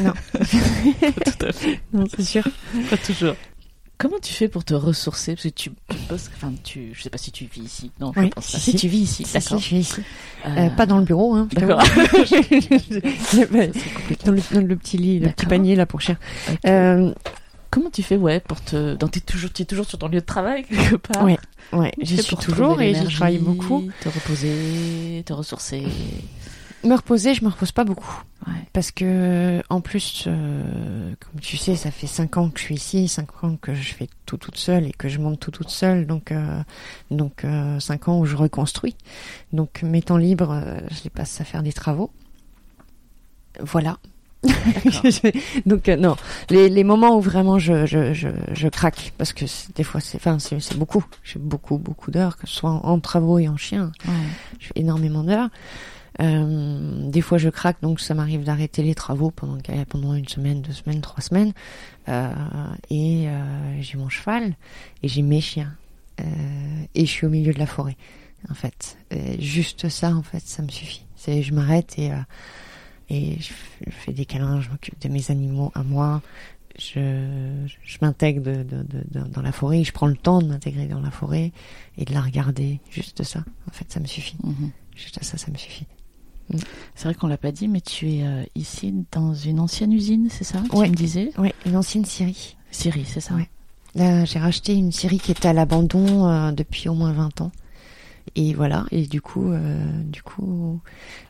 Non. 0.00 0.12
tout 0.32 1.46
à 1.46 1.52
fait. 1.52 1.80
Non, 1.92 2.04
c'est 2.14 2.24
sûr. 2.24 2.44
Pas 2.90 2.96
toujours. 2.96 3.34
Comment 3.98 4.18
tu 4.22 4.32
fais 4.32 4.48
pour 4.48 4.64
te 4.64 4.74
ressourcer? 4.74 5.34
Parce 5.34 5.42
que 5.42 5.48
tu 5.48 5.72
bosses, 6.08 6.30
enfin, 6.36 6.52
tu, 6.62 6.92
je 6.94 7.02
sais 7.02 7.10
pas 7.10 7.18
si 7.18 7.32
tu 7.32 7.46
vis 7.46 7.62
ici. 7.62 7.90
Non, 8.00 8.12
je 8.14 8.28
pense 8.28 8.52
pas. 8.52 8.58
Si, 8.58 8.74
tu 8.74 8.86
vis 8.86 9.00
ici, 9.00 9.24
d'accord. 9.24 9.60
Si, 9.60 9.68
je 9.68 9.74
vis 9.74 9.80
ici. 9.80 10.02
Euh... 10.46 10.56
Euh, 10.56 10.70
pas 10.70 10.86
dans 10.86 10.98
le 10.98 11.04
bureau, 11.04 11.34
hein. 11.34 11.48
D'accord. 11.52 11.78
dans, 14.24 14.32
le, 14.32 14.54
dans 14.54 14.66
le 14.66 14.76
petit 14.76 14.98
lit, 14.98 15.18
le 15.18 15.30
petit 15.30 15.46
panier 15.46 15.74
là 15.74 15.84
pour 15.84 16.00
chien. 16.00 16.16
Euh, 16.66 17.12
Comment 17.70 17.90
tu 17.90 18.02
fais, 18.02 18.16
ouais, 18.16 18.40
pour 18.40 18.62
te, 18.62 18.94
dans 18.94 19.08
t'es 19.08 19.20
toujours, 19.20 19.50
es 19.58 19.64
toujours 19.64 19.84
sur 19.84 19.98
ton 19.98 20.08
lieu 20.08 20.20
de 20.20 20.24
travail 20.24 20.64
quelque 20.68 20.96
part? 20.96 21.22
Ouais, 21.22 21.38
ouais, 21.72 21.92
j'y 22.00 22.22
suis 22.22 22.36
toujours 22.36 22.80
et 22.80 22.94
je 22.94 23.14
travaille 23.14 23.38
beaucoup. 23.38 23.86
Te 24.00 24.08
reposer, 24.08 25.22
te 25.26 25.34
ressourcer? 25.34 25.84
Me 26.84 26.94
reposer, 26.94 27.34
je 27.34 27.44
me 27.44 27.50
repose 27.50 27.72
pas 27.72 27.84
beaucoup. 27.84 28.22
Parce 28.72 28.92
que, 28.92 29.62
en 29.68 29.80
plus, 29.80 30.24
euh, 30.26 31.12
comme 31.20 31.40
tu 31.40 31.56
sais, 31.56 31.74
ça 31.74 31.90
fait 31.90 32.06
cinq 32.06 32.36
ans 32.36 32.48
que 32.48 32.58
je 32.60 32.64
suis 32.64 32.74
ici, 32.76 33.08
cinq 33.08 33.42
ans 33.42 33.56
que 33.60 33.74
je 33.74 33.94
fais 33.94 34.08
tout 34.26 34.36
toute 34.36 34.56
seule 34.56 34.86
et 34.86 34.92
que 34.92 35.08
je 35.08 35.18
monte 35.18 35.40
tout 35.40 35.50
toute 35.50 35.70
seule. 35.70 36.06
Donc, 36.06 36.30
euh, 36.30 36.62
donc 37.10 37.44
euh, 37.44 37.80
cinq 37.80 38.08
ans 38.08 38.20
où 38.20 38.24
je 38.24 38.36
reconstruis. 38.36 38.96
Donc, 39.52 39.82
mes 39.82 40.02
temps 40.02 40.16
libres, 40.16 40.62
je 40.90 41.02
les 41.04 41.10
passe 41.10 41.40
à 41.40 41.44
faire 41.44 41.62
des 41.62 41.72
travaux. 41.72 42.10
Voilà. 43.60 43.98
donc 45.66 45.88
non, 45.88 46.14
les, 46.48 46.68
les, 46.68 46.84
moments 46.84 47.16
où 47.16 47.20
vraiment 47.20 47.58
je, 47.58 47.86
je, 47.86 48.12
je, 48.12 48.28
je 48.52 48.68
craque, 48.68 49.12
parce 49.18 49.32
que 49.32 49.46
des 49.74 49.82
fois 49.82 50.00
c'est, 50.00 50.20
c'est, 50.38 50.78
beaucoup, 50.78 51.04
j'ai 51.24 51.40
beaucoup 51.40 51.76
beaucoup 51.76 52.12
d'heures, 52.12 52.36
que 52.36 52.46
ce 52.46 52.54
soit 52.54 52.70
en, 52.70 52.84
en 52.84 53.00
travaux 53.00 53.40
et 53.40 53.48
en 53.48 53.56
chien, 53.56 53.90
ouais. 54.06 54.14
je 54.60 54.66
fais 54.68 54.74
énormément 54.76 55.24
d'heures. 55.24 55.48
Euh, 56.20 57.08
des 57.08 57.20
fois, 57.20 57.38
je 57.38 57.48
craque, 57.48 57.80
donc 57.80 58.00
ça 58.00 58.14
m'arrive 58.14 58.42
d'arrêter 58.44 58.82
les 58.82 58.94
travaux 58.94 59.30
pendant, 59.30 59.58
pendant 59.88 60.14
une 60.14 60.28
semaine, 60.28 60.62
deux 60.62 60.72
semaines, 60.72 61.00
trois 61.00 61.22
semaines. 61.22 61.52
Euh, 62.08 62.32
et 62.90 63.28
euh, 63.28 63.80
j'ai 63.80 63.98
mon 63.98 64.08
cheval 64.08 64.56
et 65.02 65.08
j'ai 65.08 65.22
mes 65.22 65.40
chiens. 65.40 65.74
Euh, 66.20 66.24
et 66.94 67.06
je 67.06 67.10
suis 67.10 67.26
au 67.26 67.30
milieu 67.30 67.52
de 67.52 67.58
la 67.58 67.66
forêt, 67.66 67.96
en 68.50 68.54
fait. 68.54 68.98
Et 69.10 69.40
juste 69.40 69.88
ça, 69.88 70.14
en 70.14 70.22
fait, 70.22 70.42
ça 70.44 70.62
me 70.62 70.68
suffit. 70.68 71.04
C'est, 71.16 71.42
je 71.42 71.54
m'arrête 71.54 71.98
et, 71.98 72.10
euh, 72.10 72.16
et 73.08 73.36
je, 73.40 73.52
fais 73.90 74.12
des 74.12 74.24
câlins, 74.24 74.60
je 74.60 74.70
m'occupe 74.70 75.00
de 75.00 75.08
mes 75.08 75.30
animaux 75.30 75.70
à 75.74 75.82
moi. 75.82 76.22
Je, 76.78 77.66
je 77.82 77.98
m'intègre 78.02 78.42
de, 78.42 78.62
de, 78.62 78.84
de, 78.84 79.20
dans 79.28 79.42
la 79.42 79.50
forêt, 79.50 79.82
je 79.82 79.92
prends 79.92 80.06
le 80.06 80.16
temps 80.16 80.40
de 80.40 80.46
m'intégrer 80.46 80.86
dans 80.86 81.00
la 81.00 81.10
forêt 81.10 81.50
et 81.96 82.04
de 82.04 82.12
la 82.12 82.20
regarder. 82.20 82.80
Juste 82.90 83.24
ça, 83.24 83.44
en 83.68 83.72
fait, 83.72 83.90
ça 83.90 83.98
me 83.98 84.06
suffit. 84.06 84.36
Mm-hmm. 84.44 84.70
Juste 84.94 85.22
ça, 85.22 85.36
ça 85.36 85.50
me 85.50 85.56
suffit. 85.56 85.86
C'est 86.94 87.04
vrai 87.04 87.14
qu'on 87.14 87.26
l'a 87.26 87.36
pas 87.36 87.52
dit, 87.52 87.68
mais 87.68 87.80
tu 87.80 88.10
es 88.10 88.22
euh, 88.24 88.42
ici 88.54 88.94
dans 89.12 89.34
une 89.34 89.60
ancienne 89.60 89.92
usine, 89.92 90.28
c'est 90.30 90.44
ça 90.44 90.62
Oui, 90.72 90.88
me 90.88 90.94
disais? 90.94 91.30
Oui, 91.38 91.50
une 91.66 91.76
ancienne 91.76 92.04
scierie. 92.04 92.56
Scierie, 92.70 93.04
c'est 93.06 93.20
ça. 93.20 93.34
Ouais. 93.34 93.48
Là, 93.94 94.24
j'ai 94.24 94.38
racheté 94.38 94.74
une 94.74 94.92
scierie 94.92 95.18
qui 95.18 95.30
était 95.30 95.48
à 95.48 95.52
l'abandon 95.52 96.28
euh, 96.28 96.52
depuis 96.52 96.88
au 96.88 96.94
moins 96.94 97.12
20 97.12 97.40
ans. 97.42 97.52
Et 98.36 98.52
voilà. 98.52 98.84
Et 98.90 99.06
du 99.06 99.20
coup, 99.22 99.50
euh, 99.50 100.02
du 100.02 100.22
coup, 100.22 100.80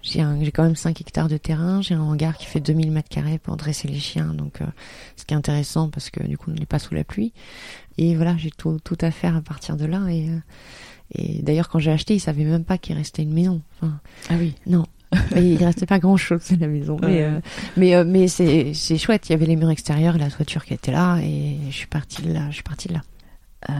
j'ai 0.02 0.24
j'ai 0.40 0.50
quand 0.50 0.64
même 0.64 0.74
5 0.76 1.00
hectares 1.00 1.28
de 1.28 1.36
terrain. 1.36 1.80
J'ai 1.80 1.94
un 1.94 2.02
hangar 2.02 2.36
qui 2.36 2.46
fait 2.46 2.60
2000 2.60 2.90
mètres 2.90 3.08
carrés 3.08 3.38
pour 3.38 3.56
dresser 3.56 3.86
les 3.86 4.00
chiens. 4.00 4.34
Donc, 4.34 4.58
ce 5.16 5.24
qui 5.24 5.32
est 5.32 5.36
intéressant 5.36 5.90
parce 5.90 6.10
que 6.10 6.22
du 6.24 6.36
coup, 6.36 6.50
on 6.50 6.54
n'est 6.54 6.66
pas 6.66 6.80
sous 6.80 6.94
la 6.94 7.04
pluie. 7.04 7.32
Et 7.98 8.16
voilà, 8.16 8.36
j'ai 8.36 8.50
tout, 8.50 8.78
tout 8.82 8.98
à 9.00 9.12
faire 9.12 9.36
à 9.36 9.40
partir 9.40 9.76
de 9.76 9.84
là. 9.84 10.08
Et, 10.10 10.28
et 11.14 11.40
d'ailleurs, 11.42 11.68
quand 11.68 11.78
j'ai 11.78 11.92
acheté, 11.92 12.16
ils 12.16 12.20
savaient 12.20 12.44
même 12.44 12.64
pas 12.64 12.78
qu'il 12.78 12.96
restait 12.96 13.22
une 13.22 13.32
maison. 13.32 13.62
Enfin, 13.76 14.00
ah 14.28 14.34
oui. 14.36 14.54
Non. 14.66 14.84
Il 15.36 15.62
restait 15.64 15.86
pas 15.86 15.98
grand 15.98 16.16
chose 16.16 16.52
à 16.52 16.56
la 16.56 16.66
maison. 16.66 16.98
Mais, 17.00 17.22
euh, 17.22 17.40
mais, 17.76 17.94
euh, 17.94 18.04
mais 18.04 18.28
c'est, 18.28 18.74
c'est 18.74 18.98
chouette. 18.98 19.28
Il 19.28 19.32
y 19.32 19.34
avait 19.34 19.46
les 19.46 19.56
murs 19.56 19.70
extérieurs 19.70 20.16
et 20.16 20.18
la 20.18 20.30
toiture 20.30 20.64
qui 20.64 20.74
était 20.74 20.92
là. 20.92 21.18
Et 21.22 21.58
je 21.70 21.74
suis 21.74 21.86
partie 21.86 22.22
de 22.22 22.32
là. 22.32 22.48
Je 22.50 22.54
suis 22.54 22.62
partie 22.62 22.88
de 22.88 22.94
là. 22.94 23.02
Euh, 23.70 23.74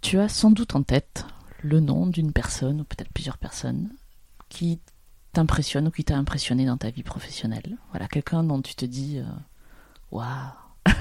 tu 0.00 0.18
as 0.18 0.28
sans 0.28 0.50
doute 0.50 0.74
en 0.76 0.82
tête 0.82 1.26
le 1.62 1.80
nom 1.80 2.06
d'une 2.06 2.32
personne, 2.32 2.80
ou 2.80 2.84
peut-être 2.84 3.12
plusieurs 3.12 3.36
personnes, 3.36 3.90
qui 4.48 4.78
t'impressionne 5.32 5.88
ou 5.88 5.90
qui 5.90 6.04
t'a 6.04 6.16
impressionné 6.16 6.64
dans 6.66 6.76
ta 6.76 6.90
vie 6.90 7.02
professionnelle. 7.02 7.76
Voilà, 7.90 8.06
quelqu'un 8.06 8.44
dont 8.44 8.62
tu 8.62 8.74
te 8.76 8.84
dis 8.84 9.20
Waouh 10.12 10.26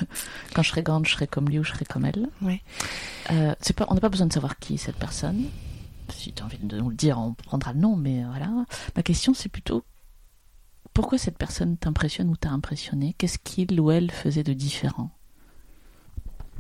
Quand 0.54 0.64
je 0.64 0.70
serai 0.70 0.82
grande, 0.82 1.06
je 1.06 1.14
serai 1.14 1.28
comme 1.28 1.48
lui 1.48 1.60
ou 1.60 1.64
je 1.64 1.72
serai 1.72 1.86
comme 1.86 2.06
elle. 2.06 2.28
Ouais. 2.42 2.62
c'est 3.62 3.76
pas, 3.76 3.86
on 3.90 3.94
n'a 3.94 4.02
pas 4.02 4.10
besoin 4.10 4.26
de 4.26 4.34
savoir 4.34 4.58
qui 4.58 4.74
est 4.74 4.78
cette 4.78 4.98
personne 4.98 5.46
si 6.12 6.34
tu 6.34 6.42
as 6.42 6.46
envie 6.46 6.58
de 6.58 6.78
nous 6.78 6.90
le 6.90 6.96
dire, 6.96 7.20
on 7.20 7.34
prendra 7.34 7.74
le 7.74 7.80
nom, 7.80 7.96
mais 7.96 8.24
voilà. 8.24 8.50
Ma 8.96 9.04
question, 9.04 9.34
c'est 9.34 9.50
plutôt 9.50 9.84
pourquoi 10.98 11.20
cette 11.20 11.38
personne 11.38 11.78
t'impressionne 11.78 12.30
ou 12.30 12.36
t'a 12.36 12.50
impressionné? 12.50 13.14
Qu'est-ce 13.20 13.38
qu'il 13.38 13.80
ou 13.80 13.92
elle 13.92 14.10
faisait 14.10 14.42
de 14.42 14.54
différent? 14.54 15.12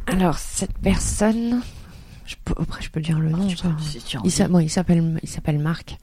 Alors, 0.05 0.37
cette 0.37 0.77
personne, 0.77 1.63
je 2.23 2.35
peux, 2.45 2.53
après, 2.61 2.83
je 2.83 2.91
peux 2.91 3.01
dire 3.01 3.19
le 3.19 3.31
nom. 3.31 3.47
il 4.23 4.31
s'appelle, 4.69 5.19
il 5.23 5.29
s'appelle 5.29 5.57
Marc. 5.57 5.97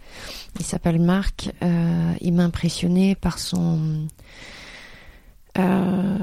Il 0.58 0.66
s'appelle 0.66 1.00
Marc. 1.00 1.52
Euh, 1.62 2.12
il 2.20 2.32
m'a 2.32 2.42
impressionné 2.42 3.14
par 3.14 3.38
son 3.38 4.08
euh, 5.56 6.18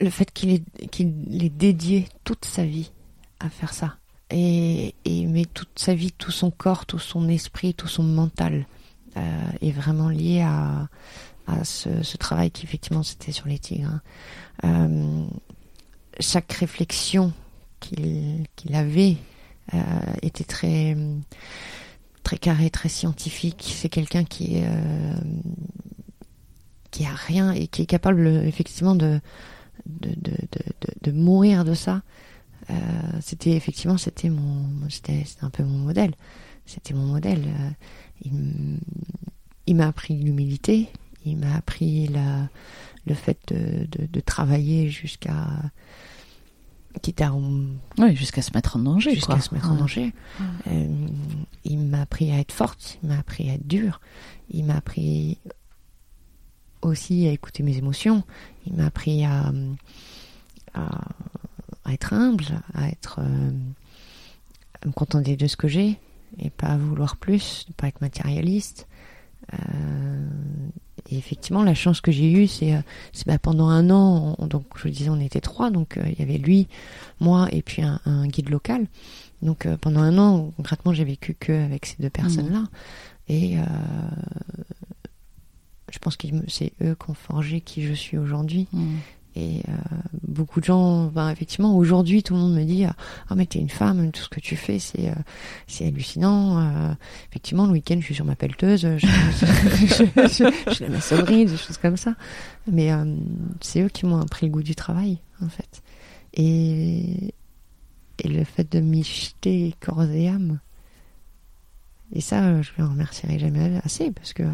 le 0.00 0.10
fait 0.10 0.32
qu'il 0.32 0.50
ait, 0.50 0.62
qu'il 0.90 1.44
ait 1.44 1.50
dédié 1.50 2.08
toute 2.24 2.46
sa 2.46 2.64
vie 2.64 2.90
à 3.38 3.50
faire 3.50 3.74
ça 3.74 3.98
et, 4.30 4.94
et 5.04 5.26
met 5.26 5.46
toute 5.46 5.78
sa 5.78 5.94
vie, 5.94 6.12
tout 6.12 6.30
son 6.30 6.50
corps, 6.50 6.86
tout 6.86 6.98
son 6.98 7.28
esprit, 7.28 7.74
tout 7.74 7.88
son 7.88 8.02
mental 8.02 8.66
euh, 9.16 9.50
est 9.60 9.70
vraiment 9.70 10.08
lié 10.08 10.42
à, 10.42 10.88
à 11.46 11.64
ce, 11.64 12.02
ce 12.02 12.16
travail 12.16 12.50
qui 12.50 12.64
effectivement 12.64 13.02
c'était 13.02 13.32
sur 13.32 13.48
les 13.48 13.58
tigres. 13.58 13.88
Hein. 13.90 14.02
Euh, 14.64 15.24
chaque 16.20 16.52
réflexion 16.52 17.32
qu'il 17.80 18.44
qu'il 18.56 18.74
avait 18.74 19.16
euh, 19.72 19.78
était 20.22 20.44
très 20.44 20.96
très 22.22 22.38
carré, 22.38 22.70
très 22.70 22.88
scientifique. 22.88 23.72
C'est 23.74 23.88
quelqu'un 23.88 24.24
qui 24.24 24.60
euh, 24.62 25.14
qui 26.90 27.06
a 27.06 27.14
rien 27.14 27.52
et 27.52 27.66
qui 27.68 27.82
est 27.82 27.86
capable 27.86 28.26
effectivement 28.26 28.94
de 28.94 29.20
de, 29.86 30.10
de, 30.10 30.32
de, 30.32 31.10
de 31.10 31.12
mourir 31.12 31.64
de 31.64 31.74
ça 31.74 32.02
euh, 32.70 32.74
c'était 33.20 33.52
effectivement 33.52 33.96
c'était 33.96 34.28
mon 34.30 34.66
c'était 34.90 35.24
un 35.40 35.50
peu 35.50 35.64
mon 35.64 35.78
modèle. 35.78 36.14
C'était 36.66 36.94
mon 36.94 37.06
modèle. 37.06 37.44
Euh, 37.46 38.76
il, 39.66 39.74
m'a 39.74 39.86
appris 39.86 40.14
l'humilité. 40.14 40.88
Il 41.24 41.38
m'a 41.38 41.54
appris 41.54 42.08
la, 42.08 42.48
le 43.06 43.14
fait 43.14 43.38
de, 43.48 43.86
de, 43.86 44.06
de 44.06 44.20
travailler 44.20 44.90
jusqu'à 44.90 45.46
quitte 46.98 47.20
à 47.20 47.32
oui, 47.32 48.16
jusqu'à 48.16 48.42
se 48.42 48.50
mettre 48.54 48.76
en 48.76 48.80
danger 48.80 49.14
jusqu'à 49.14 49.40
se 49.40 49.54
mettre 49.54 49.70
en 49.70 49.76
danger. 49.76 50.12
Euh, 50.66 51.06
il 51.64 51.78
m'a 51.78 52.02
appris 52.02 52.30
à 52.32 52.38
être 52.38 52.52
forte. 52.52 52.98
Il 53.02 53.08
m'a 53.08 53.18
appris 53.18 53.48
à 53.50 53.54
être 53.54 53.66
dur. 53.66 54.00
Il 54.50 54.64
m'a 54.64 54.76
appris 54.76 55.38
aussi 56.82 57.26
à 57.26 57.32
écouter 57.32 57.62
mes 57.62 57.76
émotions. 57.76 58.24
Il 58.66 58.74
m'a 58.74 58.86
appris 58.86 59.24
à, 59.24 59.52
à 60.74 61.08
à 61.88 61.94
être 61.94 62.12
humble, 62.12 62.44
à 62.74 62.88
être 62.88 63.20
euh, 63.20 63.50
me 64.86 64.92
contenter 64.92 65.36
de 65.36 65.46
ce 65.46 65.56
que 65.56 65.68
j'ai 65.68 65.98
et 66.38 66.50
pas 66.50 66.76
vouloir 66.76 67.16
plus, 67.16 67.64
ne 67.68 67.74
pas 67.74 67.88
être 67.88 68.00
matérialiste. 68.00 68.86
Euh, 69.54 70.28
et 71.10 71.16
effectivement, 71.16 71.62
la 71.62 71.74
chance 71.74 72.02
que 72.02 72.12
j'ai 72.12 72.30
eue, 72.30 72.46
c'est 72.46 72.74
euh, 72.74 72.80
bah, 73.26 73.38
pendant 73.38 73.68
un 73.68 73.88
an, 73.88 74.36
donc 74.40 74.66
je 74.76 74.82
vous 74.82 74.90
disais, 74.90 75.08
on 75.08 75.20
était 75.20 75.40
trois, 75.40 75.70
donc 75.70 75.98
il 76.04 76.18
y 76.18 76.22
avait 76.22 76.36
lui, 76.36 76.68
moi 77.20 77.48
et 77.50 77.62
puis 77.62 77.82
un, 77.82 78.26
guide 78.26 78.50
local. 78.50 78.86
Donc 79.40 79.66
pendant 79.80 80.00
un 80.00 80.18
an, 80.18 80.52
concrètement, 80.56 80.92
j'ai 80.92 81.04
vécu 81.04 81.34
que 81.34 81.52
avec 81.52 81.86
ces 81.86 81.96
deux 82.00 82.10
personnes-là. 82.10 82.60
Mmh. 82.60 82.68
Et 83.30 83.56
je 85.90 85.98
pense 85.98 86.16
que 86.16 86.26
c'est 86.48 86.72
eux 86.82 86.94
qui 86.94 87.10
ont 87.10 87.14
forgé 87.14 87.60
qui 87.60 87.82
je 87.82 87.94
suis 87.94 88.18
aujourd'hui. 88.18 88.66
Mmh. 88.72 88.96
Et 89.36 89.62
euh, 89.68 89.72
beaucoup 90.26 90.60
de 90.60 90.64
gens, 90.64 91.06
ben, 91.06 91.30
effectivement, 91.30 91.76
aujourd'hui, 91.76 92.22
tout 92.22 92.34
le 92.34 92.40
monde 92.40 92.54
me 92.54 92.64
dit 92.64 92.84
Ah, 92.84 93.34
mais 93.36 93.46
t'es 93.46 93.58
une 93.58 93.68
femme, 93.68 94.10
tout 94.10 94.22
ce 94.22 94.28
que 94.28 94.40
tu 94.40 94.56
fais, 94.56 94.78
c'est 94.78 95.08
euh, 95.10 95.86
hallucinant. 95.86 96.58
Euh, 96.58 96.92
effectivement, 97.30 97.66
le 97.66 97.72
week-end, 97.72 97.96
je 98.00 98.04
suis 98.04 98.14
sur 98.14 98.24
ma 98.24 98.34
pelleteuse, 98.34 98.80
je, 98.80 98.98
je, 98.98 100.04
je, 100.72 100.84
la 100.84 100.90
maçonnerie, 100.90 101.46
des 101.46 101.56
choses 101.56 101.78
comme 101.78 101.96
ça. 101.96 102.14
Mais 102.70 102.90
c'est 103.60 103.82
eux 103.82 103.88
qui 103.88 104.06
m'ont 104.06 104.20
appris 104.20 104.46
le 104.46 104.52
goût 104.52 104.62
du 104.62 104.74
travail, 104.74 105.18
en 105.42 105.48
fait. 105.48 105.82
Et, 106.34 107.34
et 108.18 108.28
le 108.28 108.44
fait 108.44 108.70
de 108.70 108.80
m'y 108.80 109.04
jeter 109.04 109.74
corps 109.80 110.02
et 110.02 110.28
âme. 110.28 110.58
Et 112.12 112.20
ça, 112.20 112.62
je 112.62 112.70
les 112.78 112.84
remercierai 112.84 113.38
jamais 113.38 113.80
assez, 113.84 114.10
parce 114.10 114.32
que 114.32 114.44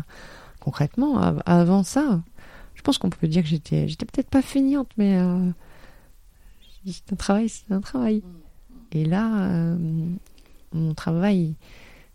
concrètement, 0.60 1.18
avant 1.46 1.84
ça, 1.84 2.20
je 2.33 2.33
pense 2.84 2.98
qu'on 2.98 3.10
peut 3.10 3.26
dire 3.26 3.42
que 3.42 3.48
j'étais, 3.48 3.88
j'étais 3.88 4.06
peut-être 4.06 4.28
pas 4.28 4.42
feignante, 4.42 4.90
mais 4.96 5.16
euh, 5.16 5.50
c'est 6.86 7.12
un 7.12 7.16
travail, 7.16 7.48
c'est 7.48 7.72
un 7.72 7.80
travail. 7.80 8.22
Et 8.92 9.04
là, 9.04 9.48
euh, 9.48 9.76
mon 10.72 10.94
travail, 10.94 11.54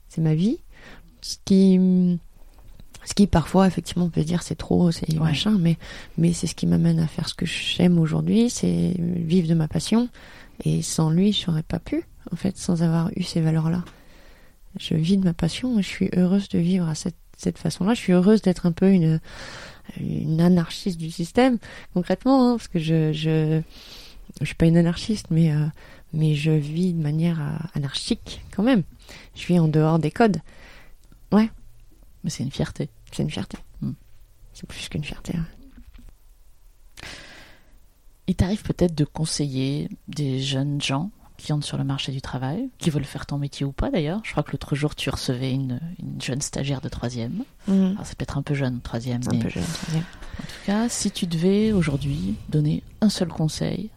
c'est 0.08 0.22
ma 0.22 0.36
vie. 0.36 0.60
Ce 1.22 1.38
qui, 1.44 1.80
ce 3.04 3.14
qui 3.14 3.28
parfois, 3.28 3.68
effectivement, 3.68 4.06
on 4.06 4.10
peut 4.10 4.24
dire 4.24 4.44
c'est 4.44 4.56
trop, 4.56 4.92
c'est 4.92 5.12
machin, 5.16 5.58
mais, 5.60 5.78
mais 6.18 6.34
c'est 6.34 6.48
ce 6.48 6.56
qui 6.56 6.68
m'amène 6.68 7.00
à 7.00 7.08
faire 7.08 7.28
ce 7.28 7.34
que 7.34 7.46
j'aime 7.46 8.00
aujourd'hui, 8.00 8.50
c'est 8.50 8.94
vivre 8.98 9.48
de 9.48 9.56
ma 9.56 9.68
passion. 9.68 10.08
Et 10.64 10.82
sans 10.82 11.10
lui, 11.10 11.34
je 11.34 11.50
n'aurais 11.50 11.64
pas 11.64 11.80
pu, 11.80 12.04
en 12.32 12.36
fait, 12.36 12.58
sans 12.58 12.84
avoir 12.84 13.10
eu 13.16 13.24
ces 13.24 13.42
valeurs-là. 13.42 13.84
Je 14.80 14.94
vis 14.94 15.18
de 15.18 15.24
ma 15.24 15.34
passion 15.34 15.80
et 15.80 15.82
je 15.82 15.88
suis 15.88 16.10
heureuse 16.16 16.48
de 16.50 16.60
vivre 16.60 16.88
à 16.88 16.96
cette, 16.96 17.16
cette 17.38 17.58
façon-là. 17.58 17.96
Je 17.96 18.00
suis 18.00 18.14
heureuse 18.14 18.42
d'être 18.42 18.66
un 18.66 18.72
peu 18.72 18.92
une, 18.92 19.20
une 19.98 20.42
anarchiste 20.42 20.98
du 21.00 21.12
système, 21.12 21.58
concrètement, 21.94 22.50
hein, 22.50 22.58
parce 22.58 22.68
que 22.68 22.80
je, 22.80 23.12
je, 23.14 23.62
je 24.40 24.46
suis 24.46 24.56
pas 24.56 24.66
une 24.66 24.78
anarchiste, 24.78 25.28
mais, 25.30 25.52
euh, 25.52 25.66
mais 26.14 26.36
je 26.36 26.52
vis 26.52 26.94
de 26.94 27.02
manière 27.02 27.40
euh, 27.42 27.58
anarchique 27.76 28.42
quand 28.52 28.64
même. 28.64 28.84
Je 29.36 29.48
vis 29.48 29.60
en 29.60 29.68
dehors 29.68 30.00
des 30.00 30.12
codes. 30.12 30.38
Ouais. 31.32 31.50
Mais 32.24 32.30
c'est 32.30 32.44
une 32.44 32.52
fierté. 32.52 32.90
C'est 33.12 33.24
une 33.24 33.32
fierté. 33.32 33.58
Hmm. 33.82 33.94
C'est 34.54 34.68
plus 34.68 34.90
qu'une 34.90 35.04
fierté. 35.04 35.34
Il 38.28 38.36
t'arrive 38.36 38.62
peut-être 38.62 38.94
de 38.94 39.06
conseiller 39.06 39.90
des 40.08 40.40
jeunes 40.40 40.82
gens 40.82 41.10
qui 41.40 41.54
entrent 41.54 41.66
sur 41.66 41.78
le 41.78 41.84
marché 41.84 42.12
du 42.12 42.22
travail, 42.22 42.70
qui 42.78 42.90
veulent 42.90 43.06
faire 43.06 43.26
ton 43.26 43.38
métier 43.38 43.66
ou 43.66 43.72
pas 43.72 43.90
d'ailleurs. 43.90 44.22
Je 44.24 44.32
crois 44.32 44.44
que 44.44 44.52
l'autre 44.52 44.76
jour, 44.76 44.96
tu 44.96 45.10
recevais 45.10 45.52
une, 45.52 45.80
une 46.00 46.22
jeune 46.22 46.42
stagiaire 46.42 46.82
de 46.82 46.90
troisième. 46.90 47.44
Mhm. 47.68 47.98
c'est 48.04 48.18
peut-être 48.18 48.38
un 48.38 48.44
peu 48.44 48.54
jeune, 48.54 48.82
troisième. 48.82 49.22
Un 49.28 49.40
peu 49.40 49.50
jeune, 49.50 49.64
troisième. 49.64 50.04
En 50.40 50.44
tout 50.44 50.66
cas, 50.66 50.90
si 50.90 51.12
tu 51.12 51.28
devais 51.28 51.72
aujourd'hui 51.72 52.36
donner 52.50 52.84
un 53.02 53.10
seul 53.10 53.30
conseil 53.30 53.90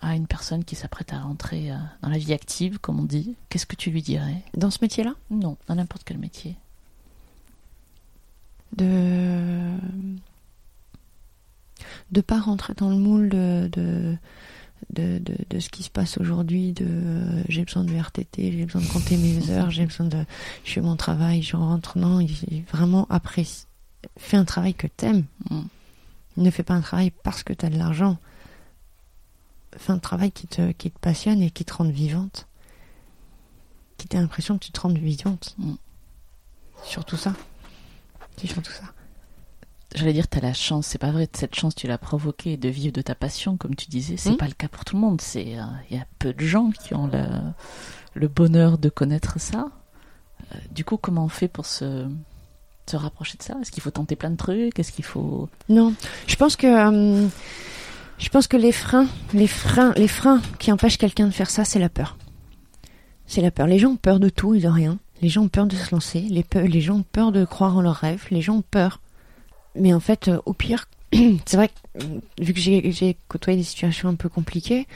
à 0.00 0.14
une 0.14 0.26
personne 0.26 0.64
qui 0.64 0.74
s'apprête 0.74 1.12
à 1.12 1.20
rentrer 1.20 1.70
euh, 1.70 1.76
dans 2.02 2.08
la 2.08 2.18
vie 2.18 2.32
active, 2.32 2.78
comme 2.78 3.00
on 3.00 3.04
dit, 3.04 3.34
qu'est-ce 3.48 3.66
que 3.66 3.76
tu 3.76 3.90
lui 3.90 4.02
dirais? 4.02 4.42
Dans 4.56 4.70
ce 4.70 4.78
métier-là? 4.82 5.14
Non, 5.30 5.56
dans 5.66 5.74
n'importe 5.74 6.02
quel 6.04 6.18
métier. 6.18 6.56
De 8.76 9.72
de 12.10 12.20
pas 12.20 12.40
rentrer 12.40 12.74
dans 12.74 12.88
le 12.88 12.96
moule 12.96 13.28
de 13.28 13.68
de, 13.72 14.16
de, 14.92 15.20
de, 15.50 15.58
ce 15.58 15.68
qui 15.68 15.82
se 15.82 15.90
passe 15.90 16.18
aujourd'hui, 16.18 16.72
de 16.72 16.86
euh, 16.86 17.42
j'ai 17.48 17.64
besoin 17.64 17.84
de 17.84 17.94
RTT, 17.94 18.52
j'ai 18.52 18.64
besoin 18.64 18.82
de 18.82 18.86
compter 18.86 19.16
mes 19.16 19.50
heures, 19.50 19.70
j'ai 19.70 19.86
besoin 19.86 20.06
de 20.06 20.24
je 20.64 20.72
fais 20.72 20.80
mon 20.80 20.96
travail, 20.96 21.42
je 21.42 21.56
rentre. 21.56 21.98
Non, 21.98 22.20
il, 22.20 22.64
vraiment 22.70 23.06
apprécie. 23.10 23.66
Fais 24.16 24.36
un 24.36 24.44
travail 24.44 24.74
que 24.74 24.86
t'aimes. 24.86 25.24
Mm. 25.50 25.62
Ne 26.38 26.50
fais 26.50 26.62
pas 26.62 26.74
un 26.74 26.80
travail 26.80 27.10
parce 27.22 27.42
que 27.42 27.52
t'as 27.52 27.70
de 27.70 27.78
l'argent. 27.78 28.18
Fais 29.76 29.92
un 29.92 29.98
travail 29.98 30.30
qui 30.32 30.46
te, 30.46 30.72
qui 30.72 30.90
te 30.90 30.98
passionne 30.98 31.42
et 31.42 31.50
qui 31.50 31.64
te 31.64 31.74
rende 31.74 31.90
vivante. 31.90 32.46
Qui 33.98 34.08
t'a 34.08 34.20
l'impression 34.20 34.58
que 34.58 34.64
tu 34.64 34.72
te 34.72 34.80
rends 34.80 34.92
vivante. 34.92 35.54
Mm. 35.58 35.74
Surtout 36.84 37.16
ça. 37.16 37.34
C'est 38.36 38.46
surtout 38.46 38.72
ça 38.72 38.92
j'allais 39.94 40.12
dire, 40.12 40.28
tu 40.28 40.38
as 40.38 40.40
la 40.40 40.52
chance, 40.52 40.86
c'est 40.86 40.98
pas 40.98 41.10
vrai, 41.10 41.28
cette 41.32 41.54
chance, 41.54 41.74
tu 41.74 41.86
l'as 41.86 41.98
provoquée 41.98 42.56
de 42.56 42.68
vivre 42.68 42.92
de 42.92 43.02
ta 43.02 43.14
passion, 43.14 43.56
comme 43.56 43.74
tu 43.74 43.88
disais, 43.88 44.16
c'est 44.16 44.30
hmm. 44.30 44.36
pas 44.36 44.46
le 44.46 44.52
cas 44.52 44.68
pour 44.68 44.84
tout 44.84 44.96
le 44.96 45.00
monde. 45.00 45.20
C'est, 45.20 45.44
il 45.44 45.58
euh, 45.58 45.96
y 45.96 45.98
a 45.98 46.06
peu 46.18 46.32
de 46.32 46.44
gens 46.44 46.70
qui 46.70 46.94
ont 46.94 47.06
le, 47.06 47.24
le 48.14 48.28
bonheur 48.28 48.78
de 48.78 48.88
connaître 48.88 49.38
ça. 49.40 49.68
Euh, 50.52 50.58
du 50.70 50.84
coup, 50.84 50.96
comment 50.96 51.24
on 51.24 51.28
fait 51.28 51.48
pour 51.48 51.66
se, 51.66 52.06
se 52.86 52.96
rapprocher 52.96 53.38
de 53.38 53.42
ça? 53.42 53.56
Est-ce 53.60 53.70
qu'il 53.70 53.82
faut 53.82 53.90
tenter 53.90 54.16
plein 54.16 54.30
de 54.30 54.36
trucs? 54.36 54.78
Est-ce 54.78 54.92
qu'il 54.92 55.04
faut 55.04 55.48
Non, 55.68 55.94
je 56.26 56.36
pense 56.36 56.56
que 56.56 56.66
euh, 56.66 57.28
je 58.18 58.28
pense 58.28 58.46
que 58.48 58.56
les 58.56 58.72
freins, 58.72 59.08
les 59.32 59.46
freins, 59.46 59.92
les 59.96 60.08
freins 60.08 60.40
qui 60.58 60.72
empêchent 60.72 60.98
quelqu'un 60.98 61.26
de 61.26 61.32
faire 61.32 61.50
ça, 61.50 61.64
c'est 61.64 61.78
la 61.78 61.88
peur. 61.88 62.16
C'est 63.26 63.42
la 63.42 63.50
peur. 63.50 63.66
Les 63.66 63.78
gens 63.78 63.90
ont 63.90 63.96
peur 63.96 64.20
de 64.20 64.28
tout, 64.28 64.54
ils 64.54 64.66
ont 64.66 64.72
rien. 64.72 64.98
Les 65.22 65.28
gens 65.28 65.42
ont 65.42 65.48
peur 65.48 65.66
de 65.66 65.76
se 65.76 65.94
lancer, 65.94 66.20
les, 66.20 66.44
les 66.68 66.80
gens 66.80 66.96
ont 66.96 67.02
peur 67.02 67.32
de 67.32 67.44
croire 67.44 67.76
en 67.76 67.80
leurs 67.80 67.96
rêves, 67.96 68.26
les 68.30 68.42
gens 68.42 68.56
ont 68.56 68.62
peur. 68.62 69.00
Mais 69.78 69.92
en 69.92 70.00
fait, 70.00 70.30
au 70.44 70.52
pire, 70.52 70.88
c'est 71.12 71.56
vrai 71.56 71.68
que 71.68 72.42
vu 72.42 72.52
que 72.52 72.60
j'ai 72.60 73.16
côtoyé 73.28 73.58
des 73.58 73.64
situations 73.64 74.08
un 74.08 74.14
peu 74.14 74.28
compliquées, 74.28 74.86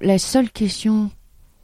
la 0.00 0.18
seule 0.18 0.50
question 0.50 1.10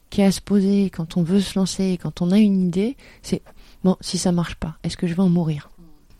qui 0.09 0.21
est 0.21 0.25
à 0.25 0.31
se 0.31 0.41
poser 0.41 0.89
quand 0.89 1.17
on 1.17 1.23
veut 1.23 1.41
se 1.41 1.57
lancer, 1.57 1.97
quand 2.01 2.21
on 2.21 2.31
a 2.31 2.37
une 2.37 2.67
idée, 2.67 2.95
c'est 3.21 3.41
bon, 3.83 3.97
si 3.99 4.17
ça 4.17 4.31
marche 4.31 4.55
pas, 4.55 4.77
est-ce 4.83 4.97
que 4.97 5.07
je 5.07 5.15
vais 5.15 5.21
en 5.23 5.29
mourir? 5.29 5.69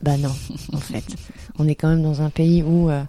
Bah 0.01 0.17
non, 0.17 0.35
en 0.73 0.77
fait. 0.77 1.05
On 1.59 1.67
est 1.67 1.75
quand 1.75 1.87
même 1.87 2.03
dans 2.03 2.21
un 2.21 2.29
pays 2.29 2.61
où, 2.61 2.89
euh, 2.89 3.03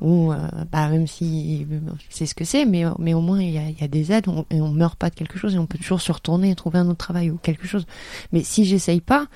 où 0.00 0.32
euh, 0.32 0.48
bah, 0.72 0.88
même 0.88 1.06
si 1.06 1.66
c'est 2.08 2.24
ce 2.24 2.34
que 2.34 2.44
c'est, 2.44 2.64
mais, 2.64 2.84
mais 2.98 3.12
au 3.12 3.20
moins 3.20 3.42
il 3.42 3.50
y 3.50 3.58
a, 3.58 3.68
y 3.68 3.84
a, 3.84 3.88
des 3.88 4.12
aides 4.12 4.28
on, 4.28 4.46
et 4.50 4.62
on 4.62 4.70
meurt 4.70 4.96
pas 4.96 5.10
de 5.10 5.14
quelque 5.14 5.38
chose 5.38 5.54
et 5.54 5.58
on 5.58 5.66
peut 5.66 5.76
toujours 5.76 6.00
se 6.00 6.10
retourner 6.10 6.50
et 6.50 6.54
trouver 6.54 6.78
un 6.78 6.86
autre 6.86 6.96
travail 6.96 7.30
ou 7.30 7.36
quelque 7.36 7.66
chose. 7.66 7.86
Mais 8.32 8.42
si 8.42 8.64
j'essaye 8.64 9.02
pas, 9.02 9.26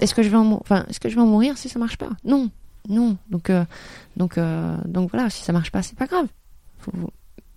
est-ce 0.00 0.14
que 0.14 0.22
je 0.22 0.28
vais 0.28 0.36
en, 0.36 0.52
enfin, 0.52 0.84
est-ce 0.88 1.00
que 1.00 1.08
je 1.08 1.14
vais 1.14 1.20
en 1.20 1.26
mourir 1.26 1.58
si 1.58 1.68
ça 1.68 1.78
marche 1.78 1.96
pas? 1.96 2.10
Non, 2.24 2.50
non. 2.88 3.16
Donc, 3.30 3.50
euh, 3.50 3.64
donc, 4.16 4.38
euh, 4.38 4.76
donc 4.84 5.10
voilà, 5.10 5.30
si 5.30 5.42
ça 5.42 5.52
marche 5.52 5.70
pas, 5.70 5.82
c'est 5.82 5.98
pas 5.98 6.06
grave. 6.06 6.26
Faut, 6.78 6.92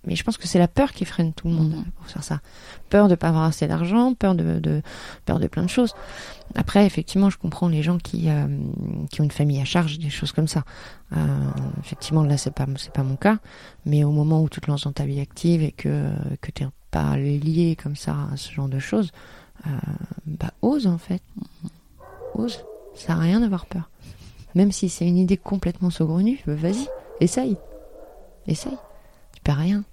mais 0.08 0.16
je 0.16 0.24
pense 0.24 0.38
que 0.38 0.46
c'est 0.46 0.58
la 0.58 0.68
peur 0.68 0.92
qui 0.92 1.04
freine 1.04 1.34
tout 1.34 1.48
le 1.48 1.54
monde 1.54 1.72
mmh. 1.72 1.90
pour 1.96 2.06
faire 2.06 2.24
ça. 2.24 2.40
Peur 2.88 3.08
de 3.08 3.14
pas 3.14 3.28
avoir 3.28 3.44
assez 3.44 3.66
d'argent, 3.66 4.14
peur 4.14 4.34
de, 4.34 4.58
de, 4.58 4.80
peur 5.26 5.38
de 5.38 5.46
plein 5.48 5.64
de 5.64 5.68
choses. 5.68 5.94
Après, 6.54 6.86
effectivement, 6.86 7.28
je 7.28 7.36
comprends 7.36 7.68
les 7.68 7.82
gens 7.82 7.98
qui, 7.98 8.30
euh, 8.30 8.46
qui 9.10 9.20
ont 9.20 9.24
une 9.24 9.30
famille 9.30 9.60
à 9.60 9.66
charge, 9.66 9.98
des 9.98 10.08
choses 10.08 10.32
comme 10.32 10.48
ça. 10.48 10.64
Euh, 11.14 11.16
effectivement, 11.80 12.22
là, 12.22 12.38
c'est 12.38 12.52
pas, 12.52 12.66
c'est 12.78 12.92
pas 12.92 13.02
mon 13.02 13.16
cas. 13.16 13.38
Mais 13.84 14.02
au 14.02 14.12
moment 14.12 14.42
où 14.42 14.48
tu 14.48 14.60
te 14.60 14.70
lances 14.70 14.84
dans 14.84 14.92
ta 14.92 15.04
vie 15.04 15.20
active 15.20 15.62
et 15.62 15.72
que, 15.72 16.10
que 16.40 16.50
t'es 16.52 16.66
pas 16.90 17.16
lié 17.18 17.76
comme 17.80 17.96
ça 17.96 18.16
à 18.32 18.36
ce 18.36 18.50
genre 18.50 18.68
de 18.68 18.78
choses, 18.78 19.12
euh, 19.66 19.70
bah, 20.26 20.52
ose, 20.62 20.86
en 20.86 20.98
fait. 20.98 21.22
Ça 22.94 23.14
n'a 23.14 23.20
rien 23.20 23.40
d'avoir 23.40 23.66
peur. 23.66 23.88
Même 24.54 24.72
si 24.72 24.88
c'est 24.88 25.06
une 25.06 25.18
idée 25.18 25.36
complètement 25.36 25.90
saugrenue, 25.90 26.40
bah, 26.46 26.54
vas-y, 26.54 26.88
essaye. 27.20 27.56
Essaye. 28.46 28.76
Tu 29.34 29.40
perds 29.42 29.56
rien. 29.58 29.84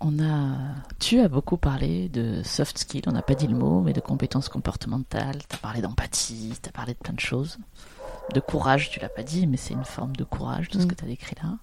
On 0.00 0.18
a, 0.22 0.56
tu 0.98 1.20
as 1.20 1.28
beaucoup 1.28 1.56
parlé 1.56 2.08
de 2.10 2.42
soft 2.42 2.76
skills, 2.78 3.02
on 3.06 3.12
n'a 3.12 3.22
pas 3.22 3.34
dit 3.34 3.46
le 3.46 3.56
mot, 3.56 3.80
mais 3.80 3.92
de 3.94 4.00
compétences 4.00 4.48
comportementales. 4.50 5.38
Tu 5.48 5.56
as 5.56 5.58
parlé 5.58 5.80
d'empathie, 5.80 6.52
tu 6.62 6.68
as 6.68 6.72
parlé 6.72 6.92
de 6.92 6.98
plein 6.98 7.14
de 7.14 7.20
choses. 7.20 7.58
De 8.34 8.40
courage, 8.40 8.90
tu 8.90 9.00
l'as 9.00 9.08
pas 9.08 9.22
dit, 9.22 9.46
mais 9.46 9.56
c'est 9.56 9.72
une 9.74 9.84
forme 9.84 10.14
de 10.14 10.24
courage, 10.24 10.68
tout 10.68 10.78
ce 10.80 10.84
Mm. 10.84 10.88
que 10.88 10.94
tu 10.94 11.04
as 11.04 11.08
décrit 11.08 11.36
là. 11.42 11.54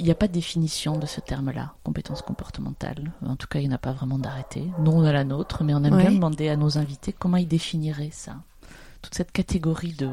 Il 0.00 0.06
n'y 0.06 0.10
a 0.10 0.14
pas 0.16 0.26
de 0.28 0.32
définition 0.32 0.98
de 0.98 1.06
ce 1.06 1.20
terme-là, 1.20 1.74
compétences 1.84 2.22
comportementales. 2.22 3.12
En 3.24 3.36
tout 3.36 3.46
cas, 3.46 3.60
il 3.60 3.68
n'y 3.68 3.72
en 3.72 3.76
a 3.76 3.78
pas 3.78 3.92
vraiment 3.92 4.18
d'arrêté. 4.18 4.68
Nous, 4.80 4.90
on 4.90 5.04
a 5.04 5.12
la 5.12 5.24
nôtre, 5.24 5.62
mais 5.62 5.72
on 5.74 5.84
aime 5.84 5.94
Ouais. 5.94 6.02
bien 6.02 6.12
demander 6.12 6.48
à 6.48 6.56
nos 6.56 6.78
invités 6.78 7.12
comment 7.12 7.36
ils 7.36 7.46
définiraient 7.48 8.10
ça. 8.12 8.36
Toute 9.02 9.14
cette 9.14 9.30
catégorie 9.32 9.92
de, 9.92 10.10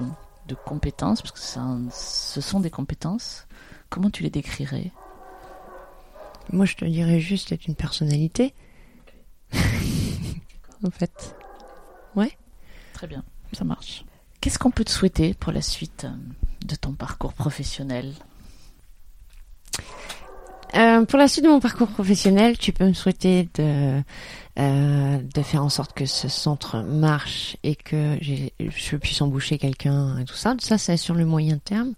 de 0.47 0.55
compétences, 0.55 1.21
parce 1.21 1.31
que 1.31 1.39
ce 1.91 2.41
sont 2.41 2.59
des 2.59 2.69
compétences, 2.69 3.47
comment 3.89 4.09
tu 4.11 4.21
les 4.23 4.29
décrirais? 4.29 4.91
Moi, 6.51 6.65
je 6.65 6.75
te 6.75 6.85
dirais 6.85 7.19
juste 7.19 7.51
être 7.51 7.65
une 7.67 7.75
personnalité. 7.75 8.53
en 10.85 10.91
fait. 10.91 11.35
Très 12.93 13.07
bien, 13.07 13.23
ça 13.53 13.63
marche. 13.63 14.05
Qu'est-ce 14.41 14.59
qu'on 14.59 14.69
peut 14.69 14.83
te 14.85 14.91
souhaiter 14.91 15.33
pour 15.33 15.51
la 15.51 15.61
suite 15.63 16.03
euh, 16.05 16.11
de 16.67 16.75
ton 16.75 16.93
parcours 16.93 17.33
professionnel? 17.33 18.13
Euh, 20.75 21.05
pour 21.05 21.19
la 21.19 21.27
suite 21.27 21.43
de 21.43 21.49
mon 21.49 21.59
parcours 21.59 21.87
professionnel, 21.87 22.57
tu 22.57 22.71
peux 22.71 22.85
me 22.85 22.93
souhaiter 22.93 23.49
de, 23.55 24.01
euh, 24.59 25.17
de 25.17 25.41
faire 25.41 25.63
en 25.63 25.69
sorte 25.69 25.93
que 25.93 26.05
ce 26.05 26.27
centre 26.27 26.81
marche 26.81 27.57
et 27.63 27.75
que 27.75 28.17
je 28.21 28.95
puisse 28.97 29.21
embaucher 29.21 29.57
quelqu'un 29.57 30.17
et 30.19 30.25
tout 30.25 30.35
ça. 30.35 30.55
Ça, 30.59 30.77
c'est 30.77 30.97
sur 30.97 31.15
le 31.15 31.25
moyen 31.25 31.57
terme. 31.57 31.93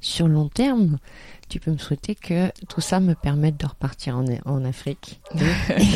Sur 0.00 0.26
le 0.26 0.34
long 0.34 0.48
terme, 0.48 0.98
tu 1.48 1.60
peux 1.60 1.70
me 1.70 1.78
souhaiter 1.78 2.14
que 2.14 2.50
tout 2.68 2.80
ça 2.80 3.00
me 3.00 3.14
permette 3.14 3.58
de 3.58 3.66
repartir 3.66 4.16
en, 4.16 4.24
en 4.46 4.64
Afrique 4.64 5.20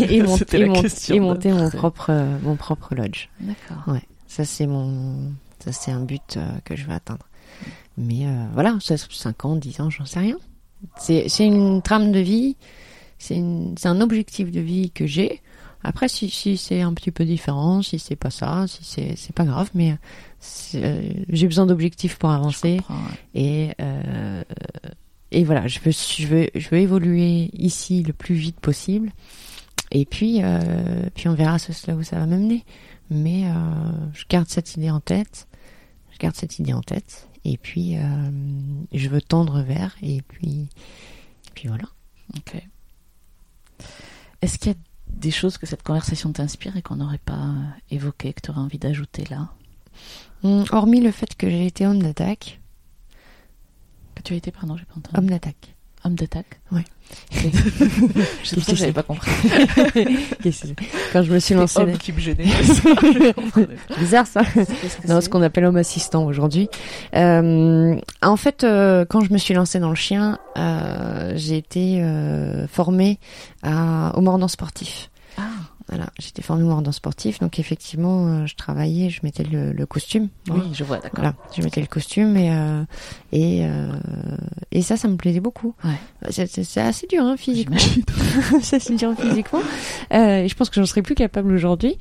et, 0.09 0.23
monter 1.21 1.53
mon 1.53 1.71
propre, 1.71 2.13
mon 2.43 2.57
propre 2.57 2.95
lodge. 2.95 3.29
D'accord. 3.41 3.95
Ouais, 3.95 4.03
ça 4.27 4.45
c'est 4.45 4.67
mon, 4.67 5.33
ça 5.59 5.73
c'est 5.73 5.91
un 5.91 6.01
but 6.01 6.37
euh, 6.37 6.47
que 6.65 6.77
je 6.77 6.85
veux 6.85 6.93
atteindre. 6.93 7.27
Mais 7.97 8.27
euh, 8.27 8.47
voilà, 8.53 8.79
ça 8.81 8.97
5 8.97 9.45
ans, 9.45 9.57
10 9.57 9.81
ans, 9.81 9.91
j'en 9.91 10.05
sais 10.05 10.21
rien. 10.21 10.39
C'est 10.97 11.29
une 11.41 11.83
trame 11.83 12.13
de 12.13 12.21
vie, 12.21 12.57
c'est 13.19 13.37
un 13.85 14.01
objectif 14.01 14.51
de 14.51 14.61
vie 14.61 14.91
que 14.91 15.07
j'ai. 15.07 15.43
Après, 15.85 16.09
si, 16.09 16.29
si 16.29 16.57
c'est 16.57 16.81
un 16.81 16.93
petit 16.93 17.13
peu 17.13 17.25
différent, 17.25 17.83
si 17.83 17.99
c'est 17.99 18.17
pas 18.17 18.31
ça, 18.31 18.67
si 18.67 18.85
c'est 19.17 19.35
pas 19.35 19.45
grave, 19.45 19.71
mais 19.75 19.97
euh, 20.75 21.13
j'ai 21.29 21.47
besoin 21.47 21.67
d'objectifs 21.67 22.17
pour 22.17 22.31
avancer 22.31 22.79
comprends, 22.79 22.95
ouais. 22.95 23.41
et 23.41 23.71
euh, 23.81 24.43
et 25.31 25.45
voilà, 25.45 25.69
je 25.69 25.79
veux 25.81 25.93
je 25.93 26.27
veux 26.27 26.49
je 26.55 26.69
veux 26.71 26.79
évoluer 26.79 27.51
ici 27.53 28.03
le 28.03 28.13
plus 28.13 28.35
vite 28.35 28.59
possible. 28.61 29.13
Et 29.93 30.05
puis 30.05 30.41
euh, 30.43 31.09
puis 31.15 31.29
on 31.29 31.35
verra 31.35 31.59
ce, 31.59 31.73
là 31.87 31.97
où 31.97 32.03
ça 32.03 32.19
va 32.19 32.27
m'amener. 32.27 32.65
Mais 33.11 33.45
je 34.13 34.25
garde 34.29 34.49
cette 34.49 34.75
idée 34.77 34.91
en 34.91 35.01
tête. 35.01 35.49
Je 36.13 36.19
garde 36.19 36.37
cette 36.37 36.59
idée 36.59 36.75
en 36.75 36.83
tête. 36.83 37.29
Et 37.51 37.57
puis 37.57 37.97
euh, 37.97 38.31
je 38.93 39.09
veux 39.09 39.23
tendre 39.23 39.63
vers. 39.63 39.97
Et 40.03 40.21
puis 40.23 40.69
puis 41.55 41.69
voilà. 41.69 41.85
Ok. 42.37 42.63
Est-ce 44.43 44.59
qu'il 44.59 44.73
y 44.73 44.75
a 44.75 44.79
des 45.09 45.31
choses 45.31 45.57
que 45.57 45.67
cette 45.67 45.83
conversation 45.83 46.31
t'inspire 46.33 46.77
et 46.77 46.83
qu'on 46.83 46.97
n'aurait 46.97 47.17
pas 47.19 47.33
euh, 47.33 47.65
évoquées, 47.91 48.35
que 48.35 48.43
tu 48.43 48.51
aurais 48.51 48.61
envie 48.61 48.79
d'ajouter 48.79 49.25
là? 49.31 49.49
Hum, 50.45 50.65
Hormis 50.71 51.01
le 51.01 51.11
fait 51.11 51.35
que 51.37 51.49
j'ai 51.49 51.67
été 51.67 51.87
homme 51.87 52.03
d'attaque. 52.03 52.61
Que 54.15 54.23
tu 54.23 54.35
as 54.35 54.37
été, 54.37 54.53
pardon, 54.53 54.77
j'ai 54.77 54.85
pas 54.85 54.95
entendu. 54.97 55.17
Homme 55.17 55.31
d'attaque. 55.31 55.75
Homme 56.05 56.15
d'attaque 56.15 56.61
que 57.31 58.55
que 58.55 58.77
j'avais 58.77 58.77
c'est 58.77 58.93
pas 58.93 59.03
compris. 59.03 59.31
Quand 61.13 61.23
je 61.23 61.33
me 61.33 61.39
suis 61.39 61.55
lancée. 61.55 61.81
Homme 61.81 61.97
qui 61.99 62.13
me 62.13 62.21
gênait. 62.21 62.45
Je. 62.47 63.99
Bizarre 63.99 64.27
ça. 64.27 64.43
Que 64.45 65.09
Non, 65.09 65.21
ce 65.21 65.29
qu'on 65.29 65.43
appelle 65.43 65.65
homme 65.65 65.77
assistant 65.77 66.25
aujourd'hui. 66.27 66.69
Euh, 67.15 67.97
en 68.23 68.37
fait, 68.37 68.65
euh, 68.65 69.05
quand 69.09 69.21
je 69.21 69.33
me 69.33 69.39
suis 69.39 69.55
lancée 69.55 69.79
dans 69.79 69.91
le 69.91 69.95
chien, 69.95 70.39
euh, 70.57 71.33
j'ai 71.37 71.57
été 71.57 72.03
formée 72.71 73.19
à, 73.63 74.13
au 74.17 74.21
mordant 74.21 74.49
sportif. 74.49 75.11
Voilà, 75.89 76.11
j'étais 76.19 76.43
formée 76.43 76.65
au 76.65 76.67
mordant 76.69 76.93
sportif, 76.93 77.39
donc 77.39 77.59
effectivement, 77.59 78.27
euh, 78.27 78.47
je 78.47 78.55
travaillais, 78.57 79.09
je 79.09 79.21
mettais 79.23 79.43
le, 79.43 79.73
le 79.73 79.87
costume. 79.87 80.29
oui, 80.51 80.61
je 80.75 80.85
vois, 80.85 80.97
d'accord. 80.99 81.13
Voilà, 81.15 81.35
je 81.57 81.63
mettais 81.63 81.81
le 81.81 81.87
costume 81.87 82.37
et 82.37 82.51
euh, 82.53 82.85
et 83.33 83.65
euh, 83.65 83.93
et 84.71 84.83
ça, 84.83 84.99
ça 84.99 85.09
me 85.09 85.17
plaisait 85.17 85.41
beaucoup. 85.41 85.75
Ouais. 85.85 86.31
C'est- 86.31 86.77
assez 86.79 87.07
dur, 87.07 87.23
hein, 87.23 87.37
physiquement. 87.39 87.79
C'est 88.63 88.77
assez 88.77 88.97
dur 88.97 89.15
physiquement. 89.19 89.61
Euh, 90.13 90.43
et 90.43 90.49
je 90.49 90.55
pense 90.55 90.69
que 90.69 90.79
j'en 90.81 90.87
serais 90.87 91.03
plus 91.03 91.15
capable 91.15 91.53
aujourd'hui. 91.55 91.97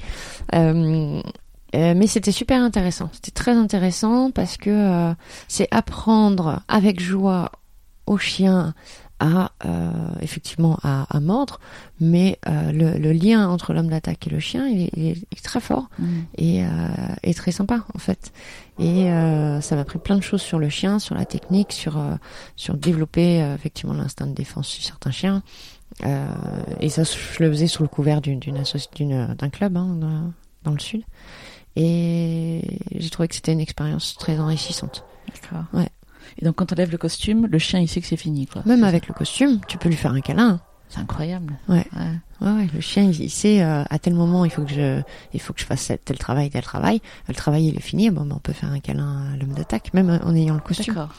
Mais 0.54 2.08
c'était 2.08 2.32
super 2.32 2.62
intéressant. 2.62 3.10
C'était 3.14 3.32
très 3.32 3.52
intéressant 3.52 4.32
parce 4.32 4.58
que 4.58 5.14
c'est 5.48 5.68
apprendre 5.72 6.62
avec 6.68 7.00
joie 7.00 7.52
au 8.06 8.18
chien 8.18 8.74
à 9.20 9.52
euh, 9.66 9.90
effectivement 10.22 10.78
à, 10.84 11.06
à 11.16 11.20
mordre, 11.20 11.60
mais 12.00 12.38
euh, 12.48 12.72
le, 12.72 12.98
le 13.00 13.12
lien 13.14 13.48
entre 13.50 13.74
l'homme 13.74 13.88
d'attaque 13.90 14.28
et 14.28 14.30
le 14.30 14.40
chien 14.40 14.68
il 14.68 14.82
est, 14.84 14.90
il 14.96 15.08
est- 15.08 15.44
très 15.44 15.60
fort 15.60 15.90
Mm. 16.00 16.06
et, 16.38 16.64
euh, 16.66 16.68
et 17.24 17.34
très 17.34 17.52
sympa 17.52 17.84
en 17.96 18.00
fait. 18.00 18.32
Et 18.80 19.10
euh, 19.12 19.60
ça 19.62 19.76
m'a 19.76 19.82
appris 19.82 19.98
plein 20.00 20.18
de 20.18 20.22
choses 20.24 20.42
sur 20.42 20.60
le 20.60 20.70
chien, 20.70 21.00
sur 21.00 21.16
la 21.16 21.26
technique, 21.26 21.72
sur 21.74 21.98
euh, 21.98 22.16
sur 22.56 22.76
développer 22.78 23.42
euh, 23.42 23.56
effectivement 23.56 23.94
l'instinct 23.94 24.28
de 24.28 24.34
défense 24.34 24.70
chez 24.70 24.84
certains 24.84 25.12
chiens. 25.12 25.42
Euh, 26.06 26.28
et 26.80 26.90
ça, 26.90 27.04
je 27.04 27.42
le 27.44 27.50
faisais 27.50 27.68
sous 27.68 27.82
le 27.82 27.90
couvert 27.90 28.22
d'une 28.22 28.40
d'une 28.40 28.58
associ- 28.58 28.94
d'une- 28.96 29.34
d'un 29.36 29.50
club 29.50 29.78
hein, 29.78 29.96
dans, 30.00 30.32
dans 30.64 30.72
le 30.74 30.80
sud. 30.80 31.02
Et 31.76 32.62
j'ai 32.96 33.10
trouvé 33.10 33.28
que 33.28 33.36
c'était 33.36 33.54
une 33.54 33.60
expérience 33.60 34.16
très 34.18 34.40
enrichissante. 34.40 35.04
D'accord. 35.28 35.64
Ouais. 35.74 35.90
Et 36.40 36.46
donc, 36.46 36.56
quand 36.56 36.72
on 36.72 36.76
lève 36.76 36.92
le 36.92 36.98
costume, 36.98 37.48
le 37.48 37.58
chien, 37.58 37.80
il 37.80 37.88
sait 37.88 38.02
que 38.02 38.08
c'est 38.08 38.18
fini, 38.18 38.48
quoi. 38.48 38.64
Même 38.66 38.84
avec 38.84 39.08
le 39.08 39.14
costume, 39.14 39.60
tu 39.68 39.78
peux 39.78 39.90
lui 39.90 39.96
faire 39.96 40.12
un 40.12 40.22
câlin. 40.22 40.60
C'est 40.90 41.00
incroyable. 41.00 41.54
Ouais. 41.68 41.86
ouais. 41.96 42.12
Ouais, 42.40 42.52
ouais, 42.52 42.68
le 42.72 42.82
chien, 42.82 43.02
il, 43.04 43.20
il 43.20 43.32
sait 43.32 43.64
euh, 43.64 43.84
à 43.90 43.98
tel 43.98 44.14
moment 44.14 44.46
il 44.46 44.52
faut 44.52 44.62
que 44.62 44.70
je, 44.72 45.02
il 45.34 45.42
faut 45.42 45.54
que 45.54 45.60
je 45.60 45.66
fasse 45.66 45.92
tel 46.06 46.18
travail, 46.20 46.52
tel 46.52 46.62
travail. 46.62 47.02
Le 47.28 47.34
travail 47.34 47.66
il 47.70 47.76
est 47.78 47.82
fini, 47.82 48.12
bon, 48.12 48.26
ben, 48.26 48.36
on 48.36 48.40
peut 48.40 48.54
faire 48.54 48.72
un 48.72 48.80
câlin 48.80 49.34
à 49.34 49.38
l'homme 49.38 49.54
d'attaque, 49.54 49.92
même 49.96 50.20
en 50.24 50.36
ayant 50.36 50.54
le 50.54 50.60
costume. 50.60 50.94
D'accord. 50.94 51.10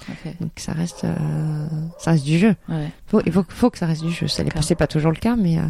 Donc 0.41 0.53
ça 0.57 0.73
reste, 0.73 1.03
euh, 1.03 1.67
ça 1.99 2.13
reste 2.13 2.25
du 2.25 2.39
jeu. 2.39 2.55
Ouais. 2.69 2.89
Faut, 3.09 3.21
il 3.27 3.33
faut, 3.33 3.45
faut 3.49 3.69
que 3.69 3.79
ça 3.79 3.87
reste 3.87 4.05
du 4.05 4.13
jeu. 4.13 4.29
Ça 4.29 4.45
n'est 4.45 4.51
pas 4.77 4.87
toujours 4.87 5.11
le 5.11 5.19
cas, 5.19 5.35
mais 5.35 5.59
euh, 5.59 5.63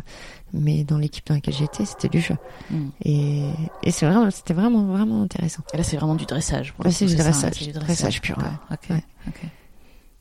mais 0.53 0.84
dans 0.84 0.99
l'équipe 0.99 1.26
dans 1.26 1.34
laquelle 1.34 1.55
j'étais, 1.55 1.86
c'était 1.86 2.11
du 2.11 2.20
jeu. 2.20 2.36
Mm. 2.70 2.88
Et, 3.07 3.42
et 3.84 3.90
c'est 3.90 4.05
vraiment, 4.07 4.30
c'était 4.30 4.55
vraiment 4.55 4.84
vraiment 4.84 5.22
intéressant. 5.22 5.62
Et 5.72 5.78
là, 5.78 5.82
c'est 5.82 5.96
vraiment 5.96 6.14
du 6.14 6.26
dressage. 6.26 6.74
pour 6.74 6.84
Là, 6.84 6.90
c'est 6.90 7.07
du 7.07 7.16
ça, 7.16 7.22
dressage. 7.22 7.53
hein, 7.62 7.64
du 7.64 7.72
Dressage 7.72 8.20
pur, 8.20 8.36
D'accord. 8.36 8.96
Ok. 9.28 9.42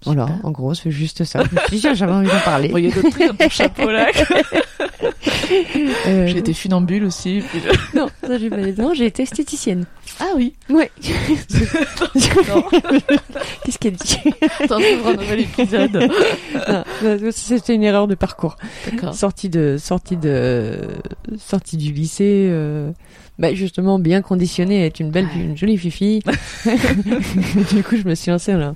Voilà, 0.05 0.27
en 0.43 0.51
gros, 0.51 0.73
c'est 0.73 0.91
juste 0.91 1.23
ça. 1.23 1.43
Je 1.43 1.55
me 1.55 1.59
suis 1.61 1.75
dit, 1.77 1.81
tiens, 1.81 1.93
j'avais 1.93 2.11
envie 2.11 2.27
d'en 2.27 2.39
parler. 2.39 2.71
Il 2.75 2.85
y 2.85 2.91
a 2.91 2.95
d'autres 2.95 3.09
trucs 3.09 3.27
dans 3.27 3.35
ton 3.35 3.49
chapeau 3.49 3.89
là. 3.89 4.07
Euh, 6.07 6.27
J'ai 6.27 6.37
été 6.39 6.53
funambule 6.53 7.03
aussi. 7.05 7.41
puis 7.49 7.61
je- 7.61 7.69
Non, 7.97 8.07
ça 8.25 8.37
j'ai 8.37 8.49
pas. 8.49 8.57
Non, 8.77 8.93
j'ai 8.93 9.05
été 9.05 9.23
esthéticienne. 9.23 9.85
Ah 10.19 10.25
oui. 10.35 10.53
Ouais. 10.69 10.91
Qu'est-ce 13.63 13.77
qu'elle 13.79 13.93
dit 13.93 14.17
j'ouvre 14.61 15.07
un 15.07 15.13
nouvel 15.15 15.41
épisode. 15.41 16.09
C'était 17.31 17.75
une 17.75 17.83
erreur 17.83 18.07
de 18.07 18.15
parcours. 18.15 18.55
Sortie 19.13 19.49
de 19.49 19.77
sortie 19.79 20.17
de 20.17 20.79
sortie 21.37 21.77
du 21.77 21.91
lycée, 21.91 22.47
euh, 22.49 22.91
bah 23.39 23.53
justement 23.53 23.99
bien 23.99 24.21
conditionnée, 24.21 24.85
être 24.85 24.99
une 24.99 25.11
belle, 25.11 25.25
Ouais. 25.25 25.41
une 25.41 25.57
jolie 25.57 25.77
fifi. 25.77 26.21
du 27.73 27.83
coup, 27.83 27.97
je 27.97 28.07
me 28.07 28.15
suis 28.15 28.31
lancée 28.31 28.53
là, 28.53 28.73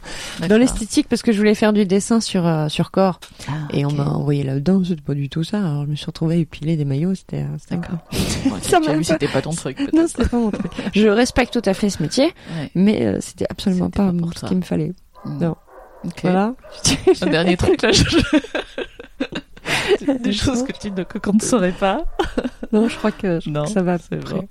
dans 0.47 0.57
l'esthétique 0.57 1.07
parce 1.09 1.21
que 1.21 1.31
je 1.31 1.37
voulais 1.37 1.55
faire 1.55 1.73
du 1.73 1.85
dessin 1.85 2.19
sur 2.21 2.45
euh, 2.45 2.67
sur 2.69 2.91
corps 2.91 3.19
Ah, 3.47 3.51
et 3.73 3.85
on 3.85 3.91
m'a 3.91 4.05
envoyé 4.05 4.43
là-dedans. 4.43 4.83
C'était 4.83 5.01
pas 5.01 5.13
du 5.15 5.29
tout 5.29 5.43
ça. 5.43 5.59
Alors 5.59 5.85
je 5.85 5.89
me 5.91 5.95
suis 5.95 6.05
retrouvée 6.11 6.35
à 6.35 6.37
épiler 6.37 6.77
des 6.77 6.85
maillots. 6.85 7.15
C'était 7.15 7.41
euh, 7.41 7.57
D'accord. 7.69 7.97
Ouais, 8.13 8.59
Ça 8.61 8.79
m'a 8.79 9.01
c'était 9.03 9.27
pas 9.27 9.41
ton 9.41 9.51
truc. 9.51 9.79
non, 9.93 10.07
c'était 10.07 10.29
pas 10.29 10.37
mon 10.37 10.51
truc. 10.51 10.71
Je 10.93 11.07
respecte 11.07 11.51
tout 11.53 11.61
à 11.69 11.73
fait 11.73 11.89
ce 11.89 12.01
métier, 12.03 12.25
Ouais. 12.25 12.69
mais 12.75 13.05
euh, 13.05 13.17
c'était 13.19 13.45
absolument 13.49 13.89
pas, 13.89 14.11
pas 14.11 14.17
ce 14.39 14.45
qu'il 14.45 14.57
me 14.57 14.61
fallait. 14.61 14.93
Mm. 15.25 15.37
Non. 15.39 15.55
Ok. 16.05 16.19
Voilà. 16.23 16.53
Un 17.21 17.25
dernier 17.27 17.57
truc 17.63 17.81
là. 17.81 17.91
je- 17.91 18.17
Des 20.23 20.31
choses 20.33 20.63
que 20.63 20.71
tu 20.71 20.89
ne, 20.91 21.03
que 21.03 21.17
qu'on 21.19 21.33
ne 21.33 21.39
saurait 21.41 21.71
pas. 21.73 22.05
non, 22.71 22.87
je 22.89 22.97
crois 22.97 23.11
que, 23.11 23.39
je 23.39 23.49
crois 23.49 23.61
Non, 23.61 23.65
que 23.65 23.71
ça 23.71 23.81
va. 23.83 23.97
c'est 23.97 24.15
vrai. 24.15 24.47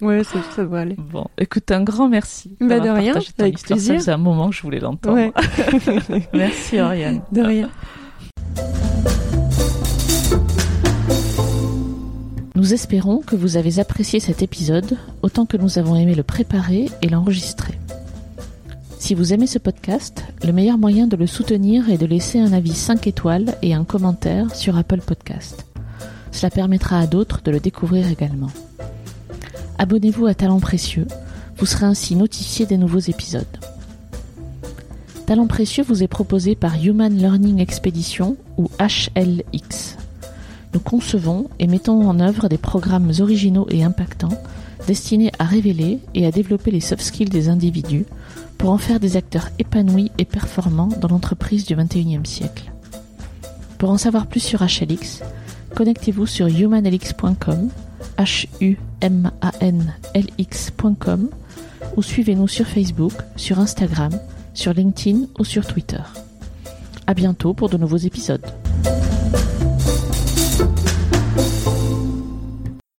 Ouais, 0.00 0.22
ça, 0.22 0.38
ça 0.54 0.64
va 0.64 0.78
aller. 0.80 0.94
Bon, 0.96 1.26
écoute, 1.38 1.70
un 1.72 1.82
grand 1.82 2.08
merci. 2.08 2.56
Bah, 2.60 2.78
de 2.80 2.88
rien, 2.88 3.14
avec 3.38 3.58
plaisir. 3.60 3.94
faisait 3.96 4.12
un 4.12 4.16
moment 4.16 4.48
que 4.48 4.54
je 4.54 4.62
voulais 4.62 4.78
l'entendre. 4.78 5.16
Ouais. 5.16 5.32
Merci 6.32 6.80
Oriane. 6.80 7.20
De 7.32 7.42
rien. 7.42 7.68
Nous 12.58 12.74
espérons 12.74 13.18
que 13.18 13.36
vous 13.36 13.56
avez 13.56 13.78
apprécié 13.78 14.18
cet 14.18 14.42
épisode 14.42 14.96
autant 15.22 15.46
que 15.46 15.56
nous 15.56 15.78
avons 15.78 15.94
aimé 15.94 16.16
le 16.16 16.24
préparer 16.24 16.90
et 17.02 17.08
l'enregistrer. 17.08 17.78
Si 18.98 19.14
vous 19.14 19.32
aimez 19.32 19.46
ce 19.46 19.60
podcast, 19.60 20.24
le 20.44 20.52
meilleur 20.52 20.76
moyen 20.76 21.06
de 21.06 21.14
le 21.14 21.28
soutenir 21.28 21.88
est 21.88 21.98
de 21.98 22.04
laisser 22.04 22.40
un 22.40 22.52
avis 22.52 22.74
5 22.74 23.06
étoiles 23.06 23.54
et 23.62 23.74
un 23.74 23.84
commentaire 23.84 24.52
sur 24.56 24.76
Apple 24.76 25.02
Podcast. 25.02 25.66
Cela 26.32 26.50
permettra 26.50 26.98
à 26.98 27.06
d'autres 27.06 27.42
de 27.44 27.52
le 27.52 27.60
découvrir 27.60 28.10
également. 28.10 28.50
Abonnez-vous 29.78 30.26
à 30.26 30.34
Talent 30.34 30.58
Précieux, 30.58 31.06
vous 31.58 31.66
serez 31.66 31.86
ainsi 31.86 32.16
notifié 32.16 32.66
des 32.66 32.76
nouveaux 32.76 32.98
épisodes. 32.98 33.46
Talent 35.26 35.46
Précieux 35.46 35.84
vous 35.84 36.02
est 36.02 36.08
proposé 36.08 36.56
par 36.56 36.74
Human 36.84 37.16
Learning 37.16 37.60
Expedition 37.60 38.36
ou 38.56 38.68
HLX. 38.80 39.96
Nous 40.74 40.80
concevons 40.80 41.48
et 41.58 41.66
mettons 41.66 42.08
en 42.08 42.20
œuvre 42.20 42.48
des 42.48 42.58
programmes 42.58 43.12
originaux 43.20 43.66
et 43.70 43.84
impactants 43.84 44.38
destinés 44.86 45.32
à 45.38 45.44
révéler 45.44 45.98
et 46.14 46.26
à 46.26 46.30
développer 46.30 46.70
les 46.70 46.80
soft 46.80 47.02
skills 47.02 47.30
des 47.30 47.48
individus 47.48 48.06
pour 48.58 48.70
en 48.70 48.78
faire 48.78 49.00
des 49.00 49.16
acteurs 49.16 49.48
épanouis 49.58 50.10
et 50.18 50.24
performants 50.24 50.88
dans 51.00 51.08
l'entreprise 51.08 51.64
du 51.64 51.74
XXIe 51.76 52.20
siècle. 52.24 52.72
Pour 53.78 53.90
en 53.90 53.98
savoir 53.98 54.26
plus 54.26 54.40
sur 54.40 54.60
HLX, 54.62 55.22
connectez-vous 55.74 56.26
sur 56.26 56.48
humanlx.com, 56.48 57.70
ou 61.96 62.02
suivez-nous 62.02 62.48
sur 62.48 62.66
Facebook, 62.66 63.12
sur 63.36 63.60
Instagram, 63.60 64.10
sur 64.54 64.74
LinkedIn 64.74 65.26
ou 65.38 65.44
sur 65.44 65.66
Twitter. 65.66 66.02
À 67.06 67.14
bientôt 67.14 67.54
pour 67.54 67.68
de 67.68 67.76
nouveaux 67.76 67.96
épisodes. 67.96 68.44